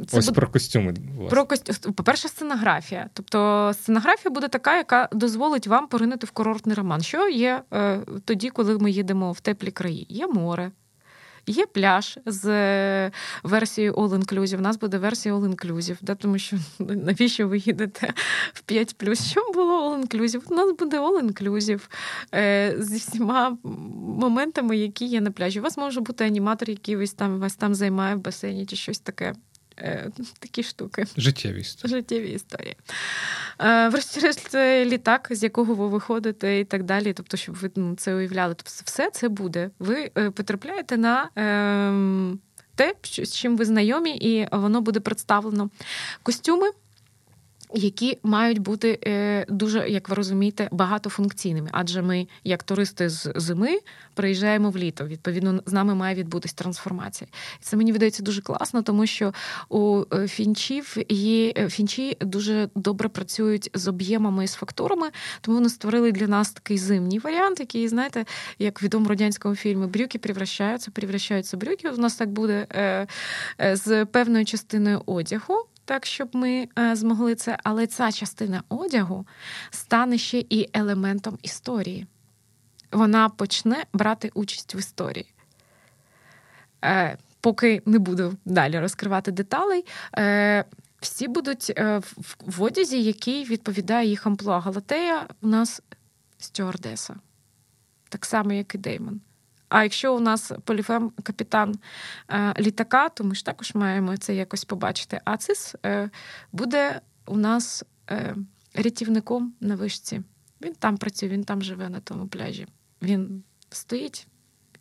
Це 0.07 0.17
Ось 0.17 0.25
буде... 0.25 0.35
про 0.35 0.49
костюми. 0.49 0.93
Власне. 1.15 1.29
Про 1.29 1.45
кост... 1.45 1.95
По-перше, 1.95 2.27
сценографія. 2.27 3.09
Тобто 3.13 3.71
сценографія 3.73 4.33
буде 4.33 4.47
така, 4.47 4.77
яка 4.77 5.09
дозволить 5.11 5.67
вам 5.67 5.87
поринути 5.87 6.27
в 6.27 6.31
курортний 6.31 6.75
роман. 6.75 7.01
Що 7.01 7.29
є 7.29 7.61
е, 7.73 7.99
тоді, 8.25 8.49
коли 8.49 8.77
ми 8.77 8.91
їдемо 8.91 9.31
в 9.31 9.39
теплі 9.39 9.71
краї? 9.71 10.05
Є 10.09 10.27
море, 10.27 10.71
Є 11.47 11.65
пляж 11.65 12.19
з 12.25 13.11
версією 13.43 13.93
All 13.93 14.09
Inclusive. 14.09 14.57
У 14.57 14.61
нас 14.61 14.79
буде 14.79 14.97
версія 14.97 15.35
All 15.35 15.55
Inclusive, 15.55 15.97
да, 16.01 16.15
тому 16.15 16.37
що 16.37 16.57
навіщо 16.79 17.47
ви 17.47 17.57
їдете 17.57 18.13
в 18.53 18.61
5 18.61 18.95
Що 19.31 19.51
було 19.53 19.89
All 19.89 20.07
Inclusive? 20.07 20.41
У 20.49 20.55
нас 20.55 20.75
буде 20.79 20.99
All 20.99 21.31
Inclusive 21.31 21.81
е, 22.35 22.75
зі 22.79 22.97
всіма 22.97 23.57
моментами, 24.17 24.77
які 24.77 25.05
є 25.05 25.21
на 25.21 25.31
пляжі. 25.31 25.59
У 25.59 25.63
вас 25.63 25.77
може 25.77 26.01
бути 26.01 26.25
аніматор, 26.25 26.69
який 26.69 26.95
вас 27.19 27.55
там 27.55 27.75
займає 27.75 28.15
в 28.15 28.19
басейні 28.19 28.65
чи 28.65 28.75
щось 28.75 28.99
таке. 28.99 29.33
Е, 29.79 30.11
такі 30.39 30.63
штуки. 30.63 31.05
Життєві 31.17 31.59
історії. 31.59 31.97
Життєві 31.97 32.29
історії. 32.29 32.75
Е, 33.59 33.89
врешті-решт, 33.89 34.55
літак, 34.85 35.27
з 35.31 35.43
якого 35.43 35.73
ви 35.73 35.87
виходите, 35.87 36.59
і 36.59 36.65
так 36.65 36.83
далі. 36.83 37.13
Тобто, 37.13 37.37
щоб 37.37 37.55
ви 37.55 37.71
ну, 37.75 37.95
це 37.95 38.15
уявляли. 38.15 38.53
Тобто, 38.53 38.71
все 38.85 39.09
це 39.09 39.29
буде. 39.29 39.69
Ви 39.79 40.11
е, 40.17 40.31
потрапляєте 40.31 40.97
на. 40.97 41.29
Ем, 41.35 42.39
те, 42.75 42.95
з 43.03 43.33
чим 43.33 43.57
ви 43.57 43.65
знайомі, 43.65 44.11
і 44.11 44.47
воно 44.51 44.81
буде 44.81 44.99
представлено. 44.99 45.69
Костюми 46.23 46.67
які 47.73 48.17
мають 48.23 48.59
бути 48.59 48.99
е, 49.07 49.45
дуже, 49.49 49.89
як 49.89 50.09
ви 50.09 50.15
розумієте, 50.15 50.69
багатофункційними. 50.71 51.69
Адже 51.71 52.01
ми, 52.01 52.27
як 52.43 52.63
туристи 52.63 53.09
з 53.09 53.33
зими, 53.35 53.79
приїжджаємо 54.13 54.69
в 54.69 54.77
літо. 54.77 55.05
Відповідно, 55.05 55.61
з 55.65 55.73
нами 55.73 55.95
має 55.95 56.15
відбутись 56.15 56.53
трансформація. 56.53 57.27
І 57.61 57.63
це 57.63 57.77
мені 57.77 57.91
видається 57.91 58.23
дуже 58.23 58.41
класно, 58.41 58.81
тому 58.81 59.05
що 59.05 59.33
у 59.69 60.03
е, 60.13 60.27
фінчів 60.27 60.97
є 61.09 61.53
е, 61.57 61.69
фінчі 61.69 62.17
дуже 62.21 62.69
добре 62.75 63.09
працюють 63.09 63.69
з 63.73 63.87
об'ємами 63.87 64.43
і 64.43 64.47
з 64.47 64.53
фактурами, 64.53 65.07
тому 65.41 65.57
вони 65.57 65.69
створили 65.69 66.11
для 66.11 66.27
нас 66.27 66.51
такий 66.51 66.77
зимній 66.77 67.19
варіант, 67.19 67.59
який, 67.59 67.87
знаєте, 67.87 68.25
як 68.59 68.81
в 68.81 68.85
відомому 68.85 69.09
радянському 69.09 69.55
фільмі 69.55 69.87
брюки 69.87 70.19
превращаються, 70.19 70.91
превращаються 70.91 71.57
брюки. 71.57 71.89
У 71.89 71.97
нас 71.97 72.15
так 72.15 72.29
буде 72.29 72.67
з 73.73 74.05
певною 74.05 74.45
частиною 74.45 75.01
одягу 75.05 75.67
так, 75.87 76.05
щоб 76.05 76.35
ми 76.35 76.67
е, 76.79 76.95
змогли 76.95 77.35
це, 77.35 77.57
але 77.63 77.87
ця 77.87 78.11
частина 78.11 78.63
одягу 78.69 79.27
стане 79.69 80.17
ще 80.17 80.43
і 80.49 80.69
елементом 80.73 81.37
історії. 81.41 82.07
Вона 82.91 83.29
почне 83.29 83.85
брати 83.93 84.31
участь 84.33 84.75
в 84.75 84.77
історії. 84.77 85.33
Е, 86.85 87.17
Поки 87.41 87.81
не 87.85 87.99
буду 87.99 88.37
далі 88.45 88.79
розкривати 88.79 89.31
деталей, 89.31 89.85
е, 90.17 90.65
всі 90.99 91.27
будуть 91.27 91.73
в 92.39 92.63
одязі, 92.63 93.03
який 93.03 93.45
відповідає 93.45 94.07
їх 94.07 94.27
амплуа. 94.27 94.59
Галатея 94.59 95.27
у 95.41 95.47
нас 95.47 95.81
стюардеса. 96.37 97.15
Так 98.09 98.25
само, 98.25 98.53
як 98.53 98.75
і 98.75 98.77
Деймон. 98.77 99.21
А 99.69 99.83
якщо 99.83 100.15
у 100.15 100.19
нас 100.19 100.51
поліфем 100.63 101.11
капітан 101.23 101.75
е, 102.29 102.53
літака, 102.59 103.09
то 103.09 103.23
ми 103.23 103.35
ж 103.35 103.45
також 103.45 103.75
маємо 103.75 104.17
це 104.17 104.35
якось 104.35 104.65
побачити. 104.65 105.21
А 105.25 105.37
цис 105.37 105.75
е, 105.85 106.09
буде 106.51 107.01
у 107.25 107.37
нас 107.37 107.83
е, 108.09 108.35
рятівником 108.73 109.53
на 109.61 109.75
вишці. 109.75 110.21
Він 110.61 110.73
там 110.73 110.97
працює, 110.97 111.29
він 111.29 111.43
там 111.43 111.61
живе 111.61 111.89
на 111.89 111.99
тому 111.99 112.27
пляжі. 112.27 112.67
Він 113.01 113.43
стоїть 113.69 114.27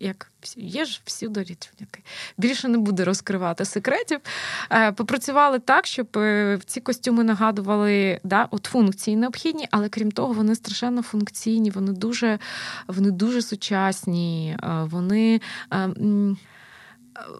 як 0.00 0.32
є 0.56 0.84
ж 0.84 1.00
всюди 1.04 1.40
рятівники. 1.40 2.02
Більше 2.38 2.68
не 2.68 2.78
буде 2.78 3.04
розкривати 3.04 3.64
секретів. 3.64 4.20
Е, 4.70 4.92
попрацювали 4.92 5.58
так, 5.58 5.86
щоб 5.86 6.06
е, 6.16 6.58
ці 6.66 6.80
костюми 6.80 7.24
нагадували 7.24 8.20
да, 8.24 8.48
от 8.50 8.64
функції 8.64 9.16
необхідні, 9.16 9.68
але 9.70 9.88
крім 9.88 10.10
того, 10.10 10.32
вони 10.32 10.54
страшенно 10.54 11.02
функційні, 11.02 11.70
вони 11.70 11.92
дуже 11.92 12.38
вони 12.86 13.10
дуже 13.10 13.42
сучасні, 13.42 14.56
е, 14.62 14.68
вони. 14.90 15.40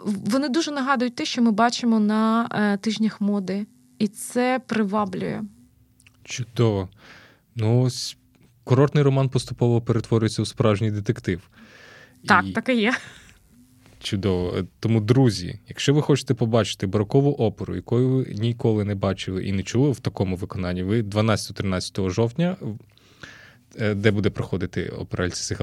Вони 0.04 0.48
дуже 0.48 0.70
нагадують 0.70 1.14
те, 1.14 1.24
що 1.24 1.42
ми 1.42 1.50
бачимо 1.50 2.00
на 2.00 2.76
тижнях 2.76 3.20
моди, 3.20 3.66
і 3.98 4.08
це 4.08 4.60
приваблює. 4.66 5.42
Чудово. 6.24 6.88
Ну, 7.56 7.82
ось 7.82 8.16
курортний 8.64 9.04
роман 9.04 9.28
поступово 9.28 9.80
перетворюється 9.80 10.42
у 10.42 10.46
справжній 10.46 10.90
детектив. 10.90 11.50
Так, 12.26 12.44
і... 12.46 12.52
так 12.52 12.68
і 12.68 12.76
є. 12.80 12.94
Чудово. 13.98 14.54
Тому, 14.80 15.00
друзі, 15.00 15.58
якщо 15.68 15.94
ви 15.94 16.02
хочете 16.02 16.34
побачити 16.34 16.86
барокову 16.86 17.30
оперу, 17.30 17.76
якої 17.76 18.06
ви 18.06 18.26
ніколи 18.34 18.84
не 18.84 18.94
бачили 18.94 19.44
і 19.44 19.52
не 19.52 19.62
чули 19.62 19.90
в 19.90 20.00
такому 20.00 20.36
виконанні, 20.36 20.82
ви 20.82 21.02
12-13 21.02 22.10
жовтня, 22.10 22.56
е, 23.78 23.94
де 23.94 24.10
буде 24.10 24.30
проходити 24.30 24.88
опера 24.88 25.24
Альциси 25.24 25.54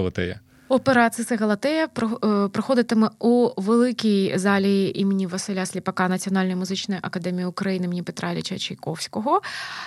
Галатея? 0.74 0.84
Операція 0.84 1.38
Галатея 1.38 1.86
е, 1.86 2.48
проходитиме 2.48 3.10
у 3.20 3.50
великій 3.58 4.38
залі 4.38 4.92
імені 4.96 5.28
Василя 5.28 5.66
Сліпака 5.66 6.08
Національної 6.08 6.56
музичної 6.56 7.00
академії 7.04 7.46
України 7.46 7.86
імені 7.86 8.04
Петра 8.04 8.32
Ілліча 8.32 8.58
Чайковського. 8.58 9.42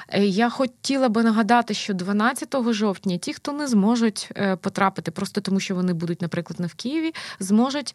Е, 0.08 0.24
я 0.24 0.50
хотіла 0.50 1.08
би 1.08 1.22
нагадати, 1.22 1.74
що 1.74 1.94
12 1.94 2.54
жовтня 2.70 3.16
ті, 3.16 3.32
хто 3.32 3.52
не 3.52 3.66
зможуть 3.66 4.30
е, 4.36 4.56
потрапити, 4.56 5.10
просто 5.10 5.40
тому 5.40 5.60
що 5.60 5.74
вони 5.74 5.92
будуть, 5.92 6.22
наприклад, 6.22 6.60
не 6.60 6.66
в 6.66 6.74
Києві, 6.74 7.14
зможуть 7.40 7.94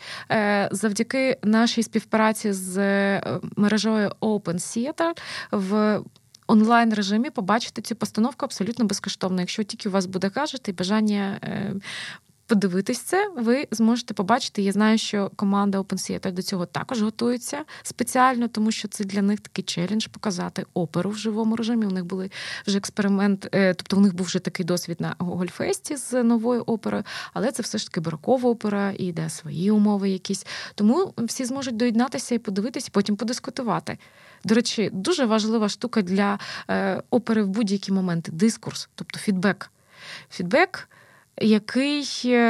завдяки 0.72 1.38
нашій 1.44 1.84
співпраці 1.84 2.54
з 2.54 2.76
мережою 3.56 4.12
Open 4.22 4.56
Theater 4.56 5.18
в 5.52 6.02
онлайн 6.48 6.94
режимі 6.94 7.30
побачити 7.30 7.82
цю 7.82 7.96
постановку 7.96 8.46
абсолютно 8.46 8.86
безкоштовно. 8.86 9.42
Якщо 9.42 9.64
тільки 9.64 9.90
у 9.90 9.92
вас 9.92 10.06
буде 10.06 10.30
кажете 10.30 10.72
і 10.72 10.74
бажання 10.74 11.40
подивитись 12.52 13.00
це, 13.00 13.30
ви 13.38 13.68
зможете 13.72 14.14
побачити. 14.14 14.62
Я 14.62 14.72
знаю, 14.72 14.98
що 14.98 15.32
команда 15.36 15.80
Open 15.80 15.94
Theater 15.94 16.32
до 16.32 16.42
цього 16.42 16.66
також 16.66 17.02
готується 17.02 17.66
спеціально, 17.84 18.48
тому 18.48 18.72
що 18.72 18.88
це 18.88 19.04
для 19.04 19.22
них 19.22 19.40
такий 19.40 19.64
челендж 19.64 20.08
показати 20.08 20.66
оперу 20.74 21.10
в 21.10 21.18
живому 21.18 21.56
режимі. 21.56 21.86
У 21.86 21.92
них 21.92 22.06
були 22.06 22.32
вже 22.68 22.78
експеримент, 22.78 23.48
е, 23.52 23.74
тобто 23.74 23.98
у 23.98 24.00
них 24.00 24.16
був 24.16 24.26
вже 24.26 24.40
такий 24.40 24.66
досвід 24.66 25.02
на 25.02 25.16
Гольфесті 25.20 25.96
з 25.96 26.24
новою 26.24 26.62
оперою, 26.62 27.04
але 27.34 27.52
це 27.52 27.64
все 27.64 27.78
ж 27.78 27.86
таки 27.86 28.00
барокова 28.00 28.50
опера 28.50 28.92
і 28.92 29.06
йде 29.06 29.30
свої 29.30 29.72
умови 29.72 30.10
якісь. 30.10 30.46
Тому 30.76 31.14
всі 31.18 31.46
зможуть 31.46 31.78
доєднатися 31.78 32.36
і 32.36 32.40
подивитися, 32.40 32.90
потім 32.92 33.16
подискутувати. 33.16 33.98
До 34.44 34.56
речі, 34.56 34.90
дуже 34.94 35.26
важлива 35.26 35.70
штука 35.70 36.02
для 36.02 36.40
е, 36.70 37.04
опери 37.10 37.44
в 37.44 37.48
будь-які 37.48 37.92
моменти 37.92 38.32
дискурс, 38.32 38.90
тобто 38.96 39.20
фідбек. 39.20 39.72
Фідбек 40.30 40.90
який 41.42 42.04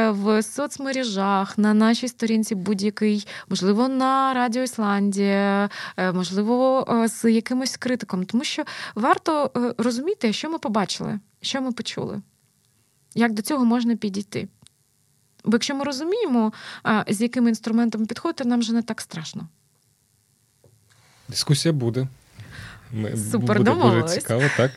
в 0.10 0.44
соцмережах 0.44 1.58
на 1.58 1.74
нашій 1.74 2.08
сторінці 2.08 2.56
будь-який, 2.56 3.28
можливо, 3.50 3.88
на 3.88 4.34
Радіо 4.34 4.64
Ісландія, 4.64 5.70
е, 5.98 6.12
можливо, 6.12 6.88
е, 6.90 7.08
з 7.08 7.32
якимось 7.32 7.78
критиком, 7.78 8.26
тому 8.26 8.44
що 8.44 8.64
варто 8.96 9.52
е, 9.58 9.74
розуміти, 9.78 10.34
що 10.34 10.50
ми 10.50 10.58
побачили, 10.58 11.20
що 11.42 11.62
ми 11.62 11.72
почули, 11.72 12.22
як 13.16 13.34
до 13.34 13.42
цього 13.42 13.66
можна 13.66 13.96
підійти. 13.96 14.48
Бо 15.46 15.52
якщо 15.56 15.76
ми 15.76 15.84
розуміємо, 15.84 16.54
з 17.08 17.22
якими 17.22 17.50
інструментами 17.50 18.06
підходити, 18.06 18.46
нам 18.46 18.60
вже 18.60 18.74
не 18.74 18.82
так 18.82 19.02
страшно. 19.02 19.48
Дискусія 21.30 21.74
буде. 21.74 22.08
Ми, 22.92 23.18
Супер, 23.18 23.58
буде, 23.58 23.72
буде 23.72 24.04
цікаво, 24.08 24.44
так. 24.58 24.72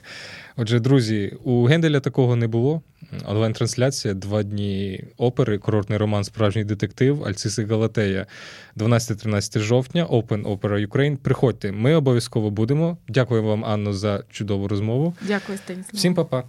Отже, 0.56 0.80
друзі, 0.80 1.36
у 1.44 1.64
Генделя 1.64 2.00
такого 2.00 2.36
не 2.36 2.46
було. 2.46 2.82
Онлайн-трансляція, 3.26 4.14
два 4.14 4.42
дні 4.42 5.04
опери, 5.16 5.58
курортний 5.58 5.98
роман, 5.98 6.24
справжній 6.24 6.64
детектив, 6.64 7.24
Альциси 7.24 7.64
Галатея, 7.64 8.26
12-13 8.76 9.58
жовтня, 9.58 10.06
Open 10.06 10.42
Opera 10.42 10.88
Ukraine. 10.88 11.16
Приходьте, 11.16 11.72
ми 11.72 11.94
обов'язково 11.94 12.50
будемо. 12.50 12.96
Дякую 13.08 13.42
вам, 13.42 13.64
Анно, 13.64 13.92
за 13.92 14.22
чудову 14.30 14.68
розмову. 14.68 15.14
Дякую, 15.26 15.58
Станіслав. 15.58 15.90
Всім 15.94 16.14
па-па. 16.14 16.44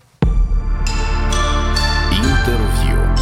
Інтерв'ю. 2.12 3.15